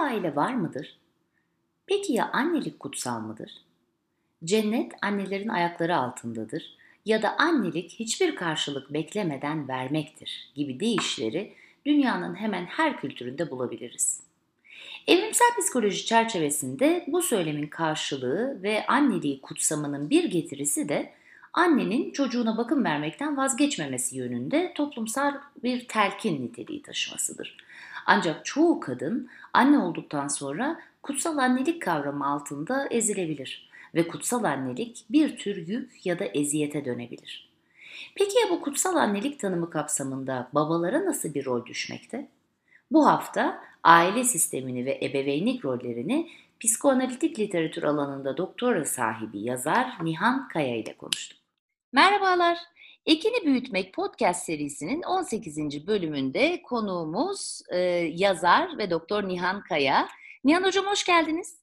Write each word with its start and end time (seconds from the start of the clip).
Aile 0.00 0.36
var 0.36 0.54
mıdır? 0.54 0.98
Peki 1.86 2.12
ya 2.12 2.30
annelik 2.32 2.80
kutsal 2.80 3.20
mıdır? 3.20 3.52
Cennet 4.44 4.92
annelerin 5.02 5.48
ayakları 5.48 5.96
altındadır 5.96 6.76
ya 7.04 7.22
da 7.22 7.36
annelik 7.38 7.90
hiçbir 7.90 8.34
karşılık 8.34 8.92
beklemeden 8.92 9.68
vermektir 9.68 10.52
gibi 10.54 10.80
deyişleri 10.80 11.52
dünyanın 11.86 12.34
hemen 12.34 12.64
her 12.64 13.00
kültüründe 13.00 13.50
bulabiliriz. 13.50 14.20
Evrimsel 15.06 15.48
psikoloji 15.58 16.06
çerçevesinde 16.06 17.04
bu 17.08 17.22
söylemin 17.22 17.66
karşılığı 17.66 18.62
ve 18.62 18.86
anneliği 18.86 19.40
kutsamanın 19.40 20.10
bir 20.10 20.24
getirisi 20.24 20.88
de 20.88 21.12
annenin 21.52 22.10
çocuğuna 22.10 22.56
bakım 22.56 22.84
vermekten 22.84 23.36
vazgeçmemesi 23.36 24.16
yönünde 24.16 24.72
toplumsal 24.74 25.34
bir 25.62 25.88
telkin 25.88 26.42
niteliği 26.42 26.82
taşımasıdır. 26.82 27.56
Ancak 28.12 28.44
çoğu 28.44 28.80
kadın 28.80 29.28
anne 29.52 29.78
olduktan 29.78 30.28
sonra 30.28 30.80
kutsal 31.02 31.38
annelik 31.38 31.82
kavramı 31.82 32.26
altında 32.26 32.86
ezilebilir 32.90 33.70
ve 33.94 34.08
kutsal 34.08 34.44
annelik 34.44 35.04
bir 35.10 35.36
tür 35.36 35.66
yük 35.66 36.06
ya 36.06 36.18
da 36.18 36.24
eziyete 36.24 36.84
dönebilir. 36.84 37.50
Peki 38.14 38.38
ya 38.38 38.50
bu 38.50 38.60
kutsal 38.60 38.96
annelik 38.96 39.40
tanımı 39.40 39.70
kapsamında 39.70 40.48
babalara 40.52 41.04
nasıl 41.04 41.34
bir 41.34 41.44
rol 41.44 41.66
düşmekte? 41.66 42.28
Bu 42.90 43.06
hafta 43.06 43.64
aile 43.82 44.24
sistemini 44.24 44.86
ve 44.86 44.98
ebeveynlik 45.02 45.64
rollerini 45.64 46.30
psikoanalitik 46.60 47.38
literatür 47.38 47.82
alanında 47.82 48.36
doktora 48.36 48.84
sahibi 48.84 49.38
yazar 49.38 49.92
Nihan 50.02 50.48
Kaya 50.48 50.76
ile 50.76 50.96
konuştuk. 50.96 51.38
Merhabalar. 51.92 52.58
Ekini 53.10 53.46
Büyütmek 53.46 53.94
podcast 53.94 54.44
serisinin 54.44 55.02
18. 55.02 55.86
bölümünde 55.86 56.62
konuğumuz 56.62 57.60
e, 57.70 57.78
yazar 58.14 58.78
ve 58.78 58.90
doktor 58.90 59.28
Nihan 59.28 59.62
Kaya. 59.62 60.08
Nihan 60.44 60.64
Hocam 60.64 60.86
hoş 60.86 61.04
geldiniz. 61.04 61.60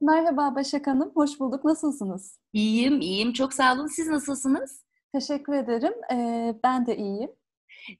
Merhaba 0.00 0.54
Başak 0.54 0.86
Hanım, 0.86 1.12
hoş 1.14 1.40
bulduk. 1.40 1.64
Nasılsınız? 1.64 2.40
İyiyim, 2.52 3.00
iyiyim. 3.00 3.32
Çok 3.32 3.54
sağ 3.54 3.74
olun. 3.74 3.86
Siz 3.86 4.08
nasılsınız? 4.08 4.84
Teşekkür 5.14 5.52
ederim. 5.52 5.92
Ee, 6.12 6.54
ben 6.64 6.86
de 6.86 6.96
iyiyim. 6.96 7.30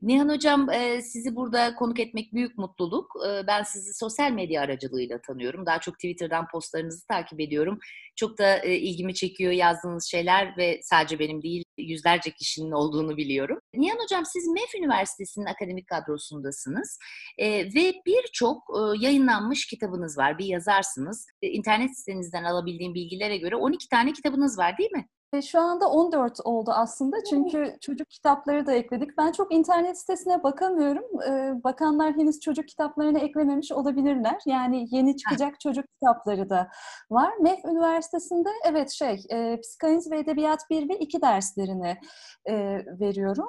Nihan 0.02 0.28
Hocam 0.28 0.68
sizi 1.02 1.36
burada 1.36 1.74
konuk 1.74 2.00
etmek 2.00 2.34
büyük 2.34 2.58
mutluluk. 2.58 3.12
Ben 3.46 3.62
sizi 3.62 3.94
sosyal 3.94 4.32
medya 4.32 4.62
aracılığıyla 4.62 5.20
tanıyorum. 5.20 5.66
Daha 5.66 5.80
çok 5.80 5.94
Twitter'dan 5.94 6.46
postlarınızı 6.52 7.06
takip 7.06 7.40
ediyorum. 7.40 7.78
Çok 8.16 8.38
da 8.38 8.58
ilgimi 8.58 9.14
çekiyor 9.14 9.52
yazdığınız 9.52 10.04
şeyler 10.04 10.56
ve 10.56 10.80
sadece 10.82 11.18
benim 11.18 11.42
değil 11.42 11.61
yüzlerce 11.78 12.30
kişinin 12.30 12.72
olduğunu 12.72 13.16
biliyorum. 13.16 13.58
Nihan 13.74 13.98
Hocam 13.98 14.24
siz 14.24 14.48
MEF 14.48 14.74
Üniversitesi'nin 14.74 15.46
akademik 15.46 15.88
kadrosundasınız 15.88 16.98
ve 17.74 17.92
birçok 18.06 18.62
yayınlanmış 19.00 19.66
kitabınız 19.66 20.18
var. 20.18 20.38
Bir 20.38 20.46
yazarsınız. 20.46 21.26
İnternet 21.42 21.98
sitenizden 21.98 22.44
alabildiğim 22.44 22.94
bilgilere 22.94 23.36
göre 23.36 23.56
12 23.56 23.88
tane 23.88 24.12
kitabınız 24.12 24.58
var 24.58 24.78
değil 24.78 24.92
mi? 24.92 25.08
Şu 25.40 25.60
anda 25.60 25.90
14 25.90 26.40
oldu 26.44 26.70
aslında 26.74 27.16
çünkü 27.30 27.76
çocuk 27.80 28.10
kitapları 28.10 28.66
da 28.66 28.72
ekledik. 28.72 29.18
Ben 29.18 29.32
çok 29.32 29.54
internet 29.54 29.98
sitesine 29.98 30.42
bakamıyorum. 30.42 31.04
Bakanlar 31.64 32.12
henüz 32.12 32.40
çocuk 32.40 32.68
kitaplarını 32.68 33.18
eklememiş 33.18 33.72
olabilirler. 33.72 34.40
Yani 34.46 34.86
yeni 34.90 35.16
çıkacak 35.16 35.60
çocuk 35.60 35.84
kitapları 35.94 36.50
da 36.50 36.68
var. 37.10 37.32
MEF 37.40 37.64
Üniversitesi'nde 37.64 38.48
evet 38.64 38.90
şey 38.90 39.16
psikanaliz 39.62 40.10
ve 40.10 40.18
edebiyat 40.18 40.70
1 40.70 40.88
ve 40.88 40.98
2 40.98 41.22
derslerini 41.22 41.96
veriyorum. 43.00 43.48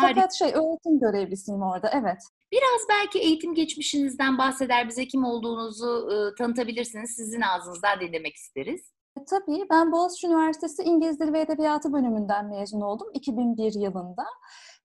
Fakat 0.00 0.16
Harika. 0.16 0.30
şey 0.30 0.48
öğretim 0.48 0.98
görevlisiyim 0.98 1.62
orada 1.62 1.90
evet. 1.92 2.18
Biraz 2.52 2.80
belki 2.88 3.18
eğitim 3.18 3.54
geçmişinizden 3.54 4.38
bahseder 4.38 4.88
bize 4.88 5.06
kim 5.06 5.24
olduğunuzu 5.24 6.08
tanıtabilirsiniz. 6.38 7.10
Sizin 7.16 7.40
ağzınızdan 7.40 8.00
dinlemek 8.00 8.34
isteriz. 8.34 8.95
Tabii 9.30 9.66
ben 9.70 9.92
Boğaziçi 9.92 10.26
Üniversitesi 10.26 10.82
İngiliz 10.82 11.20
Dili 11.20 11.32
ve 11.32 11.40
Edebiyatı 11.40 11.92
bölümünden 11.92 12.46
mezun 12.46 12.80
oldum 12.80 13.08
2001 13.14 13.74
yılında. 13.74 14.24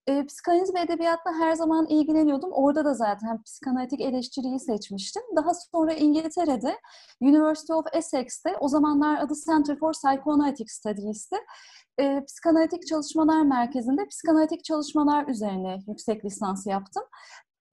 E, 0.08 0.26
psikanaliz 0.26 0.74
ve 0.76 0.80
edebiyatla 0.80 1.34
her 1.34 1.54
zaman 1.54 1.86
ilgileniyordum. 1.86 2.52
Orada 2.52 2.86
da 2.86 2.94
zaten 2.94 3.44
psikanalitik 3.44 4.02
eleştiriyi 4.02 4.60
seçmiştim. 4.60 5.24
Daha 5.36 5.54
sonra 5.54 5.94
İngiltere'de 5.94 6.78
University 7.22 7.74
of 7.74 7.86
Essex'te 7.94 8.58
o 8.60 8.68
zamanlar 8.68 9.18
adı 9.18 9.34
Center 9.46 9.80
for 9.80 9.94
Psychoanalytic 9.94 10.66
Studies'ti. 10.68 11.36
E, 12.00 12.26
psikanalitik 12.26 12.88
Çalışmalar 12.88 13.42
Merkezi'nde 13.42 14.06
psikanalitik 14.08 14.64
çalışmalar 14.64 15.28
üzerine 15.28 15.80
yüksek 15.88 16.26
lisans 16.26 16.68
yaptım. 16.68 17.04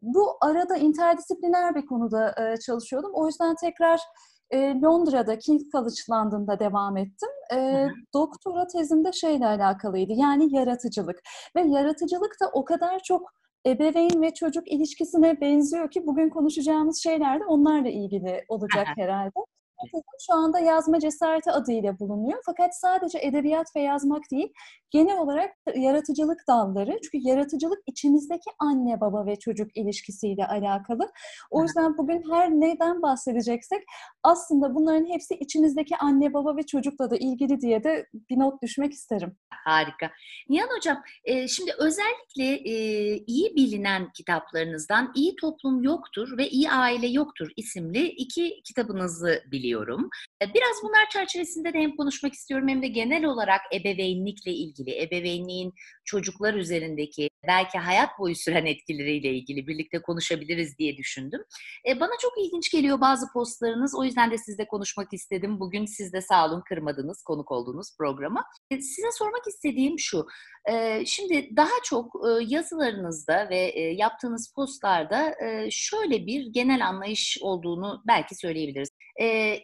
Bu 0.03 0.37
arada 0.41 0.77
interdisipliner 0.77 1.75
bir 1.75 1.87
konuda 1.87 2.35
e, 2.43 2.57
çalışıyordum. 2.57 3.11
O 3.15 3.27
yüzden 3.27 3.55
tekrar 3.55 4.01
e, 4.51 4.81
Londra'da 4.81 5.39
King's 5.39 5.71
College 5.73 6.01
London'da 6.11 6.59
devam 6.59 6.97
ettim. 6.97 7.29
E, 7.55 7.87
doktora 8.15 8.67
tezimde 8.67 9.13
şeyle 9.13 9.47
alakalıydı 9.47 10.13
yani 10.13 10.55
yaratıcılık. 10.55 11.21
Ve 11.57 11.61
yaratıcılık 11.61 12.37
da 12.43 12.51
o 12.53 12.65
kadar 12.65 12.99
çok 13.03 13.33
ebeveyn 13.67 14.23
ve 14.23 14.35
çocuk 14.35 14.73
ilişkisine 14.73 15.41
benziyor 15.41 15.91
ki 15.91 16.07
bugün 16.07 16.29
konuşacağımız 16.29 17.03
şeyler 17.03 17.41
de 17.41 17.45
onlarla 17.45 17.89
ilgili 17.89 18.45
olacak 18.49 18.87
herhalde. 18.97 19.33
Şu 20.27 20.35
anda 20.35 20.59
yazma 20.59 21.01
cesareti 21.01 21.51
adıyla 21.51 21.99
bulunuyor. 21.99 22.39
Fakat 22.47 22.79
sadece 22.79 23.19
edebiyat 23.23 23.77
ve 23.77 23.81
yazmak 23.81 24.31
değil, 24.31 24.53
genel 24.91 25.19
olarak 25.19 25.51
yaratıcılık 25.77 26.41
dalları. 26.49 26.99
Çünkü 27.03 27.29
yaratıcılık 27.29 27.79
içimizdeki 27.87 28.51
anne 28.59 29.01
baba 29.01 29.27
ve 29.27 29.37
çocuk 29.37 29.77
ilişkisiyle 29.77 30.47
alakalı. 30.47 31.11
O 31.51 31.63
yüzden 31.63 31.99
bugün 31.99 32.23
her 32.33 32.51
neyden 32.51 33.03
bahsedeceksek 33.03 33.83
aslında 34.23 34.75
bunların 34.75 35.07
hepsi 35.07 35.35
içimizdeki 35.35 35.97
anne 35.97 36.35
baba 36.35 36.57
ve 36.57 36.63
çocukla 36.63 37.11
da 37.11 37.17
ilgili 37.17 37.61
diye 37.61 37.85
de 37.85 38.07
bir 38.31 38.39
not 38.39 38.63
düşmek 38.63 38.93
isterim. 38.93 39.37
Harika. 39.65 40.11
Nihan 40.49 40.69
Hocam, 40.77 41.03
şimdi 41.49 41.73
özellikle 41.79 42.59
iyi 43.27 43.57
bilinen 43.57 44.13
kitaplarınızdan 44.13 45.13
İyi 45.15 45.37
Toplum 45.37 45.83
Yoktur 45.83 46.39
ve 46.39 46.49
İyi 46.49 46.71
Aile 46.71 47.07
Yoktur 47.07 47.49
isimli 47.57 48.09
iki 48.09 48.63
kitabınızı 48.63 49.43
biliyorum. 49.47 49.68
Biraz 50.43 50.77
bunlar 50.83 51.09
çerçevesinde 51.13 51.73
de 51.73 51.79
hem 51.79 51.97
konuşmak 51.97 52.33
istiyorum 52.33 52.69
hem 52.69 52.83
de 52.83 52.89
genel 52.89 53.25
olarak 53.25 53.61
ebeveynlikle 53.75 54.53
ilgili, 54.53 55.03
ebeveynliğin 55.03 55.73
çocuklar 56.05 56.55
üzerindeki 56.55 57.31
belki 57.47 57.79
hayat 57.79 58.19
boyu 58.19 58.37
süren 58.37 58.67
etkileriyle 58.67 59.35
ilgili 59.35 59.67
birlikte 59.67 60.03
konuşabiliriz 60.03 60.79
diye 60.79 60.97
düşündüm. 60.97 61.41
Bana 61.87 62.13
çok 62.21 62.33
ilginç 62.39 62.71
geliyor 62.71 63.01
bazı 63.01 63.27
postlarınız. 63.33 63.95
O 63.99 64.05
yüzden 64.05 64.31
de 64.31 64.39
sizle 64.39 64.67
konuşmak 64.67 65.13
istedim. 65.13 65.61
Bugün 65.61 65.87
siz 65.87 66.13
de 66.13 66.21
sağ 66.21 66.47
olun 66.47 66.63
kırmadınız 66.69 67.23
konuk 67.23 67.53
olduğunuz 67.53 67.97
programa. 67.99 68.45
Size 68.71 69.11
sormak 69.19 69.43
istediğim 69.49 69.99
şu. 69.99 70.27
Şimdi 71.07 71.57
daha 71.57 71.83
çok 71.85 72.15
yazılarınızda 72.41 73.49
ve 73.51 73.81
yaptığınız 73.97 74.53
postlarda 74.57 75.35
şöyle 75.71 76.27
bir 76.27 76.47
genel 76.53 76.87
anlayış 76.87 77.39
olduğunu 77.41 78.03
belki 78.07 78.35
söyleyebiliriz. 78.35 78.89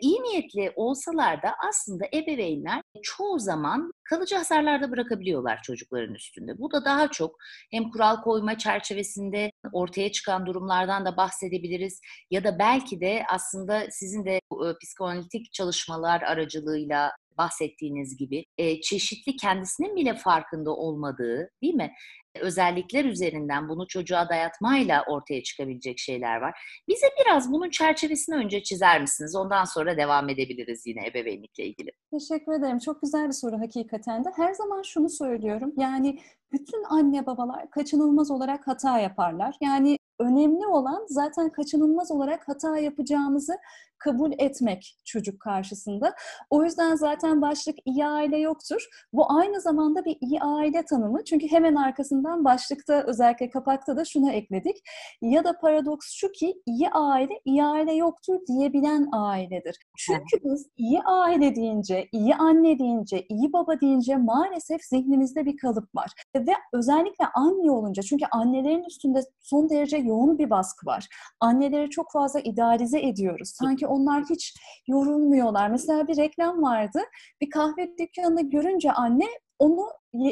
İyi 0.00 0.22
niyetli 0.22 0.72
olsalar 0.76 1.42
da 1.42 1.54
aslında 1.68 2.04
ebeveynler 2.14 2.82
çoğu 3.02 3.38
zaman 3.38 3.92
kalıcı 4.04 4.36
hasarlarda 4.36 4.90
bırakabiliyorlar 4.90 5.62
çocukların 5.62 6.14
üstünde. 6.14 6.58
Bu 6.58 6.72
da 6.72 6.84
daha 6.84 7.10
çok 7.10 7.36
hem 7.70 7.90
kural 7.90 8.22
koyma 8.22 8.58
çerçevesinde 8.58 9.50
ortaya 9.72 10.12
çıkan 10.12 10.46
durumlardan 10.46 11.04
da 11.04 11.16
bahsedebiliriz 11.16 12.00
ya 12.30 12.44
da 12.44 12.58
belki 12.58 13.00
de 13.00 13.24
aslında 13.28 13.86
sizin 13.90 14.24
de 14.24 14.40
psikoanalitik 14.82 15.52
çalışmalar 15.52 16.22
aracılığıyla 16.22 17.12
bahsettiğiniz 17.38 18.16
gibi 18.16 18.44
e, 18.58 18.80
çeşitli 18.80 19.36
kendisinin 19.36 19.96
bile 19.96 20.14
farkında 20.14 20.70
olmadığı 20.70 21.50
değil 21.62 21.74
mi? 21.74 21.92
Özellikler 22.40 23.04
üzerinden 23.04 23.68
bunu 23.68 23.86
çocuğa 23.86 24.28
dayatmayla 24.28 25.04
ortaya 25.08 25.42
çıkabilecek 25.42 25.98
şeyler 25.98 26.40
var. 26.40 26.58
Bize 26.88 27.06
biraz 27.20 27.52
bunun 27.52 27.70
çerçevesini 27.70 28.36
önce 28.36 28.62
çizer 28.62 29.00
misiniz? 29.00 29.36
Ondan 29.36 29.64
sonra 29.64 29.96
devam 29.96 30.28
edebiliriz 30.28 30.86
yine 30.86 31.06
ebeveynlikle 31.06 31.64
ilgili. 31.64 31.90
Teşekkür 32.10 32.52
ederim. 32.52 32.78
Çok 32.78 33.02
güzel 33.02 33.26
bir 33.26 33.32
soru 33.32 33.60
hakikaten 33.60 34.24
de. 34.24 34.28
Her 34.36 34.52
zaman 34.52 34.82
şunu 34.82 35.08
söylüyorum. 35.08 35.72
Yani 35.76 36.18
bütün 36.52 36.84
anne 36.84 37.26
babalar 37.26 37.70
kaçınılmaz 37.70 38.30
olarak 38.30 38.66
hata 38.66 38.98
yaparlar. 38.98 39.56
Yani 39.60 39.98
önemli 40.20 40.66
olan 40.66 41.06
zaten 41.08 41.52
kaçınılmaz 41.52 42.10
olarak 42.10 42.48
hata 42.48 42.78
yapacağımızı 42.78 43.56
kabul 43.98 44.32
etmek 44.38 44.98
çocuk 45.04 45.40
karşısında. 45.40 46.14
O 46.50 46.64
yüzden 46.64 46.94
zaten 46.94 47.42
başlık 47.42 47.76
iyi 47.84 48.06
aile 48.06 48.38
yoktur. 48.38 48.88
Bu 49.12 49.32
aynı 49.32 49.60
zamanda 49.60 50.04
bir 50.04 50.16
iyi 50.20 50.40
aile 50.40 50.84
tanımı. 50.84 51.24
Çünkü 51.24 51.46
hemen 51.50 51.74
arkasından 51.74 52.44
başlıkta 52.44 53.04
özellikle 53.06 53.50
kapakta 53.50 53.96
da 53.96 54.04
şunu 54.04 54.32
ekledik. 54.32 54.76
Ya 55.22 55.44
da 55.44 55.58
paradoks 55.58 56.12
şu 56.12 56.32
ki 56.32 56.54
iyi 56.66 56.90
aile 56.90 57.40
iyi 57.44 57.64
aile 57.64 57.94
yoktur 57.94 58.40
diyebilen 58.48 59.08
ailedir. 59.12 59.76
Çünkü 59.96 60.44
biz 60.44 60.68
iyi 60.76 61.02
aile 61.02 61.56
deyince, 61.56 62.08
iyi 62.12 62.34
anne 62.34 62.78
deyince, 62.78 63.26
iyi 63.28 63.52
baba 63.52 63.80
deyince 63.80 64.16
maalesef 64.16 64.84
zihnimizde 64.84 65.46
bir 65.46 65.56
kalıp 65.56 65.94
var. 65.94 66.12
Ve 66.36 66.52
özellikle 66.72 67.26
anne 67.34 67.70
olunca 67.70 68.02
çünkü 68.02 68.24
annelerin 68.32 68.84
üstünde 68.84 69.20
son 69.40 69.70
derece 69.70 69.96
yoğun 69.96 70.38
bir 70.38 70.50
baskı 70.50 70.86
var. 70.86 71.08
Anneleri 71.40 71.90
çok 71.90 72.12
fazla 72.12 72.40
idealize 72.40 73.00
ediyoruz. 73.00 73.52
Sanki 73.54 73.83
onlar 73.86 74.24
hiç 74.30 74.54
yorulmuyorlar. 74.88 75.70
Mesela 75.70 76.08
bir 76.08 76.16
reklam 76.16 76.62
vardı. 76.62 77.00
Bir 77.40 77.50
kahve 77.50 77.98
dükkanını 77.98 78.50
görünce 78.50 78.92
anne 78.92 79.26
onu 79.58 79.86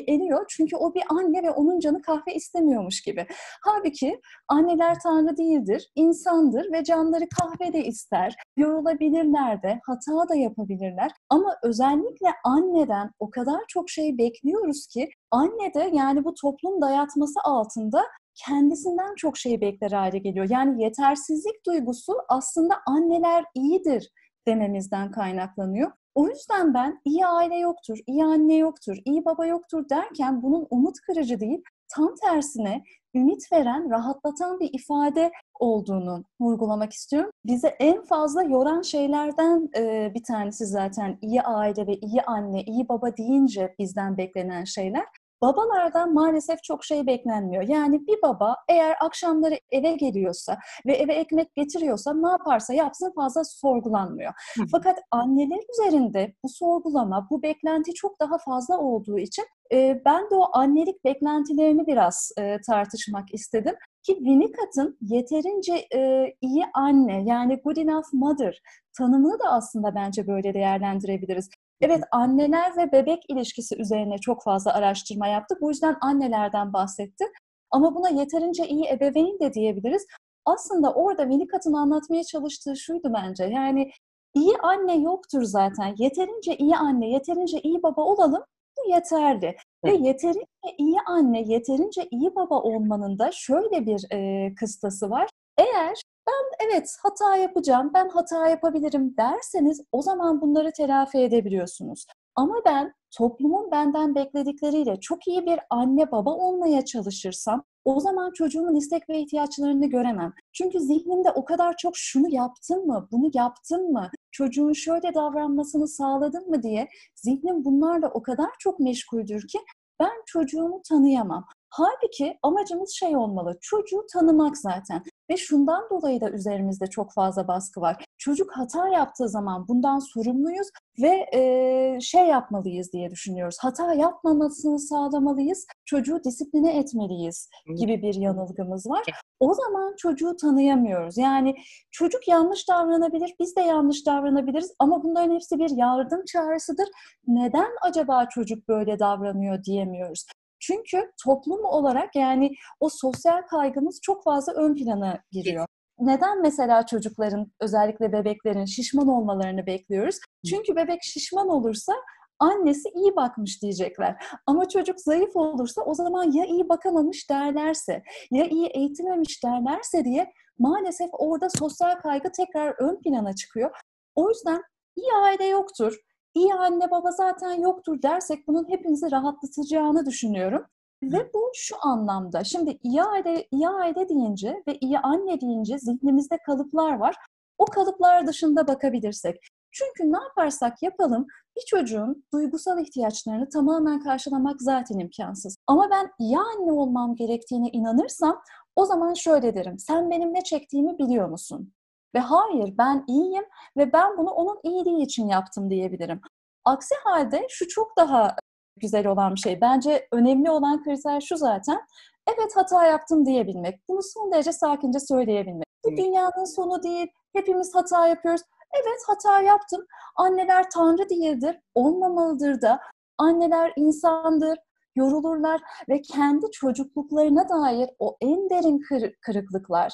eliyor 0.07 0.45
çünkü 0.49 0.77
o 0.77 0.95
bir 0.95 1.03
anne 1.11 1.43
ve 1.43 1.51
onun 1.51 1.81
canı 1.81 2.03
kahve 2.03 2.35
istemiyormuş 2.35 3.01
gibi. 3.01 3.27
Halbuki 3.65 4.21
anneler 4.49 4.97
tanrı 5.03 5.37
değildir, 5.37 5.91
insandır 5.95 6.73
ve 6.73 6.85
canları 6.85 7.25
kahve 7.41 7.73
de 7.73 7.85
ister. 7.85 8.35
Yorulabilirler 8.57 9.63
de, 9.63 9.81
hata 9.87 10.29
da 10.29 10.35
yapabilirler. 10.35 11.11
Ama 11.29 11.57
özellikle 11.63 12.29
anneden 12.45 13.11
o 13.19 13.31
kadar 13.31 13.61
çok 13.69 13.91
şey 13.91 14.19
bekliyoruz 14.19 14.87
ki 14.87 15.09
anne 15.31 15.75
de 15.75 15.91
yani 15.93 16.25
bu 16.25 16.35
toplum 16.35 16.81
dayatması 16.81 17.41
altında 17.45 18.03
kendisinden 18.35 19.15
çok 19.17 19.37
şey 19.37 19.61
bekler 19.61 19.91
hale 19.91 20.19
geliyor. 20.19 20.47
Yani 20.51 20.83
yetersizlik 20.83 21.67
duygusu 21.67 22.13
aslında 22.29 22.75
anneler 22.87 23.45
iyidir 23.55 24.11
dememizden 24.47 25.11
kaynaklanıyor. 25.11 25.91
O 26.15 26.29
yüzden 26.29 26.75
ben 26.75 27.01
iyi 27.05 27.27
aile 27.27 27.57
yoktur, 27.57 27.99
iyi 28.07 28.25
anne 28.25 28.57
yoktur, 28.57 28.97
iyi 29.05 29.25
baba 29.25 29.47
yoktur 29.47 29.89
derken 29.89 30.43
bunun 30.43 30.67
umut 30.71 30.97
kırıcı 31.07 31.41
değil, 31.41 31.63
tam 31.97 32.15
tersine 32.25 32.83
ümit 33.15 33.53
veren, 33.53 33.91
rahatlatan 33.91 34.61
bir 34.61 34.71
ifade 34.73 35.33
olduğunu 35.61 36.25
vurgulamak 36.41 36.93
istiyorum. 36.93 37.31
Bize 37.45 37.69
en 37.69 38.05
fazla 38.05 38.43
yoran 38.43 38.83
şeylerden 38.83 39.69
e, 39.77 40.13
bir 40.15 40.23
tanesi 40.23 40.67
zaten 40.67 41.19
iyi 41.23 41.43
aile 41.43 41.87
ve 41.87 41.95
iyi 41.95 42.23
anne, 42.23 42.63
iyi 42.63 42.89
baba 42.89 43.17
deyince 43.17 43.75
bizden 43.79 44.17
beklenen 44.17 44.65
şeyler. 44.65 45.05
Babalardan 45.43 46.15
maalesef 46.15 46.63
çok 46.63 46.85
şey 46.85 47.07
beklenmiyor. 47.07 47.63
Yani 47.63 48.07
bir 48.07 48.23
baba 48.23 48.57
eğer 48.69 48.97
akşamları 49.01 49.59
eve 49.71 49.93
geliyorsa 49.93 50.59
ve 50.87 50.93
eve 50.93 51.15
ekmek 51.15 51.55
getiriyorsa 51.55 52.15
ne 52.15 52.29
yaparsa 52.29 52.75
yapsın 52.75 53.13
fazla 53.17 53.45
sorgulanmıyor. 53.45 54.33
Fakat 54.71 54.99
anneler 55.11 55.61
üzerinde 55.73 56.35
bu 56.45 56.49
sorgulama, 56.49 57.27
bu 57.31 57.43
beklenti 57.43 57.95
çok 57.95 58.21
daha 58.21 58.39
fazla 58.39 58.79
olduğu 58.79 59.19
için 59.19 59.45
e, 59.73 60.03
ben 60.05 60.31
de 60.31 60.35
o 60.35 60.57
annelik 60.59 61.05
beklentilerini 61.05 61.87
biraz 61.87 62.33
e, 62.39 62.61
tartışmak 62.67 63.35
istedim. 63.35 63.75
Ki 64.03 64.15
Winnicott'ın 64.15 64.99
yeterince 65.01 65.87
e, 65.95 66.33
iyi 66.41 66.65
anne 66.75 67.25
yani 67.27 67.61
good 67.65 67.77
enough 67.77 68.13
mother 68.13 68.63
tanımını 68.99 69.39
da 69.39 69.45
aslında 69.45 69.95
bence 69.95 70.27
böyle 70.27 70.55
değerlendirebiliriz. 70.55 71.49
Evet 71.83 72.03
anneler 72.13 72.77
ve 72.77 72.93
bebek 72.93 73.23
ilişkisi 73.29 73.77
üzerine 73.77 74.19
çok 74.19 74.43
fazla 74.43 74.75
araştırma 74.75 75.27
yaptık. 75.27 75.59
Bu 75.61 75.71
yüzden 75.71 75.97
annelerden 76.01 76.73
bahsetti. 76.73 77.25
Ama 77.71 77.95
buna 77.95 78.09
yeterince 78.09 78.69
iyi 78.69 78.89
ebeveyn 78.89 79.39
de 79.41 79.55
diyebiliriz. 79.55 80.07
Aslında 80.45 80.95
orada 80.95 81.23
Winnicott'ın 81.23 81.73
anlatmaya 81.73 82.25
çalıştığı 82.25 82.77
şuydu 82.77 83.13
bence. 83.15 83.45
Yani 83.45 83.91
iyi 84.35 84.57
anne 84.63 84.97
yoktur 84.97 85.43
zaten. 85.43 85.95
Yeterince 85.99 86.57
iyi 86.57 86.77
anne, 86.77 87.11
yeterince 87.11 87.61
iyi 87.61 87.83
baba 87.83 88.03
olalım. 88.03 88.43
Bu 88.79 88.91
yeterli. 88.91 89.57
Ve 89.85 89.95
yeterince 89.95 90.47
iyi 90.79 90.97
anne, 91.07 91.43
yeterince 91.43 92.09
iyi 92.11 92.35
baba 92.35 92.61
olmanın 92.61 93.19
da 93.19 93.31
şöyle 93.33 93.87
bir 93.87 94.07
e, 94.13 94.55
kıstası 94.55 95.11
var. 95.11 95.29
Eğer 95.59 96.03
ben 96.27 96.67
evet 96.67 96.97
hata 97.03 97.37
yapacağım, 97.37 97.91
ben 97.95 98.09
hata 98.09 98.49
yapabilirim 98.49 99.17
derseniz 99.17 99.81
o 99.93 100.03
zaman 100.03 100.41
bunları 100.41 100.73
telafi 100.73 101.19
edebiliyorsunuz. 101.19 102.07
Ama 102.35 102.55
ben 102.67 102.95
toplumun 103.17 103.71
benden 103.71 104.15
bekledikleriyle 104.15 105.01
çok 105.01 105.29
iyi 105.29 105.47
bir 105.47 105.61
anne 105.71 106.13
baba 106.13 106.31
olmaya 106.31 106.85
çalışırsam 106.85 107.65
o 107.85 108.01
zaman 108.01 108.33
çocuğumun 108.33 108.75
istek 108.75 109.09
ve 109.09 109.19
ihtiyaçlarını 109.21 109.87
göremem. 109.87 110.33
Çünkü 110.53 110.81
zihnimde 110.81 111.31
o 111.31 111.45
kadar 111.45 111.77
çok 111.77 111.97
şunu 111.97 112.35
yaptın 112.35 112.87
mı, 112.87 113.09
bunu 113.13 113.31
yaptın 113.35 113.93
mı, 113.93 114.11
çocuğun 114.31 114.73
şöyle 114.73 115.15
davranmasını 115.15 115.89
sağladın 115.89 116.51
mı 116.51 116.63
diye 116.63 116.89
zihnim 117.15 117.65
bunlarla 117.65 118.09
o 118.15 118.23
kadar 118.23 118.51
çok 118.59 118.81
meşguldür 118.81 119.49
ki 119.49 119.59
ben 120.01 120.23
çocuğumu 120.27 120.83
tanıyamam. 120.89 121.45
Halbuki 121.69 122.39
amacımız 122.43 122.91
şey 122.91 123.17
olmalı, 123.17 123.59
çocuğu 123.61 124.07
tanımak 124.13 124.59
zaten. 124.59 125.03
Ve 125.31 125.37
şundan 125.37 125.91
dolayı 125.91 126.21
da 126.21 126.31
üzerimizde 126.31 126.87
çok 126.87 127.13
fazla 127.13 127.49
baskı 127.49 127.81
var. 127.81 128.05
Çocuk 128.19 128.57
hata 128.57 128.89
yaptığı 128.89 129.29
zaman 129.29 129.69
bundan 129.69 129.99
sorumluyuz 129.99 130.69
ve 131.03 131.27
e, 131.35 132.01
şey 132.01 132.27
yapmalıyız 132.27 132.93
diye 132.93 133.11
düşünüyoruz. 133.11 133.57
Hata 133.61 133.95
yapmamasını 133.95 134.79
sağlamalıyız, 134.79 135.67
çocuğu 135.85 136.25
disipline 136.25 136.79
etmeliyiz 136.79 137.49
gibi 137.77 138.03
bir 138.03 138.15
yanılgımız 138.15 138.87
var. 138.87 139.03
O 139.41 139.55
zaman 139.55 139.95
çocuğu 139.99 140.37
tanıyamıyoruz. 140.37 141.19
Yani 141.19 141.55
çocuk 141.91 142.29
yanlış 142.29 142.69
davranabilir, 142.69 143.35
biz 143.41 143.57
de 143.57 143.61
yanlış 143.61 144.07
davranabiliriz 144.07 144.73
ama 144.79 145.03
bunların 145.03 145.35
hepsi 145.35 145.59
bir 145.59 145.71
yardım 145.71 146.25
çağrısıdır. 146.25 146.89
Neden 147.27 147.71
acaba 147.83 148.29
çocuk 148.29 148.69
böyle 148.69 148.99
davranıyor 148.99 149.65
diyemiyoruz. 149.65 150.27
Çünkü 150.63 151.11
toplum 151.25 151.65
olarak 151.65 152.17
yani 152.17 152.51
o 152.81 152.89
sosyal 152.89 153.43
kaygımız 153.43 154.01
çok 154.03 154.25
fazla 154.25 154.53
ön 154.53 154.75
plana 154.75 155.19
giriyor. 155.33 155.67
Neden 155.99 156.43
mesela 156.43 156.87
çocukların 156.87 157.53
özellikle 157.61 158.13
bebeklerin 158.13 158.65
şişman 158.65 159.09
olmalarını 159.09 159.67
bekliyoruz? 159.67 160.19
Çünkü 160.51 160.77
bebek 160.77 161.03
şişman 161.03 161.49
olursa 161.49 161.93
annesi 162.39 162.89
iyi 162.89 163.17
bakmış 163.17 163.63
diyecekler. 163.63 164.25
Ama 164.47 164.69
çocuk 164.69 165.01
zayıf 165.01 165.37
olursa 165.37 165.83
o 165.83 165.95
zaman 165.95 166.33
ya 166.33 166.45
iyi 166.45 166.69
bakamamış 166.69 167.31
derlerse, 167.31 168.03
ya 168.31 168.45
iyi 168.47 168.67
eğitilmemiş 168.67 169.45
derlerse 169.45 170.05
diye 170.05 170.33
maalesef 170.59 171.09
orada 171.13 171.49
sosyal 171.59 171.95
kaygı 171.95 172.33
tekrar 172.33 172.75
ön 172.79 173.01
plana 173.01 173.35
çıkıyor. 173.35 173.71
O 174.15 174.29
yüzden 174.29 174.63
iyi 174.97 175.13
aile 175.23 175.45
yoktur 175.45 175.97
iyi 176.35 176.55
anne 176.55 176.91
baba 176.91 177.11
zaten 177.11 177.53
yoktur 177.53 178.03
dersek 178.03 178.49
bunun 178.49 178.69
hepimizi 178.69 179.11
rahatlatacağını 179.11 180.07
düşünüyorum. 180.07 180.65
Ve 181.03 181.31
bu 181.35 181.51
şu 181.55 181.77
anlamda, 181.83 182.45
şimdi 182.45 182.79
iyi 182.83 183.03
aile, 183.03 183.49
iyi 183.51 183.69
aile 183.69 184.09
deyince 184.09 184.63
ve 184.69 184.79
iyi 184.81 184.99
anne 184.99 185.41
deyince 185.41 185.79
zihnimizde 185.79 186.39
kalıplar 186.47 186.93
var. 186.99 187.17
O 187.59 187.65
kalıplar 187.65 188.27
dışında 188.27 188.67
bakabilirsek. 188.67 189.37
Çünkü 189.71 190.13
ne 190.13 190.17
yaparsak 190.23 190.83
yapalım 190.83 191.27
bir 191.57 191.63
çocuğun 191.67 192.25
duygusal 192.33 192.79
ihtiyaçlarını 192.79 193.49
tamamen 193.49 194.01
karşılamak 194.01 194.63
zaten 194.63 194.99
imkansız. 194.99 195.57
Ama 195.67 195.91
ben 195.91 196.11
iyi 196.19 196.39
anne 196.39 196.73
olmam 196.73 197.15
gerektiğine 197.15 197.69
inanırsam 197.69 198.43
o 198.77 198.85
zaman 198.87 199.15
şöyle 199.15 199.55
derim. 199.55 199.79
Sen 199.79 200.11
benim 200.11 200.35
ne 200.35 200.41
çektiğimi 200.45 200.99
biliyor 200.99 201.29
musun? 201.29 201.73
Ve 202.15 202.19
hayır 202.19 202.75
ben 202.79 203.05
iyiyim 203.09 203.45
ve 203.77 203.93
ben 203.93 204.19
bunu 204.19 204.31
onun 204.31 204.61
iyiliği 204.63 205.03
için 205.03 205.29
yaptım 205.29 205.71
diyebilirim. 205.71 206.21
Aksi 206.65 206.95
halde 207.05 207.47
şu 207.51 207.69
çok 207.69 207.97
daha 207.97 208.37
güzel 208.77 209.07
olan 209.07 209.35
bir 209.35 209.41
şey. 209.41 209.61
Bence 209.61 210.09
önemli 210.13 210.51
olan 210.51 210.85
kriter 210.85 211.21
şu 211.21 211.37
zaten. 211.37 211.81
Evet 212.27 212.57
hata 212.57 212.87
yaptım 212.87 213.27
diyebilmek. 213.27 213.81
Bunu 213.89 214.03
son 214.03 214.33
derece 214.33 214.53
sakince 214.53 215.01
söyleyebilmek. 215.01 215.67
Bu 215.85 215.97
dünyanın 215.97 216.55
sonu 216.55 216.83
değil. 216.83 217.09
Hepimiz 217.33 217.75
hata 217.75 218.07
yapıyoruz. 218.07 218.43
Evet 218.75 219.03
hata 219.07 219.43
yaptım. 219.43 219.87
Anneler 220.17 220.71
tanrı 220.71 221.09
değildir. 221.11 221.61
Olmamalıdır 221.75 222.63
da. 222.63 222.81
Anneler 223.19 223.73
insandır 223.77 224.59
yorulurlar 224.97 225.61
ve 225.89 226.03
kendi 226.03 226.51
çocukluklarına 226.51 227.49
dair 227.49 227.91
o 227.99 228.17
en 228.21 228.51
derin 228.51 228.79
kır- 228.89 229.15
kırıklıklar, 229.21 229.93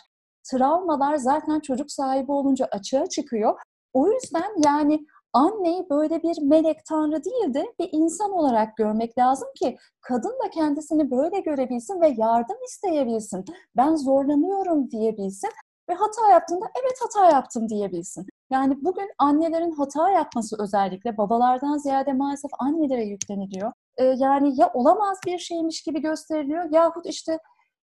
travmalar 0.50 1.17
zaten 1.17 1.61
çocuk 1.61 1.90
sahibi 1.90 2.33
olunca 2.33 2.69
açığa 2.73 3.07
çıkıyor. 3.07 3.61
O 3.93 4.12
yüzden 4.12 4.52
yani 4.64 5.07
anneyi 5.33 5.87
böyle 5.90 6.23
bir 6.23 6.43
melek 6.43 6.85
tanrı 6.85 7.25
değil 7.25 7.55
de 7.55 7.75
bir 7.81 7.88
insan 7.93 8.33
olarak 8.33 8.76
görmek 8.76 9.19
lazım 9.19 9.49
ki 9.55 9.76
kadın 10.00 10.38
da 10.45 10.50
kendisini 10.50 11.11
böyle 11.11 11.40
görebilsin 11.40 12.00
ve 12.00 12.14
yardım 12.19 12.57
isteyebilsin. 12.67 13.45
Ben 13.76 13.95
zorlanıyorum 13.95 14.90
diyebilsin 14.90 15.50
ve 15.88 15.95
hata 15.95 16.31
yaptığında 16.31 16.67
evet 16.83 16.99
hata 17.02 17.31
yaptım 17.31 17.69
diyebilsin. 17.69 18.26
Yani 18.50 18.85
bugün 18.85 19.11
annelerin 19.19 19.73
hata 19.73 20.11
yapması 20.11 20.57
özellikle 20.62 21.17
babalardan 21.17 21.78
ziyade 21.78 22.12
maalesef 22.12 22.50
annelere 22.59 23.05
yükleniliyor. 23.05 23.73
Ee, 23.97 24.05
yani 24.05 24.61
ya 24.61 24.71
olamaz 24.75 25.19
bir 25.26 25.38
şeymiş 25.38 25.83
gibi 25.83 26.00
gösteriliyor 26.00 26.73
yahut 26.73 27.07
işte 27.07 27.38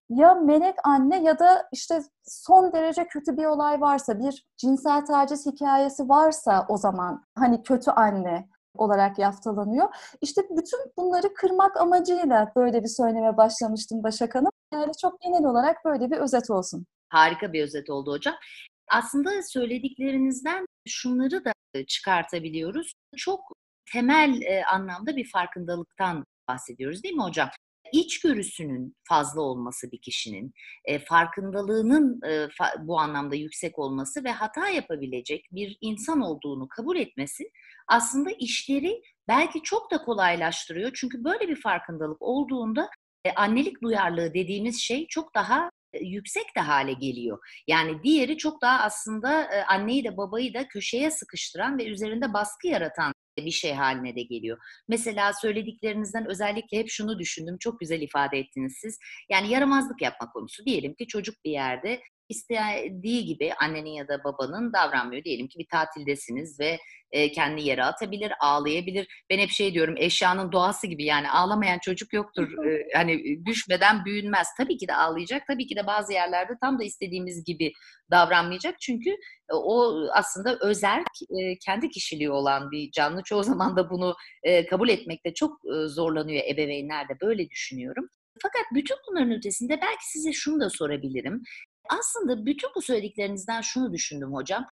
ya 0.08 0.34
melek 0.34 0.74
anne 0.84 1.22
ya 1.22 1.38
da 1.38 1.68
işte 1.72 2.02
son 2.24 2.72
derece 2.72 3.06
kötü 3.06 3.36
bir 3.36 3.44
olay 3.44 3.80
varsa, 3.80 4.18
bir 4.18 4.46
cinsel 4.56 5.06
taciz 5.06 5.46
hikayesi 5.46 6.08
varsa 6.08 6.66
o 6.68 6.76
zaman 6.76 7.24
hani 7.38 7.62
kötü 7.62 7.90
anne 7.90 8.48
olarak 8.74 9.18
yaftalanıyor. 9.18 9.88
İşte 10.20 10.42
bütün 10.50 10.80
bunları 10.98 11.34
kırmak 11.34 11.76
amacıyla 11.80 12.52
böyle 12.56 12.82
bir 12.82 12.88
söyleme 12.88 13.36
başlamıştım 13.36 14.02
Başak 14.02 14.34
Hanım. 14.34 14.50
Yani 14.72 14.92
çok 15.02 15.20
genel 15.20 15.44
olarak 15.44 15.84
böyle 15.84 16.10
bir 16.10 16.16
özet 16.16 16.50
olsun. 16.50 16.86
Harika 17.08 17.52
bir 17.52 17.62
özet 17.62 17.90
oldu 17.90 18.12
hocam. 18.12 18.34
Aslında 18.92 19.30
söylediklerinizden 19.42 20.66
şunları 20.88 21.44
da 21.44 21.52
çıkartabiliyoruz. 21.86 22.92
Çok 23.16 23.40
temel 23.92 24.40
anlamda 24.72 25.16
bir 25.16 25.30
farkındalıktan 25.30 26.24
bahsediyoruz 26.48 27.02
değil 27.02 27.14
mi 27.14 27.22
hocam? 27.22 27.48
İçgörüsünün 27.92 28.96
fazla 29.08 29.40
olması 29.40 29.92
bir 29.92 30.00
kişinin, 30.00 30.52
e, 30.84 30.98
farkındalığının 30.98 32.20
e, 32.24 32.28
fa- 32.28 32.86
bu 32.86 33.00
anlamda 33.00 33.34
yüksek 33.34 33.78
olması 33.78 34.24
ve 34.24 34.30
hata 34.30 34.68
yapabilecek 34.68 35.44
bir 35.52 35.78
insan 35.80 36.20
olduğunu 36.20 36.68
kabul 36.68 36.96
etmesi 36.96 37.50
aslında 37.88 38.30
işleri 38.30 39.02
belki 39.28 39.62
çok 39.62 39.90
da 39.90 39.98
kolaylaştırıyor. 39.98 40.90
Çünkü 40.94 41.24
böyle 41.24 41.48
bir 41.48 41.60
farkındalık 41.60 42.22
olduğunda 42.22 42.90
e, 43.24 43.32
annelik 43.32 43.82
duyarlılığı 43.82 44.34
dediğimiz 44.34 44.80
şey 44.80 45.06
çok 45.06 45.34
daha 45.34 45.70
yüksek 46.00 46.56
de 46.56 46.60
hale 46.60 46.92
geliyor. 46.92 47.38
Yani 47.66 48.02
diğeri 48.02 48.36
çok 48.38 48.62
daha 48.62 48.78
aslında 48.78 49.42
e, 49.42 49.64
anneyi 49.64 50.04
de 50.04 50.16
babayı 50.16 50.54
da 50.54 50.68
köşeye 50.68 51.10
sıkıştıran 51.10 51.78
ve 51.78 51.86
üzerinde 51.86 52.32
baskı 52.32 52.68
yaratan 52.68 53.12
bir 53.44 53.50
şey 53.50 53.72
haline 53.72 54.16
de 54.16 54.22
geliyor. 54.22 54.58
Mesela 54.88 55.32
söylediklerinizden 55.32 56.26
özellikle 56.30 56.78
hep 56.78 56.88
şunu 56.88 57.18
düşündüm. 57.18 57.56
Çok 57.60 57.80
güzel 57.80 58.00
ifade 58.00 58.38
ettiniz 58.38 58.78
siz. 58.80 58.98
Yani 59.30 59.50
yaramazlık 59.50 60.02
yapma 60.02 60.30
konusu. 60.30 60.64
Diyelim 60.66 60.94
ki 60.94 61.06
çocuk 61.06 61.44
bir 61.44 61.50
yerde 61.50 62.00
istediği 62.28 63.24
gibi 63.24 63.54
annenin 63.54 63.90
ya 63.90 64.08
da 64.08 64.24
babanın 64.24 64.72
davranmıyor. 64.72 65.24
Diyelim 65.24 65.48
ki 65.48 65.58
bir 65.58 65.66
tatildesiniz 65.68 66.60
ve 66.60 66.78
e, 67.12 67.32
kendi 67.32 67.62
yere 67.62 67.84
atabilir, 67.84 68.32
ağlayabilir. 68.40 69.24
Ben 69.30 69.38
hep 69.38 69.50
şey 69.50 69.74
diyorum 69.74 69.94
eşyanın 69.98 70.52
doğası 70.52 70.86
gibi 70.86 71.04
yani 71.04 71.30
ağlamayan 71.30 71.78
çocuk 71.78 72.12
yoktur. 72.12 72.66
E, 72.66 72.86
hani 72.94 73.44
düşmeden 73.46 74.04
büyünmez. 74.04 74.46
Tabii 74.58 74.76
ki 74.76 74.88
de 74.88 74.94
ağlayacak. 74.94 75.42
Tabii 75.46 75.66
ki 75.66 75.76
de 75.76 75.86
bazı 75.86 76.12
yerlerde 76.12 76.52
tam 76.60 76.78
da 76.78 76.84
istediğimiz 76.84 77.44
gibi 77.44 77.72
davranmayacak. 78.10 78.80
Çünkü 78.80 79.10
e, 79.50 79.54
o 79.54 80.06
aslında 80.12 80.58
özerk, 80.58 81.08
e, 81.30 81.58
kendi 81.58 81.88
kişiliği 81.88 82.30
olan 82.30 82.70
bir 82.70 82.90
canlı. 82.90 83.22
Çoğu 83.22 83.42
zaman 83.42 83.76
da 83.76 83.90
bunu 83.90 84.16
e, 84.42 84.66
kabul 84.66 84.88
etmekte 84.88 85.34
çok 85.34 85.52
e, 85.52 85.88
zorlanıyor 85.88 86.44
ebeveynler 86.44 87.08
de 87.08 87.12
böyle 87.20 87.50
düşünüyorum. 87.50 88.08
Fakat 88.42 88.62
bütün 88.74 88.96
bunların 89.08 89.32
ötesinde 89.32 89.80
belki 89.82 90.10
size 90.10 90.32
şunu 90.32 90.60
da 90.60 90.70
sorabilirim. 90.70 91.42
Aslında 91.88 92.46
bütün 92.46 92.70
bu 92.76 92.82
söylediklerinizden 92.82 93.60
şunu 93.60 93.92
düşündüm 93.92 94.34
hocam. 94.34 94.66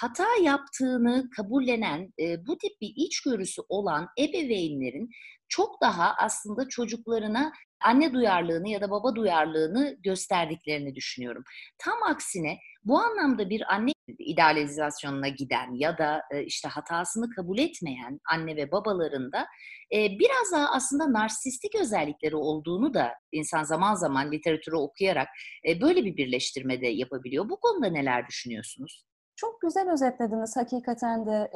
Hata 0.00 0.26
yaptığını 0.42 1.30
kabullenen, 1.36 2.12
e, 2.20 2.46
bu 2.46 2.58
tip 2.58 2.80
bir 2.80 2.92
içgörüsü 2.96 3.62
olan 3.68 4.08
ebeveynlerin 4.18 5.10
çok 5.48 5.80
daha 5.82 6.14
aslında 6.18 6.68
çocuklarına 6.68 7.52
anne 7.80 8.12
duyarlılığını 8.12 8.68
ya 8.68 8.80
da 8.80 8.90
baba 8.90 9.14
duyarlılığını 9.14 9.96
gösterdiklerini 10.02 10.94
düşünüyorum. 10.94 11.44
Tam 11.78 12.02
aksine 12.02 12.58
bu 12.84 12.98
anlamda 12.98 13.50
bir 13.50 13.74
anne 13.74 13.92
idealizasyonuna 14.18 15.28
giden 15.28 15.74
ya 15.74 15.98
da 15.98 16.22
e, 16.30 16.44
işte 16.44 16.68
hatasını 16.68 17.30
kabul 17.30 17.58
etmeyen 17.58 18.20
anne 18.32 18.56
ve 18.56 18.72
babalarında 18.72 19.46
e, 19.94 20.18
biraz 20.18 20.52
daha 20.52 20.72
aslında 20.72 21.12
narsistik 21.12 21.74
özellikleri 21.74 22.36
olduğunu 22.36 22.94
da 22.94 23.12
insan 23.32 23.62
zaman 23.62 23.94
zaman 23.94 24.32
literatürü 24.32 24.76
okuyarak 24.76 25.28
e, 25.68 25.80
böyle 25.80 26.04
bir 26.04 26.16
birleştirme 26.16 26.80
de 26.80 26.86
yapabiliyor. 26.86 27.48
Bu 27.48 27.60
konuda 27.60 27.86
neler 27.86 28.26
düşünüyorsunuz? 28.26 29.06
Çok 29.36 29.60
güzel 29.60 29.92
özetlediniz 29.92 30.56
hakikaten 30.56 31.26
de 31.26 31.50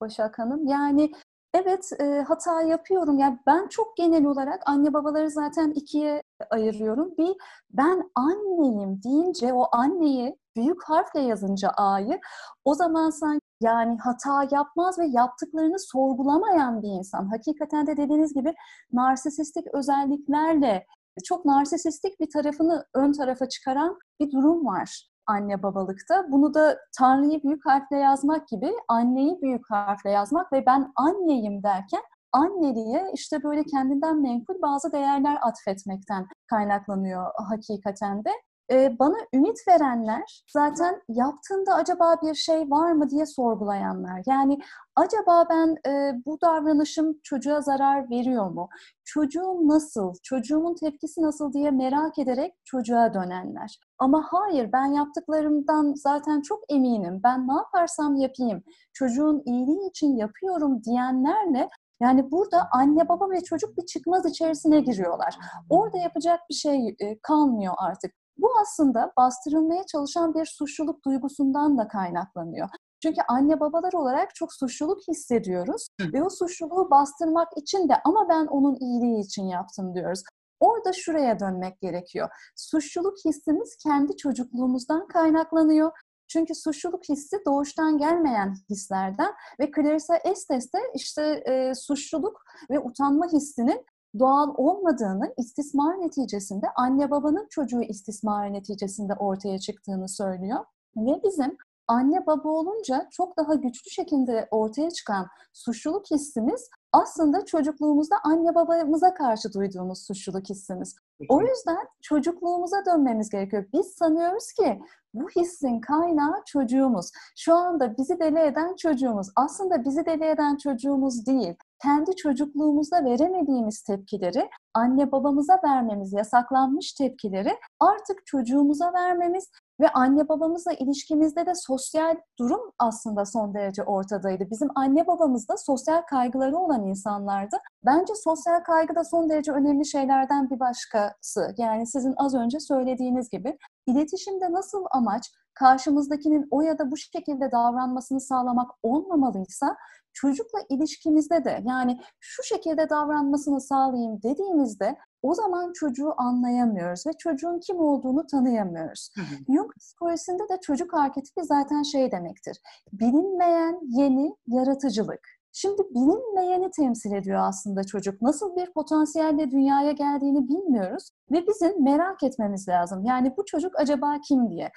Başak 0.00 0.38
Hanım. 0.38 0.66
Yani 0.66 1.10
Evet, 1.54 1.90
e, 2.00 2.04
hata 2.28 2.62
yapıyorum. 2.62 3.18
Yani 3.18 3.38
ben 3.46 3.68
çok 3.68 3.96
genel 3.96 4.24
olarak 4.24 4.62
anne 4.66 4.92
babaları 4.92 5.30
zaten 5.30 5.70
ikiye 5.70 6.22
ayırıyorum. 6.50 7.14
Bir, 7.18 7.36
ben 7.70 8.10
anneyim 8.14 9.02
deyince 9.02 9.52
o 9.52 9.68
anneyi 9.72 10.36
büyük 10.56 10.84
harfle 10.84 11.20
yazınca 11.20 11.68
A'yı 11.68 12.20
o 12.64 12.74
zaman 12.74 13.10
sanki 13.10 13.40
yani 13.60 13.98
hata 13.98 14.48
yapmaz 14.56 14.98
ve 14.98 15.06
yaptıklarını 15.06 15.78
sorgulamayan 15.78 16.82
bir 16.82 16.88
insan. 16.88 17.26
Hakikaten 17.26 17.86
de 17.86 17.96
dediğiniz 17.96 18.34
gibi 18.34 18.54
narsisistik 18.92 19.66
özelliklerle 19.74 20.86
çok 21.24 21.44
narsisistik 21.44 22.20
bir 22.20 22.30
tarafını 22.30 22.86
ön 22.94 23.12
tarafa 23.12 23.48
çıkaran 23.48 23.98
bir 24.20 24.30
durum 24.30 24.66
var 24.66 25.13
anne 25.26 25.62
babalıkta. 25.62 26.32
Bunu 26.32 26.54
da 26.54 26.78
Tanrı'yı 26.98 27.42
büyük 27.42 27.66
harfle 27.66 27.96
yazmak 27.96 28.48
gibi 28.48 28.72
anneyi 28.88 29.42
büyük 29.42 29.70
harfle 29.70 30.10
yazmak 30.10 30.52
ve 30.52 30.66
ben 30.66 30.92
anneyim 30.96 31.62
derken 31.62 32.02
anneliğe 32.32 33.10
işte 33.14 33.42
böyle 33.42 33.64
kendinden 33.64 34.22
menkul 34.22 34.62
bazı 34.62 34.92
değerler 34.92 35.38
atfetmekten 35.42 36.26
kaynaklanıyor 36.46 37.26
hakikaten 37.48 38.24
de. 38.24 38.30
Bana 38.70 39.16
ümit 39.34 39.68
verenler 39.68 40.44
zaten 40.48 41.02
yaptığında 41.08 41.74
acaba 41.74 42.16
bir 42.22 42.34
şey 42.34 42.70
var 42.70 42.92
mı 42.92 43.10
diye 43.10 43.26
sorgulayanlar. 43.26 44.22
Yani 44.26 44.58
acaba 44.96 45.46
ben 45.50 45.76
e, 45.90 46.22
bu 46.26 46.40
davranışım 46.40 47.20
çocuğa 47.22 47.60
zarar 47.60 48.10
veriyor 48.10 48.50
mu? 48.50 48.68
Çocuğum 49.04 49.68
nasıl? 49.68 50.14
Çocuğumun 50.22 50.74
tepkisi 50.74 51.22
nasıl 51.22 51.52
diye 51.52 51.70
merak 51.70 52.18
ederek 52.18 52.54
çocuğa 52.64 53.14
dönenler. 53.14 53.80
Ama 53.98 54.26
hayır 54.30 54.72
ben 54.72 54.86
yaptıklarımdan 54.86 55.94
zaten 55.96 56.40
çok 56.40 56.60
eminim. 56.68 57.20
Ben 57.24 57.48
ne 57.48 57.54
yaparsam 57.54 58.16
yapayım 58.16 58.62
çocuğun 58.92 59.42
iyiliği 59.46 59.88
için 59.88 60.16
yapıyorum 60.16 60.84
diyenlerle 60.84 61.68
yani 62.00 62.30
burada 62.30 62.68
anne 62.72 63.08
baba 63.08 63.30
ve 63.30 63.40
çocuk 63.40 63.76
bir 63.76 63.86
çıkmaz 63.86 64.26
içerisine 64.26 64.80
giriyorlar. 64.80 65.38
Orada 65.70 65.98
yapacak 65.98 66.40
bir 66.50 66.54
şey 66.54 66.96
kalmıyor 67.22 67.74
artık. 67.78 68.23
Bu 68.36 68.48
aslında 68.62 69.12
bastırılmaya 69.16 69.84
çalışan 69.86 70.34
bir 70.34 70.46
suçluluk 70.46 71.04
duygusundan 71.04 71.78
da 71.78 71.88
kaynaklanıyor. 71.88 72.68
Çünkü 73.02 73.20
anne 73.28 73.60
babalar 73.60 73.92
olarak 73.92 74.34
çok 74.34 74.52
suçluluk 74.52 74.98
hissediyoruz 75.08 75.86
Hı. 76.00 76.12
ve 76.12 76.22
o 76.22 76.30
suçluluğu 76.30 76.90
bastırmak 76.90 77.48
için 77.56 77.88
de 77.88 77.94
ama 78.04 78.28
ben 78.28 78.46
onun 78.46 78.76
iyiliği 78.80 79.20
için 79.20 79.44
yaptım 79.44 79.94
diyoruz. 79.94 80.22
Orada 80.60 80.92
şuraya 80.92 81.40
dönmek 81.40 81.80
gerekiyor. 81.80 82.28
Suçluluk 82.56 83.16
hissimiz 83.24 83.76
kendi 83.76 84.16
çocukluğumuzdan 84.16 85.08
kaynaklanıyor. 85.08 85.92
Çünkü 86.28 86.54
suçluluk 86.54 87.08
hissi 87.08 87.36
doğuştan 87.46 87.98
gelmeyen 87.98 88.54
hislerden 88.70 89.34
ve 89.60 89.70
Clarissa 89.76 90.16
Estes 90.16 90.72
de 90.72 90.78
işte 90.94 91.22
e, 91.22 91.74
suçluluk 91.74 92.42
ve 92.70 92.80
utanma 92.80 93.26
hissinin 93.26 93.86
doğal 94.18 94.54
olmadığını, 94.56 95.34
istismar 95.36 96.00
neticesinde 96.00 96.66
anne 96.76 97.10
babanın 97.10 97.46
çocuğu 97.50 97.82
istismar 97.82 98.52
neticesinde 98.52 99.14
ortaya 99.14 99.58
çıktığını 99.58 100.08
söylüyor. 100.08 100.64
Ve 100.96 101.20
bizim 101.24 101.56
anne 101.88 102.26
baba 102.26 102.48
olunca 102.48 103.08
çok 103.10 103.36
daha 103.36 103.54
güçlü 103.54 103.90
şekilde 103.90 104.48
ortaya 104.50 104.90
çıkan 104.90 105.26
suçluluk 105.52 106.10
hissimiz 106.10 106.68
aslında 106.92 107.44
çocukluğumuzda 107.44 108.16
anne 108.24 108.54
babamıza 108.54 109.14
karşı 109.14 109.52
duyduğumuz 109.52 110.06
suçluluk 110.06 110.50
hissimiz. 110.50 110.96
O 111.28 111.40
yüzden 111.40 111.88
çocukluğumuza 112.02 112.84
dönmemiz 112.86 113.30
gerekiyor. 113.30 113.64
Biz 113.72 113.86
sanıyoruz 113.86 114.52
ki 114.52 114.80
bu 115.14 115.28
hissin 115.28 115.80
kaynağı 115.80 116.42
çocuğumuz. 116.46 117.10
Şu 117.36 117.54
anda 117.54 117.96
bizi 117.96 118.20
deli 118.20 118.38
eden 118.38 118.74
çocuğumuz. 118.74 119.28
Aslında 119.36 119.84
bizi 119.84 120.06
deli 120.06 120.24
eden 120.24 120.56
çocuğumuz 120.56 121.26
değil. 121.26 121.54
Kendi 121.82 122.16
çocukluğumuzda 122.16 123.04
veremediğimiz 123.04 123.82
tepkileri 123.82 124.50
anne 124.74 125.12
babamıza 125.12 125.60
vermemiz, 125.64 126.12
yasaklanmış 126.12 126.92
tepkileri 126.92 127.58
artık 127.80 128.26
çocuğumuza 128.26 128.92
vermemiz 128.92 129.50
ve 129.80 129.88
anne 129.88 130.28
babamızla 130.28 130.72
ilişkimizde 130.72 131.46
de 131.46 131.52
sosyal 131.54 132.16
durum 132.38 132.72
aslında 132.78 133.24
son 133.26 133.54
derece 133.54 133.82
ortadaydı. 133.82 134.50
Bizim 134.50 134.68
anne 134.74 135.06
babamız 135.06 135.48
da 135.48 135.56
sosyal 135.56 136.02
kaygıları 136.02 136.56
olan 136.56 136.86
insanlardı. 136.86 137.56
Bence 137.84 138.12
sosyal 138.14 138.60
kaygı 138.60 138.94
da 138.94 139.04
son 139.04 139.30
derece 139.30 139.52
önemli 139.52 139.86
şeylerden 139.86 140.50
bir 140.50 140.60
başkası. 140.60 141.54
Yani 141.58 141.86
sizin 141.86 142.14
az 142.16 142.34
önce 142.34 142.60
söylediğiniz 142.60 143.30
gibi 143.30 143.58
iletişimde 143.86 144.52
nasıl 144.52 144.84
amaç 144.90 145.30
karşımızdakinin 145.54 146.48
o 146.50 146.62
ya 146.62 146.78
da 146.78 146.90
bu 146.90 146.96
şekilde 146.96 147.52
davranmasını 147.52 148.20
sağlamak 148.20 148.70
olmamalıysa 148.82 149.76
çocukla 150.14 150.58
ilişkimizde 150.68 151.44
de 151.44 151.62
yani 151.66 152.00
şu 152.20 152.42
şekilde 152.42 152.90
davranmasını 152.90 153.60
sağlayayım 153.60 154.22
dediğimizde 154.22 154.96
o 155.22 155.34
zaman 155.34 155.72
çocuğu 155.72 156.14
anlayamıyoruz 156.16 157.06
ve 157.06 157.10
çocuğun 157.18 157.60
kim 157.60 157.78
olduğunu 157.78 158.26
tanıyamıyoruz. 158.26 159.10
Jung 159.48 159.70
psikolojisinde 159.78 160.42
de 160.42 160.60
çocuk 160.62 160.94
arketipi 160.94 161.44
zaten 161.44 161.82
şey 161.82 162.12
demektir. 162.12 162.60
Bilinmeyen 162.92 163.80
yeni 163.82 164.36
yaratıcılık. 164.46 165.20
Şimdi 165.56 165.82
bilinmeyeni 165.82 166.70
temsil 166.70 167.12
ediyor 167.12 167.40
aslında 167.48 167.84
çocuk. 167.84 168.22
Nasıl 168.22 168.56
bir 168.56 168.72
potansiyelle 168.72 169.50
dünyaya 169.50 169.92
geldiğini 169.92 170.48
bilmiyoruz 170.48 171.10
ve 171.32 171.46
bizim 171.46 171.84
merak 171.84 172.22
etmemiz 172.22 172.68
lazım. 172.68 173.04
Yani 173.04 173.36
bu 173.36 173.44
çocuk 173.44 173.78
acaba 173.78 174.16
kim 174.28 174.50
diye. 174.50 174.70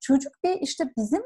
Çocuk 0.00 0.32
bir 0.44 0.60
işte 0.60 0.84
bizim 0.98 1.22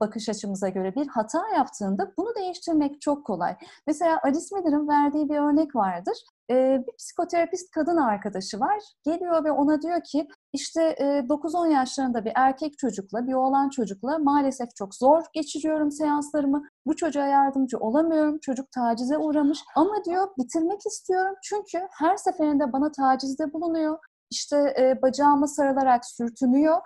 bakış 0.00 0.28
açımıza 0.28 0.68
göre 0.68 0.94
bir 0.94 1.06
hata 1.06 1.48
yaptığında 1.56 2.12
bunu 2.18 2.34
değiştirmek 2.34 3.00
çok 3.00 3.26
kolay. 3.26 3.56
Mesela 3.86 4.20
Alice 4.24 4.46
Miller'ın 4.52 4.88
verdiği 4.88 5.28
bir 5.28 5.36
örnek 5.36 5.76
vardır. 5.76 6.16
Bir 6.50 6.96
psikoterapist 6.98 7.70
kadın 7.70 7.96
arkadaşı 7.96 8.60
var. 8.60 8.78
Geliyor 9.04 9.44
ve 9.44 9.52
ona 9.52 9.82
diyor 9.82 10.00
ki 10.04 10.28
işte 10.52 10.82
e, 10.82 11.04
9-10 11.04 11.72
yaşlarında 11.72 12.24
bir 12.24 12.32
erkek 12.34 12.78
çocukla, 12.78 13.26
bir 13.26 13.32
oğlan 13.32 13.68
çocukla 13.68 14.18
maalesef 14.18 14.68
çok 14.76 14.94
zor 14.94 15.22
geçiriyorum 15.34 15.90
seanslarımı. 15.90 16.62
Bu 16.86 16.96
çocuğa 16.96 17.26
yardımcı 17.26 17.78
olamıyorum. 17.78 18.38
Çocuk 18.38 18.72
tacize 18.72 19.18
uğramış 19.18 19.58
ama 19.76 20.04
diyor 20.04 20.28
bitirmek 20.38 20.86
istiyorum 20.86 21.34
çünkü 21.42 21.88
her 21.98 22.16
seferinde 22.16 22.72
bana 22.72 22.92
tacizde 22.92 23.52
bulunuyor 23.52 23.98
işte 24.34 24.74
e, 24.78 25.02
bacağıma 25.02 25.46
sarılarak 25.46 26.04
sürtünüyor. 26.04 26.80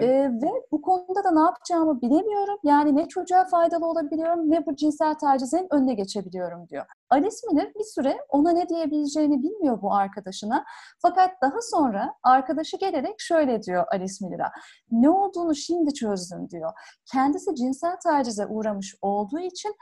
E, 0.00 0.08
ve 0.42 0.50
bu 0.72 0.82
konuda 0.82 1.24
da 1.24 1.30
ne 1.30 1.40
yapacağımı 1.40 2.02
bilemiyorum. 2.02 2.58
Yani 2.64 2.96
ne 2.96 3.08
çocuğa 3.08 3.44
faydalı 3.44 3.86
olabiliyorum 3.86 4.50
ne 4.50 4.66
bu 4.66 4.76
cinsel 4.76 5.14
tacizin 5.14 5.68
önüne 5.70 5.94
geçebiliyorum 5.94 6.68
diyor. 6.68 6.86
Alice 7.10 7.36
Miller 7.50 7.74
bir 7.78 7.84
süre 7.84 8.18
ona 8.28 8.52
ne 8.52 8.68
diyebileceğini 8.68 9.42
bilmiyor 9.42 9.82
bu 9.82 9.94
arkadaşına. 9.94 10.64
Fakat 11.02 11.30
daha 11.42 11.60
sonra 11.60 12.14
arkadaşı 12.22 12.76
gelerek 12.76 13.14
şöyle 13.18 13.62
diyor 13.62 13.84
Alice 13.92 14.14
Miller'a. 14.20 14.52
Ne 14.90 15.10
olduğunu 15.10 15.54
şimdi 15.54 15.94
çözdüm 15.94 16.50
diyor. 16.50 16.72
Kendisi 17.12 17.54
cinsel 17.54 17.96
tacize 18.04 18.46
uğramış 18.46 18.94
olduğu 19.02 19.38
için 19.38 19.74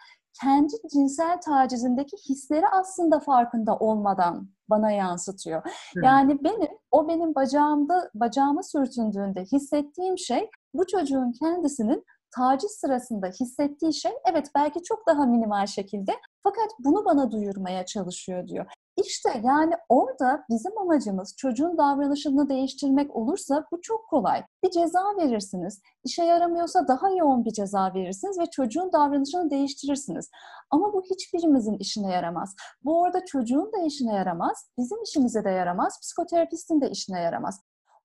kendi 0.43 0.75
cinsel 0.93 1.41
tacizindeki 1.41 2.17
hisleri 2.29 2.69
aslında 2.69 3.21
farkında 3.21 3.77
olmadan 3.77 4.49
bana 4.71 4.91
yansıtıyor. 4.91 5.63
Hı. 5.65 6.01
Yani 6.05 6.45
benim 6.45 6.69
o 6.91 7.09
benim 7.09 7.35
bacağımda 7.35 8.11
bacağıma 8.15 8.63
sürtündüğünde 8.63 9.45
hissettiğim 9.45 10.19
şey 10.19 10.51
bu 10.75 10.87
çocuğun 10.87 11.33
kendisinin 11.33 12.05
taciz 12.37 12.71
sırasında 12.71 13.27
hissettiği 13.27 13.95
şey 13.95 14.13
evet 14.33 14.51
belki 14.57 14.83
çok 14.83 15.07
daha 15.07 15.27
minimal 15.27 15.67
şekilde 15.67 16.13
fakat 16.43 16.69
bunu 16.79 17.05
bana 17.05 17.31
duyurmaya 17.31 17.87
çalışıyor 17.87 18.49
diyor. 18.49 18.67
İşte 19.05 19.41
yani 19.45 19.75
orada 19.89 20.45
bizim 20.51 20.79
amacımız 20.79 21.35
çocuğun 21.37 21.79
davranışını 21.79 22.49
değiştirmek 22.49 23.17
olursa 23.17 23.65
bu 23.73 23.81
çok 23.81 24.09
kolay. 24.09 24.45
Bir 24.65 24.71
ceza 24.71 25.03
verirsiniz. 25.17 25.81
İşe 26.05 26.25
yaramıyorsa 26.25 26.89
daha 26.89 27.11
yoğun 27.11 27.45
bir 27.45 27.53
ceza 27.53 27.95
verirsiniz 27.95 28.39
ve 28.39 28.47
çocuğun 28.47 28.93
davranışını 28.93 29.51
değiştirirsiniz. 29.51 30.31
Ama 30.71 30.93
bu 30.93 31.03
hiçbirimizin 31.03 31.75
işine 31.75 32.13
yaramaz. 32.13 32.55
Bu 32.85 33.01
orada 33.01 33.25
çocuğun 33.25 33.73
da 33.73 33.83
işine 33.87 34.15
yaramaz, 34.15 34.71
bizim 34.79 35.03
işimize 35.03 35.45
de 35.45 35.51
yaramaz, 35.51 36.01
psikoterapistin 36.03 36.81
de 36.81 36.91
işine 36.91 37.21
yaramaz. 37.21 37.61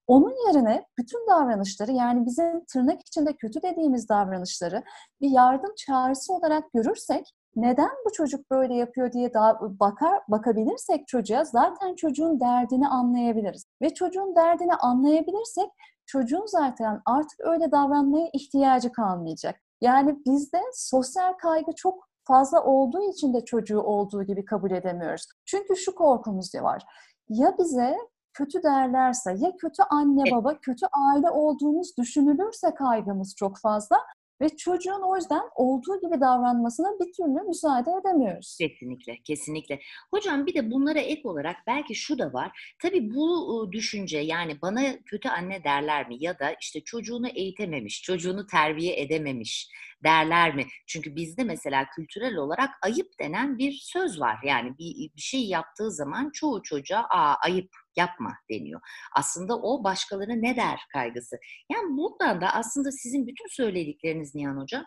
Onun 0.08 0.48
yerine 0.48 0.86
bütün 0.98 1.28
davranışları 1.30 1.92
yani 1.92 2.26
bizim 2.26 2.66
tırnak 2.66 3.02
içinde 3.02 3.36
kötü 3.36 3.62
dediğimiz 3.62 4.10
davranışları 4.10 4.84
bir 5.22 5.30
yardım 5.30 5.74
çağrısı 5.78 6.34
olarak 6.34 6.74
görürsek 6.74 7.34
neden 7.56 7.92
bu 8.06 8.12
çocuk 8.12 8.52
böyle 8.52 8.76
yapıyor 8.76 9.12
diye 9.12 9.34
daha 9.34 9.60
bakar 9.62 10.22
bakabilirsek 10.28 11.08
çocuğa 11.08 11.44
zaten 11.44 11.96
çocuğun 11.96 12.40
derdini 12.40 12.88
anlayabiliriz. 12.88 13.66
Ve 13.82 13.94
çocuğun 13.94 14.36
derdini 14.36 14.76
anlayabilirsek 14.76 15.70
çocuğun 16.06 16.46
zaten 16.46 17.02
artık 17.06 17.40
öyle 17.40 17.72
davranmaya 17.72 18.30
ihtiyacı 18.34 18.92
kalmayacak. 18.92 19.56
Yani 19.82 20.20
bizde 20.26 20.62
sosyal 20.74 21.34
kaygı 21.34 21.72
çok 21.76 22.08
fazla 22.24 22.64
olduğu 22.64 23.10
için 23.12 23.34
de 23.34 23.46
çocuğu 23.46 23.82
olduğu 23.82 24.24
gibi 24.24 24.46
kabul 24.46 24.72
edemiyoruz. 24.72 25.28
Çünkü 25.46 25.76
şu 25.76 25.96
korkumuz 25.96 26.56
var. 26.56 26.84
Ya 27.30 27.58
bize 27.60 27.98
kötü 28.34 28.64
derlerse, 28.64 29.36
ya 29.38 29.58
kötü 29.58 29.84
anne 29.90 30.24
baba, 30.32 30.60
kötü 30.60 30.86
aile 30.92 31.30
olduğumuz 31.30 31.98
düşünülürse 31.98 32.74
kaygımız 32.74 33.36
çok 33.36 33.60
fazla 33.60 33.98
ve 34.44 34.58
çocuğun 34.58 35.02
o 35.02 35.16
yüzden 35.16 35.42
olduğu 35.56 36.02
gibi 36.02 36.22
davranmasına 36.22 36.88
bir 37.00 37.14
türlü 37.14 37.48
müsaade 37.48 37.92
edemiyoruz. 38.02 38.58
Kesinlikle, 38.58 39.18
kesinlikle. 39.24 39.80
Hocam 40.12 40.46
bir 40.46 40.54
de 40.54 40.72
bunlara 40.72 41.00
ek 41.00 41.22
olarak 41.24 41.56
belki 41.68 41.96
şu 41.96 42.20
da 42.20 42.34
var. 42.34 42.76
Tabii 42.82 43.14
bu 43.16 43.70
düşünce 43.72 44.18
yani 44.18 44.62
bana 44.62 44.82
kötü 45.06 45.30
anne 45.30 45.64
derler 45.64 46.08
mi 46.08 46.16
ya 46.20 46.40
da 46.40 46.56
işte 46.62 46.82
çocuğunu 46.82 47.28
eğitememiş, 47.28 48.02
çocuğunu 48.02 48.48
terbiye 48.48 49.02
edememiş 49.02 49.70
derler 50.04 50.56
mi? 50.56 50.66
Çünkü 50.88 51.16
bizde 51.16 51.44
mesela 51.44 51.86
kültürel 51.96 52.36
olarak 52.36 52.70
ayıp 52.82 53.08
denen 53.20 53.58
bir 53.58 53.72
söz 53.82 54.20
var. 54.20 54.38
Yani 54.44 54.70
bir, 54.80 55.16
bir 55.16 55.22
şey 55.22 55.48
yaptığı 55.48 55.92
zaman 55.92 56.30
çoğu 56.34 56.64
çocuğa 56.64 57.00
aa 57.10 57.36
ayıp 57.36 57.70
yapma 57.98 58.34
deniyor. 58.52 58.82
Aslında 59.16 59.58
o 59.58 59.84
başkaları 59.84 60.42
ne 60.42 60.56
der 60.56 60.80
kaygısı. 60.94 61.36
Yani 61.72 61.98
buradan 61.98 62.42
da 62.42 62.54
aslında 62.54 62.92
sizin 62.92 63.28
bütün 63.28 63.48
söyledikleriniz 63.48 64.36
Nihan 64.36 64.58
Hocam 64.58 64.86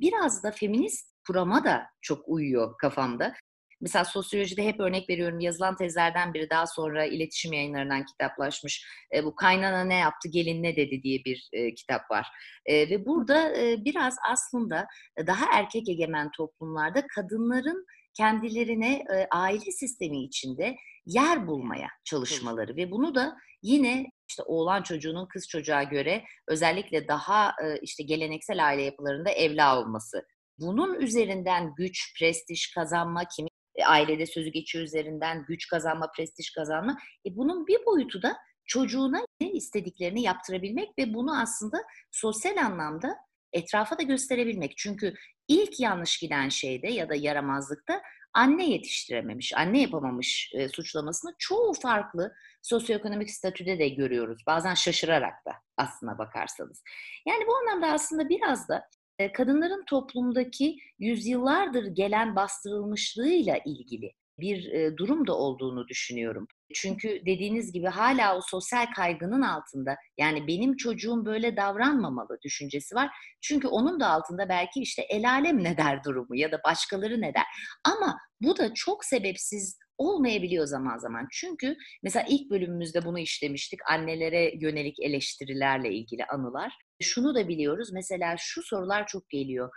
biraz 0.00 0.42
da 0.42 0.50
feminist 0.50 1.10
kurama 1.26 1.64
da 1.64 1.86
çok 2.00 2.28
uyuyor 2.28 2.78
kafamda. 2.78 3.34
Mesela 3.80 4.04
sosyolojide 4.04 4.64
hep 4.66 4.80
örnek 4.80 5.10
veriyorum 5.10 5.40
yazılan 5.40 5.76
tezlerden 5.76 6.34
biri 6.34 6.50
daha 6.50 6.66
sonra 6.66 7.04
iletişim 7.04 7.52
yayınlarından 7.52 8.04
kitaplaşmış. 8.04 8.86
E, 9.14 9.24
bu 9.24 9.34
kaynana 9.34 9.84
ne 9.84 9.94
yaptı 9.94 10.28
gelin 10.28 10.62
ne 10.62 10.76
dedi 10.76 11.02
diye 11.02 11.24
bir 11.24 11.48
e, 11.52 11.74
kitap 11.74 12.10
var. 12.10 12.26
E, 12.66 12.90
ve 12.90 13.06
burada 13.06 13.56
e, 13.56 13.84
biraz 13.84 14.16
aslında 14.30 14.86
daha 15.26 15.58
erkek 15.58 15.88
egemen 15.88 16.30
toplumlarda 16.36 17.06
kadınların 17.06 17.86
kendilerine 18.14 18.94
e, 18.94 19.26
aile 19.30 19.70
sistemi 19.70 20.24
içinde 20.24 20.76
yer 21.06 21.46
bulmaya 21.46 21.88
çalışmaları 22.04 22.76
ve 22.76 22.90
bunu 22.90 23.14
da 23.14 23.36
yine 23.62 24.06
işte 24.28 24.42
oğlan 24.42 24.82
çocuğunun 24.82 25.26
kız 25.26 25.48
çocuğa 25.48 25.82
göre 25.82 26.24
özellikle 26.48 27.08
daha 27.08 27.48
e, 27.48 27.78
işte 27.82 28.02
geleneksel 28.02 28.66
aile 28.66 28.82
yapılarında 28.82 29.30
evla 29.30 29.80
olması. 29.80 30.26
Bunun 30.58 31.00
üzerinden 31.00 31.74
güç, 31.76 32.18
prestij 32.18 32.74
kazanma, 32.74 33.24
kimi 33.36 33.49
e, 33.80 33.84
ailede 33.84 34.26
sözü 34.26 34.50
geçiyor 34.50 34.84
üzerinden 34.84 35.44
güç 35.48 35.68
kazanma, 35.68 36.10
prestij 36.16 36.50
kazanma. 36.50 36.98
E 37.26 37.36
bunun 37.36 37.66
bir 37.66 37.86
boyutu 37.86 38.22
da 38.22 38.36
çocuğuna 38.64 39.24
ne 39.40 39.50
istediklerini 39.50 40.22
yaptırabilmek 40.22 40.88
ve 40.98 41.14
bunu 41.14 41.40
aslında 41.40 41.78
sosyal 42.10 42.56
anlamda 42.56 43.16
etrafa 43.52 43.98
da 43.98 44.02
gösterebilmek. 44.02 44.76
Çünkü 44.76 45.14
ilk 45.48 45.80
yanlış 45.80 46.18
giden 46.18 46.48
şeyde 46.48 46.88
ya 46.88 47.08
da 47.08 47.14
yaramazlıkta 47.14 48.02
anne 48.34 48.70
yetiştirememiş, 48.70 49.56
anne 49.56 49.80
yapamamış 49.80 50.52
e, 50.54 50.68
suçlamasını 50.68 51.34
çoğu 51.38 51.72
farklı 51.72 52.34
sosyoekonomik 52.62 53.30
statüde 53.30 53.78
de 53.78 53.88
görüyoruz. 53.88 54.42
Bazen 54.46 54.74
şaşırarak 54.74 55.46
da 55.46 55.52
aslına 55.76 56.18
bakarsanız. 56.18 56.82
Yani 57.26 57.46
bu 57.46 57.56
anlamda 57.56 57.86
aslında 57.86 58.28
biraz 58.28 58.68
da 58.68 58.88
kadınların 59.28 59.84
toplumdaki 59.84 60.78
yüzyıllardır 60.98 61.86
gelen 61.86 62.36
bastırılmışlığıyla 62.36 63.56
ilgili 63.66 64.12
bir 64.40 64.72
e, 64.72 64.96
durum 64.96 65.26
da 65.26 65.34
olduğunu 65.34 65.88
düşünüyorum. 65.88 66.46
Çünkü 66.74 67.22
dediğiniz 67.26 67.72
gibi 67.72 67.86
hala 67.86 68.36
o 68.36 68.40
sosyal 68.40 68.86
kaygının 68.96 69.42
altında 69.42 69.96
yani 70.18 70.46
benim 70.46 70.76
çocuğum 70.76 71.24
böyle 71.24 71.56
davranmamalı 71.56 72.38
düşüncesi 72.44 72.94
var. 72.94 73.10
Çünkü 73.40 73.68
onun 73.68 74.00
da 74.00 74.08
altında 74.08 74.48
belki 74.48 74.80
işte 74.80 75.02
el 75.02 75.30
alem 75.30 75.64
ne 75.64 75.76
der 75.76 76.04
durumu 76.04 76.36
ya 76.36 76.52
da 76.52 76.60
başkaları 76.64 77.20
ne 77.20 77.34
der. 77.34 77.44
Ama 77.84 78.18
bu 78.40 78.58
da 78.58 78.74
çok 78.74 79.04
sebepsiz 79.04 79.78
olmayabiliyor 79.98 80.66
zaman 80.66 80.98
zaman. 80.98 81.28
Çünkü 81.32 81.76
mesela 82.02 82.26
ilk 82.28 82.50
bölümümüzde 82.50 83.04
bunu 83.04 83.18
işlemiştik. 83.18 83.80
Annelere 83.90 84.52
yönelik 84.60 85.00
eleştirilerle 85.00 85.92
ilgili 85.92 86.24
anılar. 86.24 86.72
Şunu 87.02 87.34
da 87.34 87.48
biliyoruz. 87.48 87.92
Mesela 87.92 88.36
şu 88.38 88.62
sorular 88.62 89.06
çok 89.06 89.28
geliyor. 89.28 89.70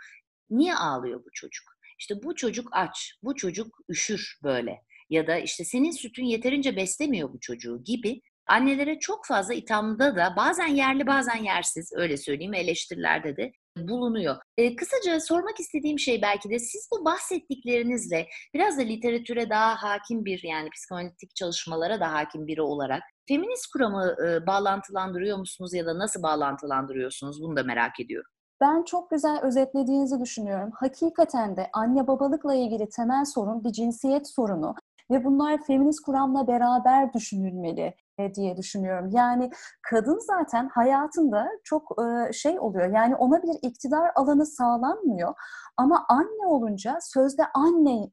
Niye 0.50 0.74
ağlıyor 0.74 1.20
bu 1.24 1.28
çocuk? 1.34 1.73
İşte 1.98 2.22
bu 2.22 2.34
çocuk 2.34 2.68
aç, 2.72 3.14
bu 3.22 3.34
çocuk 3.34 3.78
üşür 3.88 4.38
böyle 4.42 4.80
ya 5.10 5.26
da 5.26 5.38
işte 5.38 5.64
senin 5.64 5.90
sütün 5.90 6.24
yeterince 6.24 6.76
beslemiyor 6.76 7.32
bu 7.32 7.40
çocuğu 7.40 7.84
gibi 7.84 8.20
annelere 8.46 8.98
çok 8.98 9.26
fazla 9.26 9.54
ithamda 9.54 10.16
da 10.16 10.34
bazen 10.36 10.66
yerli 10.66 11.06
bazen 11.06 11.44
yersiz 11.44 11.92
öyle 11.96 12.16
söyleyeyim 12.16 12.54
eleştirilerde 12.54 13.36
de 13.36 13.52
bulunuyor. 13.76 14.36
E, 14.56 14.76
kısaca 14.76 15.20
sormak 15.20 15.60
istediğim 15.60 15.98
şey 15.98 16.22
belki 16.22 16.50
de 16.50 16.58
siz 16.58 16.88
bu 16.92 17.04
bahsettiklerinizle 17.04 18.28
biraz 18.54 18.78
da 18.78 18.82
literatüre 18.82 19.50
daha 19.50 19.82
hakim 19.82 20.24
bir 20.24 20.42
yani 20.42 20.70
psikanalitik 20.70 21.36
çalışmalara 21.36 22.00
da 22.00 22.12
hakim 22.12 22.46
biri 22.46 22.62
olarak 22.62 23.02
feminist 23.28 23.66
kuramı 23.66 24.16
e, 24.26 24.46
bağlantılandırıyor 24.46 25.38
musunuz 25.38 25.74
ya 25.74 25.86
da 25.86 25.98
nasıl 25.98 26.22
bağlantılandırıyorsunuz 26.22 27.42
bunu 27.42 27.56
da 27.56 27.62
merak 27.62 28.00
ediyorum. 28.00 28.30
Ben 28.64 28.82
çok 28.82 29.10
güzel 29.10 29.40
özetlediğinizi 29.42 30.20
düşünüyorum. 30.20 30.70
Hakikaten 30.74 31.56
de 31.56 31.68
anne 31.72 32.06
babalıkla 32.06 32.54
ilgili 32.54 32.88
temel 32.88 33.24
sorun 33.24 33.64
bir 33.64 33.72
cinsiyet 33.72 34.28
sorunu 34.28 34.74
ve 35.10 35.24
bunlar 35.24 35.64
feminist 35.64 36.00
kuramla 36.00 36.46
beraber 36.46 37.12
düşünülmeli. 37.12 37.94
e, 38.18 38.34
diye 38.34 38.56
düşünüyorum. 38.56 39.10
Yani 39.12 39.50
kadın 39.90 40.18
zaten 40.18 40.68
hayatında 40.68 41.48
çok 41.64 41.96
e, 42.02 42.32
şey 42.32 42.60
oluyor. 42.60 42.92
Yani 42.94 43.16
ona 43.16 43.42
bir 43.42 43.68
iktidar 43.68 44.10
alanı 44.14 44.46
sağlanmıyor. 44.46 45.34
Ama 45.76 46.06
anne 46.08 46.46
olunca 46.46 46.98
sözde 47.00 47.42
anne 47.54 48.10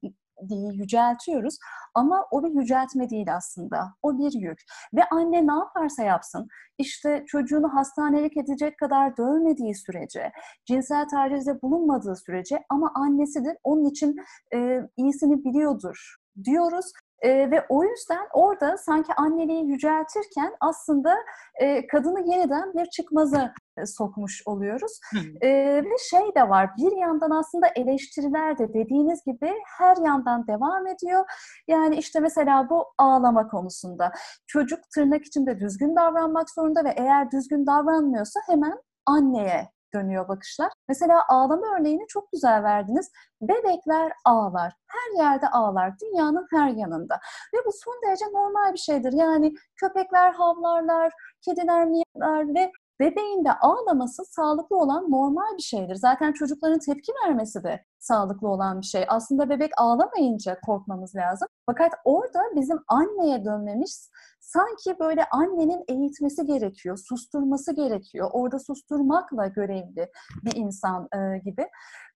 diye 0.50 0.74
yüceltiyoruz 0.74 1.58
ama 1.94 2.26
o 2.32 2.44
bir 2.44 2.60
yüceltme 2.60 3.10
değil 3.10 3.36
aslında. 3.36 3.94
O 4.02 4.18
bir 4.18 4.32
yük. 4.34 4.60
Ve 4.94 5.02
anne 5.12 5.48
ne 5.48 5.54
yaparsa 5.54 6.04
yapsın, 6.04 6.48
işte 6.78 7.24
çocuğunu 7.28 7.74
hastanelik 7.74 8.38
edecek 8.38 8.78
kadar 8.78 9.18
dövmediği 9.18 9.76
sürece, 9.76 10.32
cinsel 10.66 11.08
tacizde 11.08 11.62
bulunmadığı 11.62 12.16
sürece 12.16 12.64
ama 12.70 12.92
annesidir, 12.96 13.58
onun 13.64 13.86
için 13.86 14.16
e, 14.54 14.82
iyisini 14.98 15.44
biliyordur 15.44 16.16
diyoruz 16.44 16.86
e, 17.22 17.52
ve 17.52 17.66
o 17.70 17.84
yüzden 17.84 18.28
orada 18.34 18.78
sanki 18.78 19.14
anneliği 19.14 19.66
yüceltirken 19.66 20.56
aslında 20.60 21.16
e, 21.56 21.88
kadını 21.88 22.32
yeniden 22.32 22.74
bir 22.74 22.86
çıkmaza 22.86 23.54
sokmuş 23.86 24.44
oluyoruz. 24.46 25.00
E, 25.42 25.50
ve 25.84 25.98
şey 26.10 26.36
de 26.36 26.50
var, 26.50 26.70
bir 26.78 26.98
yandan 26.98 27.30
aslında 27.32 27.68
eleştiriler 27.76 28.58
de 28.58 28.74
dediğiniz 28.74 29.24
gibi 29.26 29.54
her 29.78 29.98
yandan 29.98 30.48
devam 30.48 30.88
ediyor. 30.88 31.26
Yani 31.68 31.96
işte 31.96 32.20
mesela 32.20 32.70
bu 32.70 32.86
ağlama 32.98 33.48
konusunda. 33.48 34.12
Çocuk 34.48 34.80
tırnak 34.96 35.26
içinde 35.26 35.60
düzgün 35.60 35.96
davranmak 35.96 36.50
zorunda 36.50 36.84
ve 36.84 36.94
eğer 36.98 37.32
düzgün 37.32 37.66
davranmıyorsa 37.66 38.40
hemen 38.48 38.78
anneye 39.06 39.70
dönüyor 39.94 40.28
bakışlar. 40.28 40.72
Mesela 40.88 41.24
ağlama 41.28 41.68
örneğini 41.80 42.08
çok 42.08 42.32
güzel 42.32 42.64
verdiniz. 42.64 43.12
Bebekler 43.42 44.12
ağlar. 44.26 44.74
Her 44.88 45.24
yerde 45.24 45.48
ağlar. 45.48 45.94
Dünyanın 46.02 46.48
her 46.52 46.70
yanında. 46.70 47.20
Ve 47.54 47.58
bu 47.66 47.72
son 47.84 48.02
derece 48.06 48.26
normal 48.26 48.74
bir 48.74 48.78
şeydir. 48.78 49.14
Yani 49.14 49.54
köpekler 49.76 50.32
havlarlar, 50.32 51.14
kediler 51.42 51.86
miyavlar 51.86 52.56
ve 52.56 52.72
bebeğin 53.02 53.46
de 53.46 53.54
ağlaması 53.54 54.26
sağlıklı 54.26 54.78
olan 54.78 55.12
normal 55.12 55.58
bir 55.58 55.62
şeydir. 55.62 55.96
Zaten 55.96 56.32
çocukların 56.32 56.80
tepki 56.80 57.12
vermesi 57.26 57.64
de 57.64 57.86
sağlıklı 58.00 58.48
olan 58.48 58.82
bir 58.82 58.86
şey. 58.86 59.06
Aslında 59.08 59.50
bebek 59.50 59.72
ağlamayınca 59.78 60.60
korkmamız 60.66 61.16
lazım. 61.16 61.48
Fakat 61.66 61.94
orada 62.06 62.40
bizim 62.56 62.78
anneye 62.88 63.46
dönmemiz 63.46 64.10
sanki 64.40 65.00
böyle 65.00 65.26
annenin 65.32 65.84
eğitmesi 65.88 66.46
gerekiyor, 66.46 66.98
susturması 67.10 67.76
gerekiyor. 67.76 68.30
Orada 68.34 68.60
susturmakla 68.60 69.48
görevli 69.48 70.12
bir 70.46 70.56
insan 70.56 71.08
e, 71.16 71.38
gibi. 71.38 71.68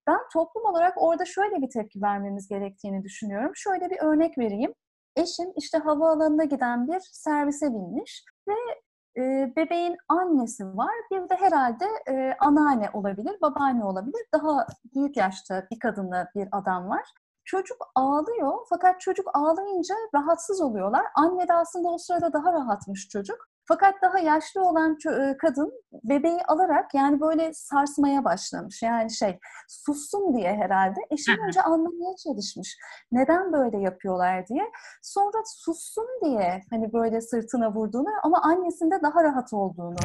Ben 0.07 0.19
toplum 0.33 0.65
olarak 0.65 0.93
orada 0.97 1.25
şöyle 1.25 1.61
bir 1.61 1.69
tepki 1.69 2.01
vermemiz 2.01 2.47
gerektiğini 2.47 3.03
düşünüyorum. 3.03 3.51
Şöyle 3.55 3.89
bir 3.89 3.97
örnek 4.01 4.37
vereyim. 4.37 4.73
Eşim 5.15 5.53
işte 5.57 5.77
havaalanına 5.77 6.43
giden 6.43 6.87
bir 6.87 6.99
servise 6.99 7.73
binmiş 7.73 8.25
ve 8.47 8.53
bebeğin 9.55 9.97
annesi 10.09 10.77
var. 10.77 10.95
Bir 11.11 11.29
de 11.29 11.35
herhalde 11.35 11.85
e, 12.09 12.35
anneanne 12.39 12.89
olabilir, 12.93 13.41
babaanne 13.41 13.85
olabilir. 13.85 14.21
Daha 14.33 14.67
büyük 14.95 15.17
yaşta 15.17 15.67
bir 15.71 15.79
kadınla 15.79 16.27
bir 16.35 16.47
adam 16.51 16.89
var. 16.89 17.13
Çocuk 17.45 17.77
ağlıyor 17.95 18.53
fakat 18.69 19.01
çocuk 19.01 19.27
ağlayınca 19.33 19.95
rahatsız 20.15 20.61
oluyorlar. 20.61 21.05
Anne 21.15 21.47
de 21.47 21.53
aslında 21.53 21.87
o 21.87 21.97
sırada 21.97 22.33
daha 22.33 22.53
rahatmış 22.53 23.09
çocuk. 23.09 23.49
Fakat 23.67 23.95
daha 24.01 24.19
yaşlı 24.19 24.61
olan 24.63 24.97
e, 25.11 25.37
kadın 25.37 25.73
bebeği 26.03 26.43
alarak 26.47 26.93
yani 26.93 27.21
böyle 27.21 27.53
sarsmaya 27.53 28.23
başlamış. 28.23 28.81
Yani 28.83 29.11
şey 29.11 29.39
sussun 29.67 30.37
diye 30.37 30.53
herhalde. 30.53 30.99
Eşim 31.11 31.35
önce 31.47 31.61
anlamaya 31.61 32.15
çalışmış. 32.23 32.77
Neden 33.11 33.53
böyle 33.53 33.77
yapıyorlar 33.77 34.47
diye. 34.47 34.71
Sonra 35.01 35.37
sussun 35.45 36.07
diye 36.25 36.61
hani 36.69 36.93
böyle 36.93 37.21
sırtına 37.21 37.73
vurduğunu 37.73 38.09
ama 38.23 38.41
annesinde 38.41 39.01
daha 39.03 39.23
rahat 39.23 39.53
olduğunu 39.53 39.95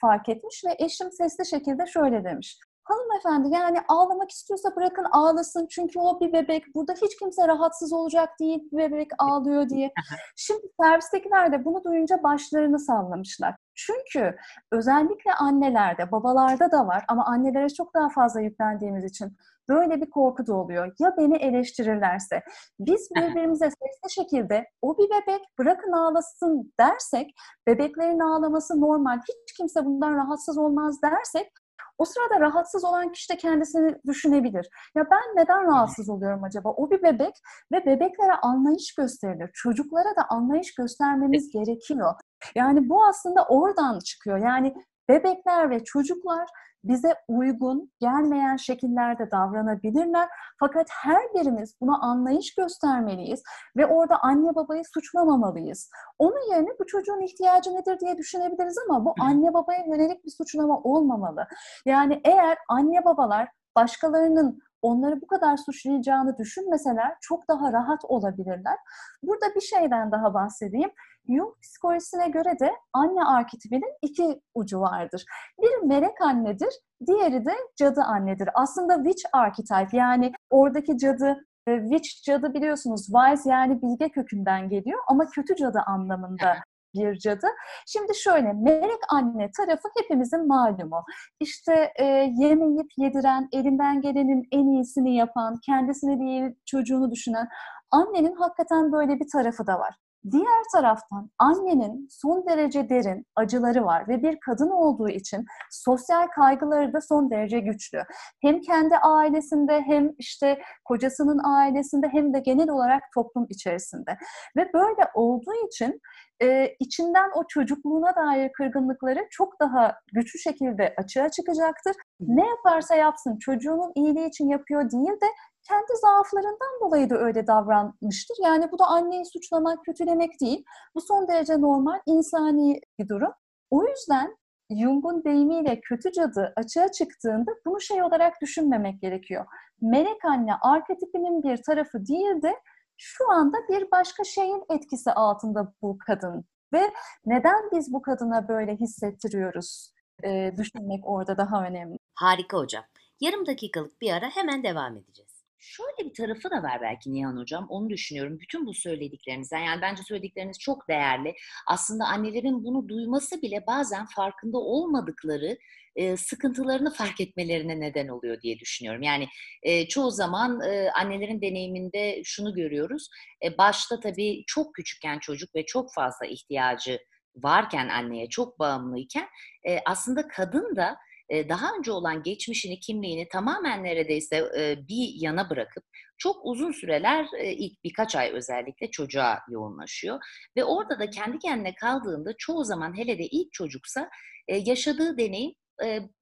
fark 0.00 0.28
etmiş 0.28 0.62
ve 0.66 0.84
eşim 0.84 1.12
sesli 1.12 1.46
şekilde 1.46 1.86
şöyle 1.86 2.24
demiş. 2.24 2.58
Hanımefendi 2.84 3.54
yani 3.54 3.78
ağlamak 3.88 4.30
istiyorsa 4.30 4.76
bırakın 4.76 5.06
ağlasın 5.12 5.66
çünkü 5.70 5.98
o 5.98 6.20
bir 6.20 6.32
bebek. 6.32 6.74
Burada 6.74 6.92
hiç 6.92 7.16
kimse 7.18 7.48
rahatsız 7.48 7.92
olacak 7.92 8.28
değil 8.40 8.60
bir 8.72 8.78
bebek 8.78 9.10
ağlıyor 9.18 9.68
diye. 9.68 9.92
Şimdi 10.36 10.66
servistekiler 10.80 11.52
de 11.52 11.64
bunu 11.64 11.84
duyunca 11.84 12.22
başlarını 12.22 12.78
sallamışlar. 12.78 13.54
Çünkü 13.74 14.36
özellikle 14.72 15.34
annelerde, 15.34 16.12
babalarda 16.12 16.70
da 16.72 16.86
var 16.86 17.04
ama 17.08 17.24
annelere 17.26 17.68
çok 17.68 17.94
daha 17.94 18.08
fazla 18.08 18.40
yüklendiğimiz 18.40 19.04
için 19.04 19.36
böyle 19.68 20.00
bir 20.00 20.10
korku 20.10 20.46
da 20.46 20.54
oluyor. 20.54 20.92
Ya 20.98 21.14
beni 21.18 21.36
eleştirirlerse? 21.36 22.42
Biz 22.80 23.08
birbirimize 23.16 23.70
sesli 23.70 24.22
şekilde 24.22 24.66
o 24.82 24.98
bir 24.98 25.10
bebek 25.10 25.40
bırakın 25.58 25.92
ağlasın 25.92 26.72
dersek, 26.80 27.30
bebeklerin 27.66 28.20
ağlaması 28.20 28.80
normal, 28.80 29.18
hiç 29.18 29.56
kimse 29.56 29.84
bundan 29.84 30.16
rahatsız 30.16 30.58
olmaz 30.58 31.02
dersek 31.02 31.52
o 31.98 32.04
sırada 32.04 32.40
rahatsız 32.40 32.84
olan 32.84 33.12
kişi 33.12 33.32
de 33.32 33.36
kendisini 33.36 33.94
düşünebilir. 34.06 34.68
Ya 34.94 35.04
ben 35.10 35.42
neden 35.42 35.66
rahatsız 35.66 36.08
oluyorum 36.08 36.44
acaba? 36.44 36.68
O 36.68 36.90
bir 36.90 37.02
bebek 37.02 37.34
ve 37.72 37.86
bebeklere 37.86 38.32
anlayış 38.42 38.94
gösterilir. 38.94 39.50
Çocuklara 39.54 40.16
da 40.16 40.26
anlayış 40.28 40.74
göstermemiz 40.74 41.50
gerekiyor. 41.50 42.14
Yani 42.54 42.88
bu 42.88 43.04
aslında 43.04 43.44
oradan 43.44 43.98
çıkıyor. 43.98 44.38
Yani 44.38 44.74
bebekler 45.08 45.70
ve 45.70 45.84
çocuklar 45.84 46.48
bize 46.84 47.14
uygun 47.28 47.92
gelmeyen 48.00 48.56
şekillerde 48.56 49.30
davranabilirler. 49.30 50.28
Fakat 50.60 50.86
her 50.90 51.22
birimiz 51.34 51.74
buna 51.80 51.98
anlayış 52.00 52.54
göstermeliyiz 52.54 53.42
ve 53.76 53.86
orada 53.86 54.18
anne 54.22 54.54
babayı 54.54 54.82
suçlamamalıyız. 54.94 55.90
Onun 56.18 56.50
yerine 56.54 56.70
bu 56.80 56.86
çocuğun 56.86 57.20
ihtiyacı 57.20 57.70
nedir 57.70 58.00
diye 58.00 58.18
düşünebiliriz 58.18 58.78
ama 58.88 59.04
bu 59.04 59.14
anne 59.20 59.54
babaya 59.54 59.84
yönelik 59.86 60.24
bir 60.24 60.30
suçlama 60.30 60.80
olmamalı. 60.80 61.46
Yani 61.86 62.20
eğer 62.24 62.58
anne 62.68 63.04
babalar 63.04 63.48
başkalarının 63.76 64.62
onları 64.82 65.20
bu 65.20 65.26
kadar 65.26 65.56
suçlayacağını 65.56 66.38
düşünmeseler 66.38 67.14
çok 67.20 67.48
daha 67.48 67.72
rahat 67.72 68.04
olabilirler. 68.04 68.76
Burada 69.22 69.54
bir 69.54 69.60
şeyden 69.60 70.12
daha 70.12 70.34
bahsedeyim. 70.34 70.90
Jung 71.28 71.54
psikolojisine 71.62 72.28
göre 72.28 72.58
de 72.60 72.72
anne 72.92 73.24
arketipinin 73.24 73.94
iki 74.02 74.40
ucu 74.54 74.80
vardır. 74.80 75.24
Biri 75.62 75.86
melek 75.86 76.20
annedir, 76.20 76.74
diğeri 77.06 77.44
de 77.44 77.54
cadı 77.76 78.00
annedir. 78.00 78.48
Aslında 78.54 78.96
witch 79.04 79.24
archetype 79.32 79.96
yani 79.96 80.32
oradaki 80.50 80.98
cadı 80.98 81.44
e, 81.66 81.80
Witch 81.80 82.22
cadı 82.24 82.54
biliyorsunuz 82.54 83.06
wise 83.06 83.50
yani 83.50 83.82
bilge 83.82 84.08
kökünden 84.08 84.68
geliyor 84.68 85.00
ama 85.08 85.26
kötü 85.26 85.56
cadı 85.56 85.78
anlamında 85.86 86.54
bir 86.94 87.18
cadı. 87.18 87.46
Şimdi 87.86 88.14
şöyle, 88.14 88.52
melek 88.52 89.00
anne 89.08 89.50
tarafı 89.56 89.88
hepimizin 89.98 90.46
malumu. 90.46 91.04
İşte 91.40 91.92
e, 91.96 92.04
yemeyip 92.36 92.90
yediren, 92.96 93.48
elinden 93.52 94.00
gelenin 94.00 94.48
en 94.52 94.66
iyisini 94.66 95.16
yapan, 95.16 95.56
kendisine 95.66 96.20
değil 96.20 96.54
çocuğunu 96.66 97.10
düşünen 97.10 97.48
annenin 97.90 98.34
hakikaten 98.34 98.92
böyle 98.92 99.20
bir 99.20 99.26
tarafı 99.32 99.66
da 99.66 99.78
var. 99.78 99.94
Diğer 100.30 100.62
taraftan 100.74 101.30
annenin 101.38 102.08
son 102.10 102.46
derece 102.48 102.88
derin 102.88 103.26
acıları 103.36 103.84
var 103.84 104.08
ve 104.08 104.22
bir 104.22 104.40
kadın 104.40 104.70
olduğu 104.70 105.08
için 105.08 105.44
sosyal 105.70 106.26
kaygıları 106.26 106.92
da 106.92 107.00
son 107.00 107.30
derece 107.30 107.60
güçlü. 107.60 108.02
Hem 108.42 108.60
kendi 108.60 108.96
ailesinde 108.96 109.80
hem 109.80 110.10
işte 110.18 110.62
kocasının 110.84 111.40
ailesinde 111.44 112.08
hem 112.08 112.34
de 112.34 112.38
genel 112.40 112.70
olarak 112.70 113.02
toplum 113.14 113.46
içerisinde. 113.50 114.18
Ve 114.56 114.70
böyle 114.74 115.10
olduğu 115.14 115.66
için 115.66 116.00
e, 116.42 116.76
içinden 116.80 117.30
o 117.34 117.44
çocukluğuna 117.48 118.16
dair 118.16 118.52
kırgınlıkları 118.52 119.26
çok 119.30 119.60
daha 119.60 119.94
güçlü 120.12 120.38
şekilde 120.38 120.94
açığa 120.96 121.28
çıkacaktır. 121.28 121.96
Ne 122.20 122.48
yaparsa 122.48 122.94
yapsın 122.94 123.38
çocuğunun 123.38 123.92
iyiliği 123.94 124.28
için 124.28 124.48
yapıyor 124.48 124.90
değil 124.90 125.12
de 125.12 125.26
kendi 125.68 125.92
zaaflarından 126.00 126.80
dolayı 126.80 127.10
da 127.10 127.18
öyle 127.18 127.46
davranmıştır. 127.46 128.36
Yani 128.42 128.72
bu 128.72 128.78
da 128.78 128.86
anneyi 128.86 129.24
suçlamak, 129.26 129.84
kötülemek 129.84 130.40
değil. 130.40 130.64
Bu 130.94 131.00
son 131.00 131.28
derece 131.28 131.60
normal, 131.60 132.00
insani 132.06 132.80
bir 132.98 133.08
durum. 133.08 133.32
O 133.70 133.84
yüzden 133.86 134.36
Jung'un 134.70 135.24
deyimiyle 135.24 135.80
kötü 135.80 136.12
cadı 136.12 136.52
açığa 136.56 136.92
çıktığında 136.92 137.50
bunu 137.66 137.80
şey 137.80 138.02
olarak 138.02 138.40
düşünmemek 138.40 139.00
gerekiyor. 139.00 139.46
Melek 139.80 140.24
anne 140.24 140.54
arketipinin 140.62 141.42
bir 141.42 141.62
tarafı 141.62 142.06
değil 142.06 142.42
de 142.42 142.54
şu 142.96 143.30
anda 143.30 143.56
bir 143.68 143.90
başka 143.90 144.24
şeyin 144.24 144.62
etkisi 144.70 145.12
altında 145.12 145.72
bu 145.82 145.98
kadın. 146.06 146.44
Ve 146.72 146.90
neden 147.26 147.70
biz 147.72 147.92
bu 147.92 148.02
kadına 148.02 148.48
böyle 148.48 148.76
hissettiriyoruz? 148.76 149.92
Ee, 150.24 150.52
düşünmek 150.56 151.06
orada 151.06 151.36
daha 151.38 151.64
önemli. 151.64 151.98
Harika 152.14 152.58
hocam. 152.58 152.84
Yarım 153.20 153.46
dakikalık 153.46 154.00
bir 154.00 154.12
ara 154.12 154.26
hemen 154.26 154.62
devam 154.62 154.96
edeceğiz. 154.96 155.31
Şöyle 155.64 156.10
bir 156.10 156.14
tarafı 156.14 156.50
da 156.50 156.62
var 156.62 156.80
belki 156.82 157.12
Nihan 157.12 157.36
Hocam. 157.36 157.66
Onu 157.68 157.90
düşünüyorum. 157.90 158.40
Bütün 158.40 158.66
bu 158.66 158.74
söylediklerinizden 158.74 159.58
yani 159.58 159.82
bence 159.82 160.02
söyledikleriniz 160.02 160.58
çok 160.58 160.88
değerli. 160.88 161.34
Aslında 161.66 162.04
annelerin 162.04 162.64
bunu 162.64 162.88
duyması 162.88 163.42
bile 163.42 163.64
bazen 163.66 164.06
farkında 164.06 164.58
olmadıkları 164.58 165.58
e, 165.96 166.16
sıkıntılarını 166.16 166.92
fark 166.92 167.20
etmelerine 167.20 167.80
neden 167.80 168.08
oluyor 168.08 168.42
diye 168.42 168.58
düşünüyorum. 168.58 169.02
Yani 169.02 169.28
e, 169.62 169.88
çoğu 169.88 170.10
zaman 170.10 170.60
e, 170.60 170.90
annelerin 170.90 171.42
deneyiminde 171.42 172.22
şunu 172.24 172.54
görüyoruz. 172.54 173.08
E, 173.44 173.58
başta 173.58 174.00
tabii 174.00 174.44
çok 174.46 174.74
küçükken 174.74 175.18
çocuk 175.18 175.54
ve 175.54 175.66
çok 175.66 175.94
fazla 175.94 176.26
ihtiyacı 176.26 176.98
varken 177.36 177.88
anneye 177.88 178.28
çok 178.28 178.58
bağımlıyken 178.58 179.28
e, 179.68 179.78
aslında 179.86 180.28
kadın 180.28 180.76
da 180.76 180.96
daha 181.32 181.76
önce 181.78 181.92
olan 181.92 182.22
geçmişini, 182.22 182.80
kimliğini 182.80 183.28
tamamen 183.28 183.84
neredeyse 183.84 184.50
bir 184.88 185.12
yana 185.14 185.50
bırakıp 185.50 185.84
çok 186.18 186.36
uzun 186.44 186.72
süreler 186.72 187.26
ilk 187.42 187.84
birkaç 187.84 188.16
ay 188.16 188.30
özellikle 188.30 188.90
çocuğa 188.90 189.38
yoğunlaşıyor. 189.50 190.20
Ve 190.56 190.64
orada 190.64 190.98
da 190.98 191.10
kendi 191.10 191.38
kendine 191.38 191.74
kaldığında 191.74 192.30
çoğu 192.38 192.64
zaman 192.64 192.96
hele 192.96 193.18
de 193.18 193.24
ilk 193.26 193.52
çocuksa 193.52 194.10
yaşadığı 194.48 195.18
deneyim 195.18 195.54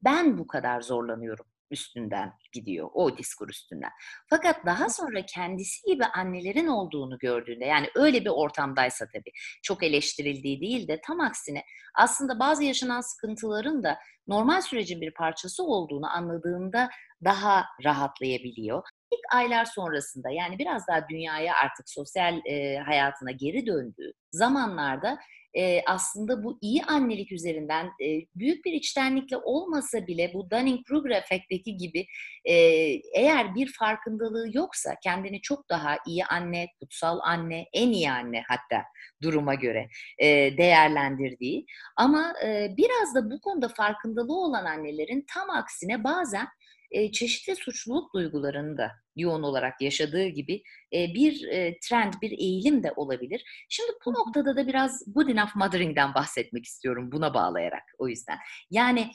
ben 0.02 0.38
bu 0.38 0.46
kadar 0.46 0.80
zorlanıyorum 0.80 1.46
üstünden 1.70 2.32
gidiyor, 2.52 2.90
o 2.94 3.18
diskur 3.18 3.48
üstünden. 3.48 3.90
Fakat 4.30 4.66
daha 4.66 4.88
sonra 4.88 5.26
kendisi 5.26 5.86
gibi 5.86 6.04
annelerin 6.04 6.66
olduğunu 6.66 7.18
gördüğünde, 7.18 7.64
yani 7.64 7.90
öyle 7.94 8.24
bir 8.24 8.30
ortamdaysa 8.30 9.06
tabii, 9.12 9.32
çok 9.62 9.82
eleştirildiği 9.82 10.60
değil 10.60 10.88
de 10.88 11.00
tam 11.06 11.20
aksine 11.20 11.64
aslında 11.94 12.38
bazı 12.38 12.64
yaşanan 12.64 13.00
sıkıntıların 13.00 13.82
da 13.82 13.98
normal 14.26 14.60
sürecin 14.60 15.00
bir 15.00 15.14
parçası 15.14 15.64
olduğunu 15.64 16.10
anladığında 16.10 16.90
daha 17.24 17.64
rahatlayabiliyor. 17.84 18.82
İlk 19.12 19.34
aylar 19.34 19.64
sonrasında 19.64 20.30
yani 20.30 20.58
biraz 20.58 20.86
daha 20.88 21.08
dünyaya 21.08 21.54
artık 21.54 21.90
sosyal 21.90 22.40
e, 22.46 22.76
hayatına 22.76 23.30
geri 23.30 23.66
döndüğü 23.66 24.12
zamanlarda 24.32 25.18
e, 25.54 25.82
aslında 25.86 26.44
bu 26.44 26.58
iyi 26.62 26.84
annelik 26.84 27.32
üzerinden 27.32 27.86
e, 27.86 28.06
büyük 28.34 28.64
bir 28.64 28.72
içtenlikle 28.72 29.36
olmasa 29.36 30.06
bile 30.06 30.30
bu 30.34 30.50
Dunning-Kruger 30.50 31.16
efekteki 31.18 31.76
gibi 31.76 32.06
e, 32.44 32.54
eğer 33.14 33.54
bir 33.54 33.72
farkındalığı 33.78 34.46
yoksa 34.52 34.94
kendini 35.02 35.40
çok 35.42 35.68
daha 35.70 35.98
iyi 36.06 36.24
anne, 36.24 36.66
kutsal 36.80 37.18
anne, 37.22 37.66
en 37.72 37.90
iyi 37.90 38.10
anne 38.10 38.42
hatta 38.48 38.84
duruma 39.22 39.54
göre 39.54 39.88
e, 40.18 40.26
değerlendirdiği 40.58 41.66
ama 41.96 42.32
e, 42.44 42.74
biraz 42.76 43.14
da 43.14 43.30
bu 43.30 43.40
konuda 43.40 43.68
farkındalığı 43.68 44.40
olan 44.40 44.64
annelerin 44.64 45.24
tam 45.34 45.50
aksine 45.50 46.04
bazen 46.04 46.48
e, 46.90 47.12
çeşitli 47.12 47.56
suçluluk 47.56 48.14
duygularını 48.14 48.78
da 48.78 48.92
yoğun 49.16 49.42
olarak 49.42 49.80
yaşadığı 49.80 50.26
gibi 50.26 50.62
e, 50.92 51.14
bir 51.14 51.48
e, 51.48 51.78
trend, 51.78 52.14
bir 52.22 52.30
eğilim 52.30 52.82
de 52.82 52.92
olabilir. 52.96 53.66
Şimdi 53.68 53.92
bu 54.06 54.14
noktada 54.14 54.56
da 54.56 54.66
biraz 54.66 55.02
good 55.06 55.28
enough 55.28 55.56
mothering'den 55.56 56.14
bahsetmek 56.14 56.64
istiyorum 56.64 57.12
buna 57.12 57.34
bağlayarak 57.34 57.84
o 57.98 58.08
yüzden. 58.08 58.38
Yani 58.70 59.10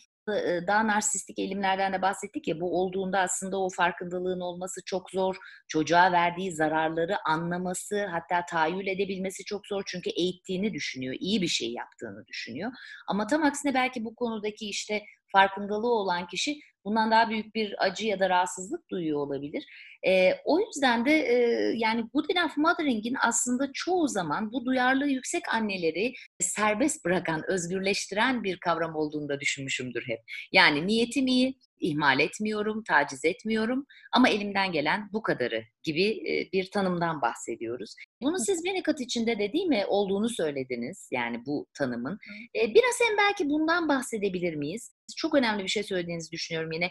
daha 0.68 0.88
narsistik 0.88 1.40
eğilimlerden 1.40 1.94
de 1.94 2.02
bahsettik 2.02 2.48
ya 2.48 2.62
bu 2.62 2.82
olduğunda 2.82 3.20
aslında 3.20 3.60
o 3.60 3.70
farkındalığın 3.70 4.40
olması 4.40 4.82
çok 4.86 5.10
zor. 5.10 5.36
Çocuğa 5.68 6.12
verdiği 6.12 6.52
zararları 6.52 7.18
anlaması 7.26 8.06
hatta 8.06 8.46
tahayyül 8.46 8.88
edebilmesi 8.88 9.46
çok 9.46 9.68
zor 9.68 9.84
çünkü 9.86 10.10
eğittiğini 10.10 10.74
düşünüyor, 10.74 11.16
iyi 11.20 11.42
bir 11.42 11.48
şey 11.48 11.74
yaptığını 11.74 12.28
düşünüyor. 12.28 12.72
Ama 13.08 13.28
tam 13.28 13.44
aksine 13.44 13.74
belki 13.74 14.06
bu 14.06 14.16
konudaki 14.16 14.70
işte 14.70 15.04
farkındalığı 15.36 15.94
olan 15.94 16.28
kişi 16.28 16.60
bundan 16.86 17.12
daha 17.12 17.30
büyük 17.30 17.56
bir 17.56 17.86
acı 17.86 18.08
ya 18.08 18.20
da 18.20 18.30
rahatsızlık 18.30 18.90
duyuyor 18.92 19.20
olabilir. 19.20 19.66
E, 20.08 20.34
o 20.46 20.60
yüzden 20.60 21.06
de 21.06 21.12
e, 21.12 21.36
yani 21.76 22.06
Good 22.14 22.30
Enough 22.30 22.58
Mothering'in 22.58 23.16
aslında 23.22 23.70
çoğu 23.74 24.08
zaman 24.08 24.52
bu 24.52 24.66
duyarlılığı 24.66 25.10
yüksek 25.10 25.54
anneleri 25.54 26.14
serbest 26.40 27.06
bırakan, 27.06 27.44
özgürleştiren 27.48 28.44
bir 28.44 28.58
kavram 28.58 28.96
olduğunu 28.96 29.30
da 29.30 29.40
düşünmüşümdür 29.40 30.04
hep. 30.08 30.20
Yani 30.52 30.88
niyetim 30.88 31.28
iyi, 31.28 31.60
ihmal 31.80 32.20
etmiyorum, 32.20 32.84
taciz 32.84 33.26
etmiyorum 33.26 33.86
ama 34.14 34.30
elimden 34.30 34.72
gelen 34.72 35.10
bu 35.14 35.22
kadarı 35.22 35.64
gibi 35.84 36.22
bir 36.54 36.72
tanımdan 36.72 37.22
bahsediyoruz. 37.22 37.96
Bunu 38.22 38.40
siz 38.40 38.58
Winnicott 38.64 39.02
içinde 39.02 39.40
de 39.40 39.54
değil 39.54 39.66
mi 39.66 39.86
olduğunu 39.88 40.30
söylediniz 40.30 41.10
yani 41.12 41.46
bu 41.46 41.68
tanımın. 41.78 42.18
Biraz 42.56 43.00
hem 43.08 43.18
belki 43.18 43.50
bundan 43.50 43.90
bahsedebilir 43.90 44.56
miyiz? 44.56 44.96
Çok 45.18 45.36
önemli 45.36 45.64
bir 45.64 45.70
şey 45.70 45.84
söylediğinizi 45.84 46.32
düşünüyorum 46.32 46.72
yine. 46.72 46.90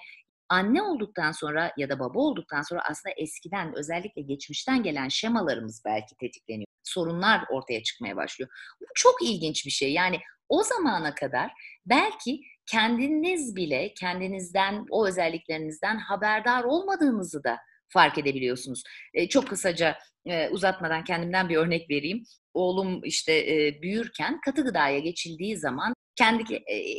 Anne 0.49 0.83
olduktan 0.83 1.33
sonra 1.33 1.73
ya 1.77 1.89
da 1.89 1.99
baba 1.99 2.19
olduktan 2.19 2.63
sonra 2.63 2.81
aslında 2.91 3.15
eskiden 3.19 3.75
özellikle 3.77 4.23
geçmişten 4.23 4.83
gelen 4.83 5.09
şemalarımız 5.09 5.83
belki 5.85 6.17
tetikleniyor. 6.21 6.67
Sorunlar 6.83 7.45
ortaya 7.51 7.83
çıkmaya 7.83 8.17
başlıyor. 8.17 8.51
Bu 8.81 8.85
çok 8.95 9.23
ilginç 9.23 9.67
bir 9.67 9.71
şey. 9.71 9.93
Yani 9.93 10.21
o 10.49 10.63
zamana 10.63 11.15
kadar 11.15 11.51
belki 11.87 12.41
kendiniz 12.67 13.57
bile 13.57 13.95
kendinizden, 13.95 14.87
o 14.91 15.07
özelliklerinizden 15.07 15.97
haberdar 15.97 16.65
olmadığınızı 16.65 17.45
da 17.45 17.59
fark 17.89 18.19
edebiliyorsunuz. 18.19 18.83
E, 19.15 19.29
çok 19.29 19.49
kısaca 19.49 19.99
e, 20.27 20.49
uzatmadan 20.49 21.05
kendimden 21.05 21.49
bir 21.49 21.57
örnek 21.57 21.91
vereyim. 21.91 22.23
Oğlum 22.55 23.01
işte 23.05 23.33
e, 23.33 23.83
büyürken 23.83 24.41
katı 24.45 24.63
gıdaya 24.63 24.99
geçildiği 24.99 25.57
zaman 25.57 25.95
kendi 26.17 26.43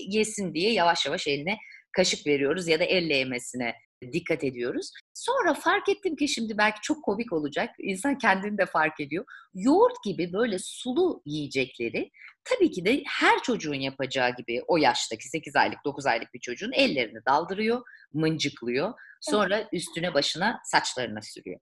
yesin 0.07 0.53
diye 0.53 0.73
yavaş 0.73 1.05
yavaş 1.05 1.27
eline 1.27 1.57
kaşık 1.91 2.27
veriyoruz 2.27 2.67
ya 2.67 2.79
da 2.79 2.83
elle 2.83 3.15
yemesine 3.15 3.75
dikkat 4.13 4.43
ediyoruz. 4.43 4.91
Sonra 5.15 5.53
fark 5.53 5.89
ettim 5.89 6.15
ki 6.15 6.27
şimdi 6.27 6.57
belki 6.57 6.81
çok 6.81 7.03
komik 7.03 7.33
olacak. 7.33 7.75
İnsan 7.79 8.17
kendini 8.17 8.57
de 8.57 8.65
fark 8.65 8.99
ediyor. 8.99 9.25
Yoğurt 9.53 10.03
gibi 10.03 10.33
böyle 10.33 10.59
sulu 10.59 11.21
yiyecekleri 11.25 12.11
tabii 12.43 12.71
ki 12.71 12.85
de 12.85 13.03
her 13.07 13.43
çocuğun 13.43 13.73
yapacağı 13.73 14.35
gibi 14.35 14.61
o 14.67 14.77
yaştaki 14.77 15.29
8 15.29 15.55
aylık 15.55 15.85
9 15.85 16.05
aylık 16.05 16.33
bir 16.33 16.39
çocuğun 16.39 16.71
ellerini 16.71 17.25
daldırıyor, 17.27 17.81
mıncıklıyor. 18.13 18.93
Sonra 19.21 19.67
üstüne 19.71 20.13
başına 20.13 20.59
saçlarına 20.63 21.21
sürüyor. 21.21 21.59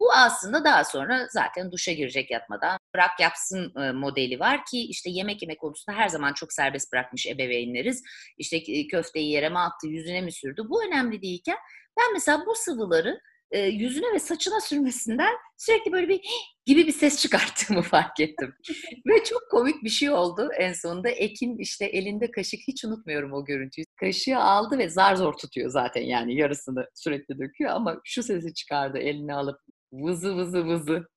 Bu 0.00 0.12
aslında 0.12 0.64
daha 0.64 0.84
sonra 0.84 1.26
zaten 1.30 1.72
duşa 1.72 1.92
girecek 1.92 2.30
yatmadan 2.30 2.78
bırak 2.94 3.20
yapsın 3.20 3.72
modeli 3.94 4.40
var 4.40 4.64
ki 4.64 4.86
işte 4.86 5.10
yemek 5.10 5.42
yemek 5.42 5.60
konusunda 5.60 5.98
her 5.98 6.08
zaman 6.08 6.32
çok 6.32 6.52
serbest 6.52 6.92
bırakmış 6.92 7.26
ebeveynleriz. 7.26 8.02
İşte 8.38 8.86
köfteyi 8.90 9.30
yere 9.30 9.48
mi 9.48 9.58
attı, 9.58 9.86
yüzüne 9.86 10.20
mi 10.20 10.32
sürdü? 10.32 10.62
Bu 10.68 10.84
önemli 10.84 11.22
değilken 11.22 11.56
ben 11.98 12.12
mesela 12.12 12.46
bu 12.46 12.54
sıvıları 12.54 13.20
e, 13.52 13.60
yüzüne 13.60 14.14
ve 14.14 14.18
saçına 14.18 14.60
sürmesinden 14.60 15.34
sürekli 15.58 15.92
böyle 15.92 16.08
bir 16.08 16.20
gibi 16.66 16.86
bir 16.86 16.92
ses 16.92 17.22
çıkarttığımı 17.22 17.82
fark 17.82 18.20
ettim. 18.20 18.54
ve 19.06 19.24
çok 19.24 19.42
komik 19.50 19.84
bir 19.84 19.88
şey 19.88 20.10
oldu 20.10 20.48
en 20.58 20.72
sonunda. 20.72 21.08
Ekin 21.08 21.58
işte 21.58 21.84
elinde 21.84 22.30
kaşık 22.30 22.60
hiç 22.68 22.84
unutmuyorum 22.84 23.32
o 23.32 23.44
görüntüyü. 23.44 23.84
Kaşığı 24.00 24.38
aldı 24.38 24.78
ve 24.78 24.88
zar 24.88 25.14
zor 25.14 25.32
tutuyor 25.32 25.70
zaten 25.70 26.02
yani 26.02 26.36
yarısını 26.36 26.86
sürekli 26.94 27.38
döküyor 27.38 27.70
ama 27.70 28.00
şu 28.04 28.22
sesi 28.22 28.54
çıkardı 28.54 28.98
elini 28.98 29.34
alıp 29.34 29.60
vızı 29.92 30.36
vızı 30.36 30.66
vızı 30.66 31.08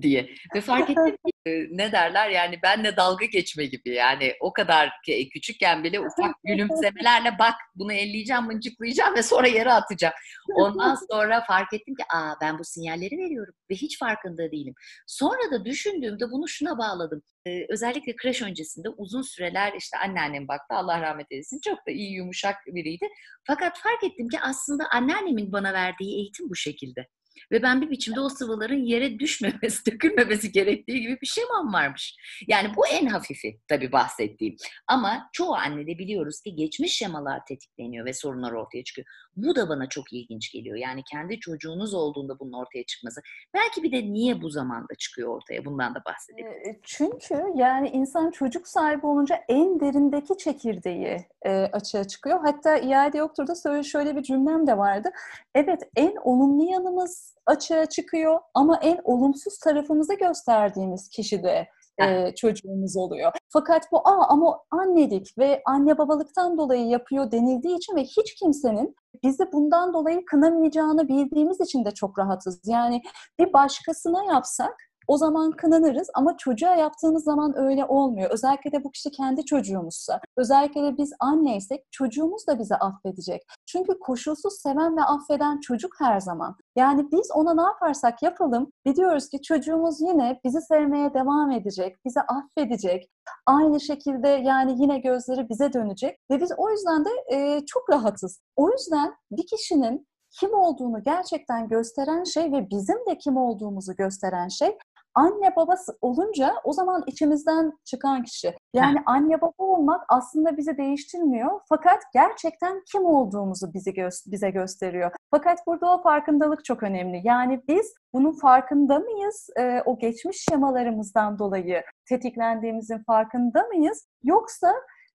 diye. 0.00 0.30
Ve 0.54 0.60
fark 0.60 0.90
ettim 0.90 1.16
ki 1.24 1.68
ne 1.70 1.92
derler 1.92 2.28
yani 2.30 2.58
benle 2.62 2.96
dalga 2.96 3.24
geçme 3.24 3.66
gibi 3.66 3.90
yani 3.90 4.34
o 4.40 4.52
kadar 4.52 4.90
küçükken 5.32 5.84
bile 5.84 6.00
ufak 6.00 6.34
gülümsemelerle 6.44 7.38
bak 7.38 7.54
bunu 7.74 7.92
elleyeceğim 7.92 8.42
mıncıklayacağım 8.42 9.14
ve 9.14 9.22
sonra 9.22 9.46
yere 9.46 9.72
atacağım. 9.72 10.14
Ondan 10.54 10.98
sonra 11.10 11.44
fark 11.44 11.72
ettim 11.72 11.94
ki 11.94 12.04
aa 12.14 12.34
ben 12.42 12.58
bu 12.58 12.64
sinyalleri 12.64 13.18
veriyorum 13.18 13.54
ve 13.70 13.74
hiç 13.74 13.98
farkında 13.98 14.52
değilim. 14.52 14.74
Sonra 15.06 15.50
da 15.50 15.64
düşündüğümde 15.64 16.30
bunu 16.30 16.48
şuna 16.48 16.78
bağladım. 16.78 17.22
Ee, 17.46 17.66
özellikle 17.68 18.16
kreş 18.16 18.42
öncesinde 18.42 18.88
uzun 18.88 19.22
süreler 19.22 19.72
işte 19.78 19.98
anneannem 19.98 20.48
baktı 20.48 20.74
Allah 20.74 21.00
rahmet 21.00 21.26
eylesin 21.32 21.60
çok 21.64 21.86
da 21.86 21.90
iyi 21.90 22.12
yumuşak 22.12 22.56
biriydi. 22.66 23.08
Fakat 23.46 23.78
fark 23.78 24.04
ettim 24.04 24.28
ki 24.28 24.40
aslında 24.40 24.84
anneannemin 24.92 25.52
bana 25.52 25.72
verdiği 25.72 26.16
eğitim 26.16 26.50
bu 26.50 26.56
şekilde. 26.56 27.08
Ve 27.52 27.62
ben 27.62 27.80
bir 27.80 27.90
biçimde 27.90 28.20
o 28.20 28.28
sıvıların 28.28 28.84
yere 28.84 29.18
düşmemesi, 29.18 29.86
dökülmemesi 29.92 30.52
gerektiği 30.52 31.00
gibi 31.00 31.18
bir 31.20 31.26
şemam 31.26 31.72
varmış. 31.72 32.16
Yani 32.46 32.76
bu 32.76 32.86
en 32.86 33.06
hafifi 33.06 33.60
tabii 33.68 33.92
bahsettiğim. 33.92 34.56
Ama 34.86 35.30
çoğu 35.32 35.54
annede 35.54 35.98
biliyoruz 35.98 36.40
ki 36.40 36.54
geçmiş 36.54 36.92
şemalar 36.92 37.40
tetikleniyor 37.48 38.06
ve 38.06 38.12
sorunlar 38.12 38.52
ortaya 38.52 38.84
çıkıyor. 38.84 39.06
Bu 39.36 39.56
da 39.56 39.68
bana 39.68 39.88
çok 39.88 40.12
ilginç 40.12 40.52
geliyor. 40.52 40.76
Yani 40.76 41.02
kendi 41.04 41.40
çocuğunuz 41.40 41.94
olduğunda 41.94 42.38
bunun 42.38 42.52
ortaya 42.52 42.84
çıkması. 42.84 43.20
Belki 43.54 43.82
bir 43.82 43.92
de 43.92 44.12
niye 44.12 44.42
bu 44.42 44.50
zamanda 44.50 44.94
çıkıyor 44.98 45.36
ortaya? 45.36 45.64
Bundan 45.64 45.94
da 45.94 46.02
bahsedelim. 46.06 46.78
Çünkü 46.82 47.44
yani 47.54 47.88
insan 47.88 48.30
çocuk 48.30 48.68
sahibi 48.68 49.06
olunca 49.06 49.36
en 49.48 49.80
derindeki 49.80 50.38
çekirdeği 50.38 51.26
açığa 51.72 52.04
çıkıyor. 52.04 52.40
Hatta 52.44 52.76
iade 52.76 53.18
yoktur 53.18 53.46
da 53.46 53.82
şöyle 53.82 54.16
bir 54.16 54.22
cümlem 54.22 54.66
de 54.66 54.78
vardı. 54.78 55.08
Evet 55.54 55.82
en 55.96 56.16
olumlu 56.24 56.64
yanımız 56.70 57.34
açığa 57.46 57.86
çıkıyor 57.86 58.40
ama 58.54 58.78
en 58.82 59.00
olumsuz 59.04 59.58
tarafımızı 59.58 60.14
gösterdiğimiz 60.14 61.08
kişi 61.08 61.42
de 61.42 61.68
e, 61.98 62.34
çocuğumuz 62.34 62.96
oluyor. 62.96 63.32
Fakat 63.48 63.92
bu 63.92 64.08
aa 64.08 64.28
ama 64.28 64.60
annelik 64.70 65.38
ve 65.38 65.62
anne 65.66 65.98
babalıktan 65.98 66.58
dolayı 66.58 66.86
yapıyor 66.86 67.30
denildiği 67.30 67.76
için 67.76 67.96
ve 67.96 68.02
hiç 68.02 68.34
kimsenin 68.34 68.94
bizi 69.22 69.52
bundan 69.52 69.94
dolayı 69.94 70.24
kınamayacağını 70.24 71.08
bildiğimiz 71.08 71.60
için 71.60 71.84
de 71.84 71.90
çok 71.90 72.18
rahatız. 72.18 72.60
Yani 72.66 73.02
bir 73.38 73.52
başkasına 73.52 74.24
yapsak 74.24 74.91
o 75.08 75.16
zaman 75.16 75.50
kınanırız 75.50 76.10
ama 76.14 76.36
çocuğa 76.36 76.74
yaptığımız 76.74 77.24
zaman 77.24 77.58
öyle 77.58 77.84
olmuyor. 77.84 78.30
Özellikle 78.30 78.72
de 78.72 78.84
bu 78.84 78.90
kişi 78.90 79.10
kendi 79.10 79.44
çocuğumuzsa, 79.44 80.20
özellikle 80.36 80.82
de 80.82 80.96
biz 80.98 81.12
anneysek 81.20 81.84
çocuğumuz 81.90 82.46
da 82.46 82.58
bizi 82.58 82.74
affedecek. 82.74 83.42
Çünkü 83.66 83.98
koşulsuz 83.98 84.54
seven 84.62 84.96
ve 84.96 85.02
affeden 85.02 85.60
çocuk 85.60 85.92
her 86.00 86.20
zaman. 86.20 86.56
Yani 86.76 87.06
biz 87.12 87.30
ona 87.34 87.54
ne 87.54 87.62
yaparsak 87.62 88.22
yapalım 88.22 88.72
biliyoruz 88.86 89.28
ki 89.28 89.42
çocuğumuz 89.42 90.00
yine 90.00 90.40
bizi 90.44 90.60
sevmeye 90.60 91.14
devam 91.14 91.50
edecek, 91.50 91.96
bizi 92.04 92.20
affedecek. 92.20 93.08
Aynı 93.46 93.80
şekilde 93.80 94.28
yani 94.28 94.82
yine 94.82 94.98
gözleri 94.98 95.48
bize 95.48 95.72
dönecek 95.72 96.18
ve 96.30 96.40
biz 96.40 96.52
o 96.56 96.70
yüzden 96.70 97.04
de 97.04 97.10
e, 97.30 97.66
çok 97.66 97.90
rahatız. 97.90 98.40
O 98.56 98.70
yüzden 98.70 99.14
bir 99.30 99.46
kişinin 99.46 100.06
kim 100.40 100.54
olduğunu 100.54 101.02
gerçekten 101.02 101.68
gösteren 101.68 102.24
şey 102.24 102.52
ve 102.52 102.70
bizim 102.70 102.96
de 103.10 103.18
kim 103.18 103.36
olduğumuzu 103.36 103.96
gösteren 103.96 104.48
şey 104.48 104.78
anne 105.14 105.56
babası 105.56 105.98
olunca 106.00 106.54
o 106.64 106.72
zaman 106.72 107.04
içimizden 107.06 107.72
çıkan 107.84 108.22
kişi. 108.22 108.54
Yani 108.74 108.98
Heh. 108.98 109.02
anne 109.06 109.40
baba 109.40 109.52
olmak 109.58 110.04
aslında 110.08 110.56
bizi 110.56 110.76
değiştirmiyor 110.76 111.60
fakat 111.68 112.02
gerçekten 112.14 112.82
kim 112.92 113.04
olduğumuzu 113.04 113.74
bizi 113.74 113.90
gö- 113.90 114.30
bize 114.32 114.50
gösteriyor. 114.50 115.10
Fakat 115.30 115.66
burada 115.66 115.94
o 115.94 116.02
farkındalık 116.02 116.64
çok 116.64 116.82
önemli. 116.82 117.20
Yani 117.24 117.62
biz 117.68 117.94
bunun 118.14 118.32
farkında 118.32 118.98
mıyız? 118.98 119.50
Ee, 119.58 119.82
o 119.84 119.98
geçmiş 119.98 120.44
şemalarımızdan 120.50 121.38
dolayı 121.38 121.82
tetiklendiğimizin 122.08 123.02
farkında 123.06 123.62
mıyız? 123.62 124.06
Yoksa 124.22 124.74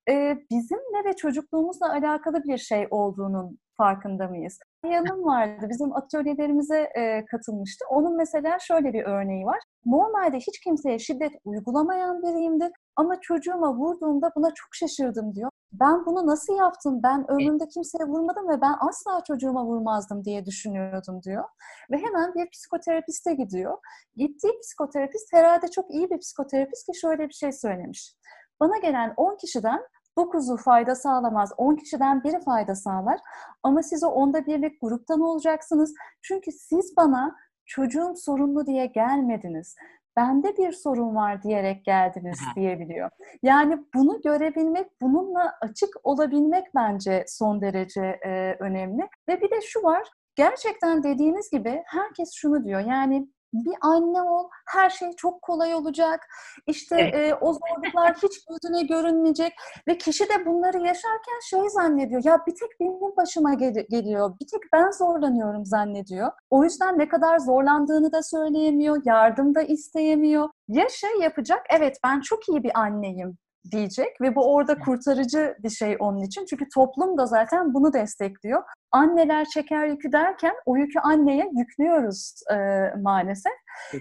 e, 0.10 0.38
bizimle 0.52 1.06
ve 1.06 1.14
çocukluğumuzla 1.16 1.92
alakalı 1.92 2.44
bir 2.44 2.58
şey 2.58 2.88
olduğunun 2.92 3.60
farkında 3.78 4.28
mıyız? 4.28 4.60
Yanım 4.86 5.26
vardı, 5.26 5.66
bizim 5.70 5.96
atölyelerimize 5.96 6.80
e, 6.98 7.26
katılmıştı. 7.26 7.86
Onun 7.90 8.18
mesela 8.18 8.58
şöyle 8.60 8.94
bir 8.94 9.04
örneği 9.04 9.46
var. 9.46 9.60
Normalde 9.86 10.38
hiç 10.38 10.60
kimseye 10.60 11.00
şiddet 11.00 11.32
uygulamayan 11.46 12.22
biriyimdir 12.22 12.72
ama 12.96 13.22
çocuğuma 13.22 13.74
vurduğumda 13.74 14.32
buna 14.36 14.48
çok 14.54 14.76
şaşırdım 14.76 15.36
diyor. 15.36 15.52
Ben 15.72 16.06
bunu 16.06 16.28
nasıl 16.28 16.58
yaptım? 16.58 17.00
Ben 17.04 17.32
ömrümde 17.32 17.68
kimseye 17.68 18.06
vurmadım 18.06 18.50
ve 18.50 18.62
ben 18.62 18.76
asla 18.90 19.24
çocuğuma 19.28 19.66
vurmazdım 19.66 20.26
diye 20.26 20.46
düşünüyordum 20.46 21.24
diyor. 21.24 21.44
Ve 21.92 21.98
hemen 21.98 22.34
bir 22.36 22.50
psikoterapiste 22.50 23.34
gidiyor. 23.34 23.78
Gittiği 24.16 24.60
psikoterapist 24.62 25.34
herhalde 25.34 25.68
çok 25.68 25.92
iyi 25.92 26.10
bir 26.10 26.20
psikoterapist 26.20 26.86
ki 26.86 27.00
şöyle 27.00 27.28
bir 27.28 27.34
şey 27.34 27.52
söylemiş. 27.52 28.16
Bana 28.60 28.78
gelen 28.78 29.14
10 29.18 29.38
kişiden 29.38 29.80
9'u 30.18 30.58
fayda 30.58 30.96
sağlamaz, 30.96 31.54
10 31.58 31.76
kişiden 31.76 32.24
biri 32.24 32.40
fayda 32.40 32.76
sağlar. 32.76 33.20
Ama 33.64 33.84
siz 33.84 34.04
o 34.04 34.08
onda 34.08 34.46
birlik 34.46 34.82
gruptan 34.82 35.22
olacaksınız. 35.22 35.94
Çünkü 36.22 36.52
siz 36.52 36.98
bana 36.98 37.36
çocuğum 37.66 38.14
sorunlu 38.16 38.66
diye 38.66 38.86
gelmediniz. 38.86 39.76
Bende 40.16 40.58
bir 40.58 40.72
sorun 40.72 41.16
var 41.16 41.44
diyerek 41.44 41.86
geldiniz 41.86 42.40
diyebiliyor. 42.56 43.10
Yani 43.44 43.86
bunu 43.96 44.22
görebilmek, 44.22 45.02
bununla 45.02 45.58
açık 45.62 45.90
olabilmek 46.04 46.66
bence 46.76 47.26
son 47.28 47.62
derece 47.62 48.02
e, 48.02 48.56
önemli. 48.60 49.10
Ve 49.30 49.42
bir 49.42 49.52
de 49.52 49.62
şu 49.62 49.84
var, 49.84 50.08
gerçekten 50.36 51.04
dediğiniz 51.04 51.50
gibi 51.50 51.84
herkes 51.86 52.32
şunu 52.34 52.66
diyor. 52.66 52.80
Yani 52.80 53.30
bir 53.54 53.74
anne 53.82 54.22
ol, 54.22 54.50
her 54.68 54.90
şey 54.90 55.12
çok 55.12 55.42
kolay 55.42 55.74
olacak. 55.76 56.20
İşte 56.68 56.96
evet. 56.96 57.32
e, 57.32 57.36
o 57.36 57.54
zorluklar 57.54 58.14
hiç 58.24 58.46
gözüne 58.46 58.84
görünmeyecek 58.84 59.54
ve 59.88 59.98
kişi 59.98 60.24
de 60.24 60.46
bunları 60.46 60.78
yaşarken 60.78 61.40
şey 61.50 61.70
zannediyor. 61.70 62.22
Ya 62.26 62.44
bir 62.48 62.56
tek 62.56 62.80
benim 62.80 63.18
başıma 63.18 63.54
gel- 63.54 63.86
geliyor, 63.90 64.36
bir 64.42 64.48
tek 64.48 64.62
ben 64.74 64.92
zorlanıyorum 64.92 65.66
zannediyor. 65.66 66.32
O 66.50 66.64
yüzden 66.64 67.00
ne 67.00 67.08
kadar 67.08 67.40
zorlandığını 67.40 68.12
da 68.12 68.24
söyleyemiyor, 68.24 69.02
yardım 69.06 69.56
da 69.56 69.62
isteyemiyor. 69.62 70.50
Ya 70.68 70.90
şey 70.90 71.20
yapacak, 71.22 71.66
evet 71.70 71.98
ben 72.04 72.22
çok 72.22 72.50
iyi 72.50 72.64
bir 72.64 72.80
anneyim 72.80 73.38
diyecek 73.72 74.22
ve 74.22 74.36
bu 74.36 74.54
orada 74.54 74.80
kurtarıcı 74.80 75.56
bir 75.64 75.70
şey 75.70 75.98
onun 76.00 76.22
için. 76.22 76.46
Çünkü 76.46 76.66
toplum 76.74 77.18
da 77.18 77.26
zaten 77.26 77.74
bunu 77.74 77.94
destekliyor. 77.94 78.64
Anneler 78.92 79.46
çeker 79.46 79.88
yükü 79.88 80.12
derken 80.12 80.54
o 80.66 80.76
yükü 80.76 81.00
anneye 81.00 81.50
yüklüyoruz 81.58 82.42
e, 82.52 82.56
maalesef. 83.02 83.54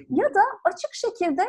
Ya 0.08 0.34
da 0.34 0.40
açık 0.64 0.94
şekilde 0.94 1.42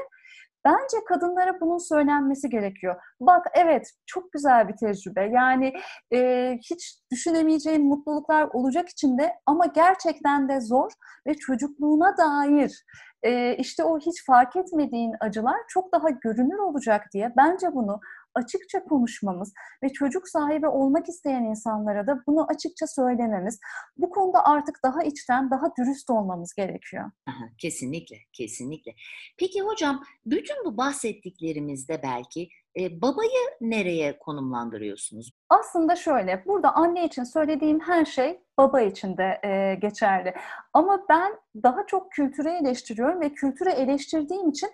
Bence 0.67 0.97
kadınlara 1.07 1.61
bunun 1.61 1.77
söylenmesi 1.77 2.49
gerekiyor. 2.49 2.95
Bak 3.19 3.45
evet 3.53 3.91
çok 4.05 4.31
güzel 4.31 4.67
bir 4.67 4.75
tecrübe. 4.75 5.29
Yani 5.33 5.73
e, 6.13 6.51
hiç 6.71 6.99
düşünemeyeceğin 7.11 7.87
mutluluklar 7.87 8.47
olacak 8.53 8.89
içinde 8.89 9.33
ama 9.45 9.65
gerçekten 9.65 10.49
de 10.49 10.61
zor 10.61 10.91
ve 11.27 11.33
çocukluğuna 11.33 12.17
dair 12.17 12.85
e, 13.23 13.55
işte 13.55 13.83
o 13.83 13.99
hiç 13.99 14.25
fark 14.25 14.55
etmediğin 14.55 15.13
acılar 15.19 15.57
çok 15.67 15.93
daha 15.93 16.09
görünür 16.09 16.57
olacak 16.57 17.05
diye 17.13 17.33
bence 17.37 17.73
bunu 17.73 17.99
açıkça 18.37 18.83
konuşmamız 18.83 19.53
ve 19.83 19.89
çocuk 19.89 20.27
sahibi 20.27 20.67
olmak 20.67 21.09
isteyen 21.09 21.43
insanlara 21.43 22.07
da 22.07 22.23
bunu 22.27 22.47
açıkça 22.49 22.87
söylememiz, 22.87 23.59
bu 23.97 24.09
konuda 24.09 24.45
artık 24.45 24.79
daha 24.83 25.03
içten, 25.03 25.51
daha 25.51 25.75
dürüst 25.77 26.09
olmamız 26.09 26.53
gerekiyor. 26.53 27.11
Aha, 27.27 27.45
kesinlikle, 27.57 28.17
kesinlikle. 28.33 28.95
Peki 29.37 29.61
hocam, 29.61 30.03
bütün 30.25 30.65
bu 30.65 30.77
bahsettiklerimizde 30.77 32.01
belki 32.03 32.49
e, 32.79 33.01
babayı 33.01 33.57
nereye 33.61 34.19
konumlandırıyorsunuz? 34.19 35.31
Aslında 35.49 35.95
şöyle, 35.95 36.43
burada 36.45 36.75
anne 36.75 37.05
için 37.05 37.23
söylediğim 37.23 37.79
her 37.79 38.05
şey 38.05 38.41
baba 38.57 38.81
için 38.81 39.17
de 39.17 39.39
e, 39.43 39.75
geçerli. 39.75 40.33
Ama 40.73 41.05
ben 41.09 41.39
daha 41.63 41.85
çok 41.85 42.11
kültürü 42.11 42.49
eleştiriyorum 42.49 43.21
ve 43.21 43.33
kültürü 43.33 43.69
eleştirdiğim 43.69 44.49
için 44.49 44.69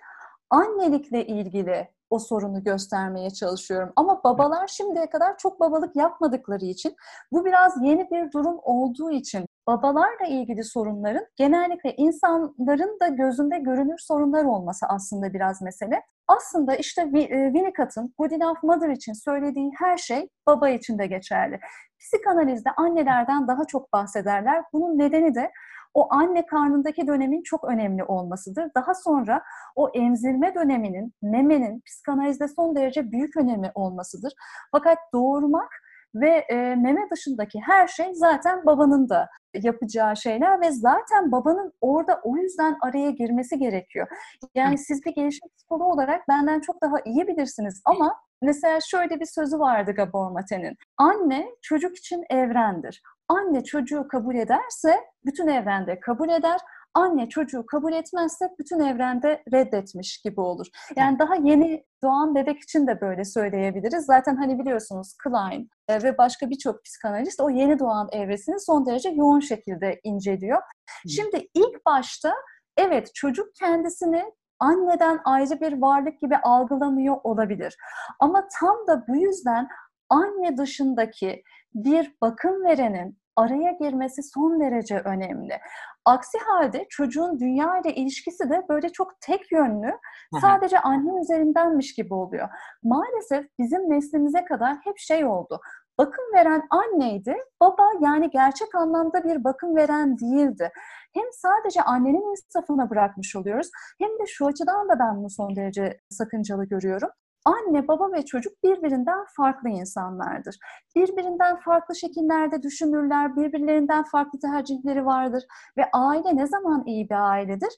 annelikle 0.49 1.28
ilgili 1.28 1.92
o 2.13 2.19
sorunu 2.19 2.63
göstermeye 2.63 3.30
çalışıyorum. 3.30 3.93
Ama 3.95 4.23
babalar 4.23 4.67
şimdiye 4.67 5.10
kadar 5.10 5.38
çok 5.38 5.60
babalık 5.60 5.95
yapmadıkları 5.95 6.65
için 6.65 6.95
bu 7.32 7.45
biraz 7.45 7.73
yeni 7.84 8.10
bir 8.12 8.32
durum 8.32 8.60
olduğu 8.63 9.12
için 9.12 9.45
babalarla 9.67 10.26
ilgili 10.28 10.63
sorunların 10.63 11.26
genellikle 11.36 11.95
insanların 11.95 12.99
da 13.02 13.08
gözünde 13.08 13.58
görünür 13.58 13.97
sorunlar 13.97 14.43
olması 14.45 14.86
aslında 14.89 15.34
biraz 15.34 15.62
mesele. 15.62 16.02
Aslında 16.28 16.76
işte 16.76 17.02
e, 17.02 17.52
Winnicott'ın 17.54 18.13
Good 18.17 18.32
Enough 18.32 18.63
Mother 18.63 18.89
için 18.89 19.13
söylediği 19.13 19.71
her 19.80 19.97
şey 19.97 20.30
baba 20.47 20.69
için 20.69 20.99
de 20.99 21.08
geçerli. 21.08 21.60
Psikanalizde 21.99 22.69
annelerden 22.78 23.47
daha 23.47 23.65
çok 23.65 23.93
bahsederler. 23.93 24.63
Bunun 24.73 24.99
nedeni 24.99 25.36
de 25.36 25.52
o 25.93 26.13
anne 26.13 26.45
karnındaki 26.45 27.08
dönemin 27.08 27.43
çok 27.43 27.63
önemli 27.63 28.03
olmasıdır. 28.03 28.71
Daha 28.75 28.93
sonra 28.93 29.43
o 29.75 29.89
emzirme 29.89 30.56
döneminin, 30.56 31.13
memenin 31.21 31.82
psikanalizde 31.86 32.47
son 32.47 32.75
derece 32.75 33.12
büyük 33.12 33.38
önemi 33.38 33.71
olmasıdır. 33.75 34.34
Fakat 34.71 34.97
doğurmak 35.13 35.69
ve 36.15 36.29
e, 36.29 36.56
meme 36.75 37.10
dışındaki 37.12 37.60
her 37.60 37.88
şey 37.88 38.13
zaten 38.13 38.65
babanın 38.65 39.10
da 39.10 39.29
yapacağı 39.53 40.17
şeyler 40.17 40.62
ve 40.62 40.71
zaten 40.71 41.32
babanın 41.32 41.73
orada 41.82 42.21
o 42.23 42.38
yüzden 42.38 42.77
araya 42.82 43.10
girmesi 43.10 43.60
gerekiyor. 43.60 44.08
Yani 44.56 44.77
siz 44.77 45.06
bir 45.06 45.15
gelişim 45.15 45.49
psikoloğu 45.58 45.91
olarak 45.91 46.27
benden 46.27 46.60
çok 46.60 46.82
daha 46.82 46.95
iyi 47.06 47.27
bilirsiniz 47.27 47.82
ama 47.86 48.15
mesela 48.41 48.79
şöyle 48.82 49.19
bir 49.19 49.25
sözü 49.25 49.60
vardı 49.60 49.91
Gabor 49.91 50.32
Mate'nin. 50.32 50.77
Anne 50.97 51.47
çocuk 51.62 51.97
için 51.97 52.23
evrendir. 52.29 53.01
Anne 53.27 53.63
çocuğu 53.63 54.07
kabul 54.07 54.36
ederse 54.36 54.99
bütün 55.25 55.47
evrende 55.47 55.99
kabul 55.99 56.29
eder. 56.29 56.59
Anne 56.93 57.29
çocuğu 57.29 57.65
kabul 57.65 57.93
etmezse 57.93 58.49
bütün 58.59 58.79
evrende 58.79 59.43
reddetmiş 59.53 60.21
gibi 60.21 60.41
olur. 60.41 60.67
Yani 60.95 61.19
daha 61.19 61.36
yeni 61.36 61.86
doğan 62.03 62.36
bebek 62.36 62.59
için 62.59 62.88
de 62.88 63.01
böyle 63.01 63.25
söyleyebiliriz. 63.25 64.05
Zaten 64.05 64.36
hani 64.36 64.59
biliyorsunuz 64.59 65.13
Klein 65.23 65.69
e, 65.88 66.03
ve 66.03 66.17
başka 66.17 66.49
birçok 66.49 66.83
psikanalist 66.83 67.39
o 67.39 67.49
yeni 67.49 67.79
doğan 67.79 68.09
evresini 68.12 68.59
son 68.59 68.86
derece 68.86 69.09
yoğun 69.09 69.39
şekilde 69.39 69.99
inceliyor. 70.03 70.62
Şimdi 71.07 71.47
ilk 71.53 71.86
başta 71.86 72.33
evet 72.77 73.15
çocuk 73.15 73.55
kendisini 73.55 74.23
anneden 74.59 75.19
ayrı 75.25 75.62
bir 75.62 75.81
varlık 75.81 76.21
gibi 76.21 76.38
algılamıyor 76.38 77.17
olabilir. 77.23 77.77
Ama 78.19 78.47
tam 78.59 78.88
da 78.88 79.07
bu 79.07 79.15
yüzden 79.15 79.67
anne 80.09 80.57
dışındaki 80.57 81.43
bir 81.75 82.15
bakım 82.21 82.63
verenin 82.63 83.17
araya 83.36 83.71
girmesi 83.71 84.23
son 84.23 84.59
derece 84.59 84.99
önemli. 84.99 85.59
Aksi 86.05 86.38
halde 86.38 86.86
çocuğun 86.89 87.39
dünya 87.39 87.77
ile 87.77 87.95
ilişkisi 87.95 88.49
de 88.49 88.65
böyle 88.69 88.89
çok 88.89 89.21
tek 89.21 89.51
yönlü, 89.51 89.97
sadece 90.41 90.79
anne 90.79 91.21
üzerindenmiş 91.21 91.93
gibi 91.93 92.13
oluyor. 92.13 92.49
Maalesef 92.83 93.45
bizim 93.59 93.89
neslimize 93.89 94.45
kadar 94.45 94.77
hep 94.83 94.97
şey 94.97 95.25
oldu. 95.25 95.59
Bakım 95.97 96.25
veren 96.36 96.63
anneydi, 96.69 97.36
baba 97.62 97.83
yani 98.01 98.29
gerçek 98.29 98.75
anlamda 98.75 99.23
bir 99.23 99.43
bakım 99.43 99.75
veren 99.75 100.17
değildi. 100.17 100.71
Hem 101.13 101.25
sadece 101.31 101.81
annenin 101.81 102.31
insafına 102.31 102.89
bırakmış 102.89 103.36
oluyoruz, 103.36 103.69
hem 103.99 104.09
de 104.09 104.25
şu 104.27 104.45
açıdan 104.45 104.89
da 104.89 104.99
ben 104.99 105.17
bunu 105.17 105.29
son 105.29 105.55
derece 105.55 105.99
sakıncalı 106.09 106.65
görüyorum 106.65 107.09
anne, 107.45 107.88
baba 107.88 108.12
ve 108.12 108.25
çocuk 108.25 108.63
birbirinden 108.63 109.25
farklı 109.38 109.69
insanlardır. 109.69 110.56
Birbirinden 110.95 111.60
farklı 111.60 111.95
şekillerde 111.95 112.63
düşünürler, 112.63 113.36
birbirlerinden 113.36 114.03
farklı 114.03 114.39
tercihleri 114.39 115.06
vardır 115.06 115.43
ve 115.77 115.89
aile 115.93 116.36
ne 116.36 116.47
zaman 116.47 116.84
iyi 116.86 117.10
bir 117.10 117.29
ailedir? 117.29 117.73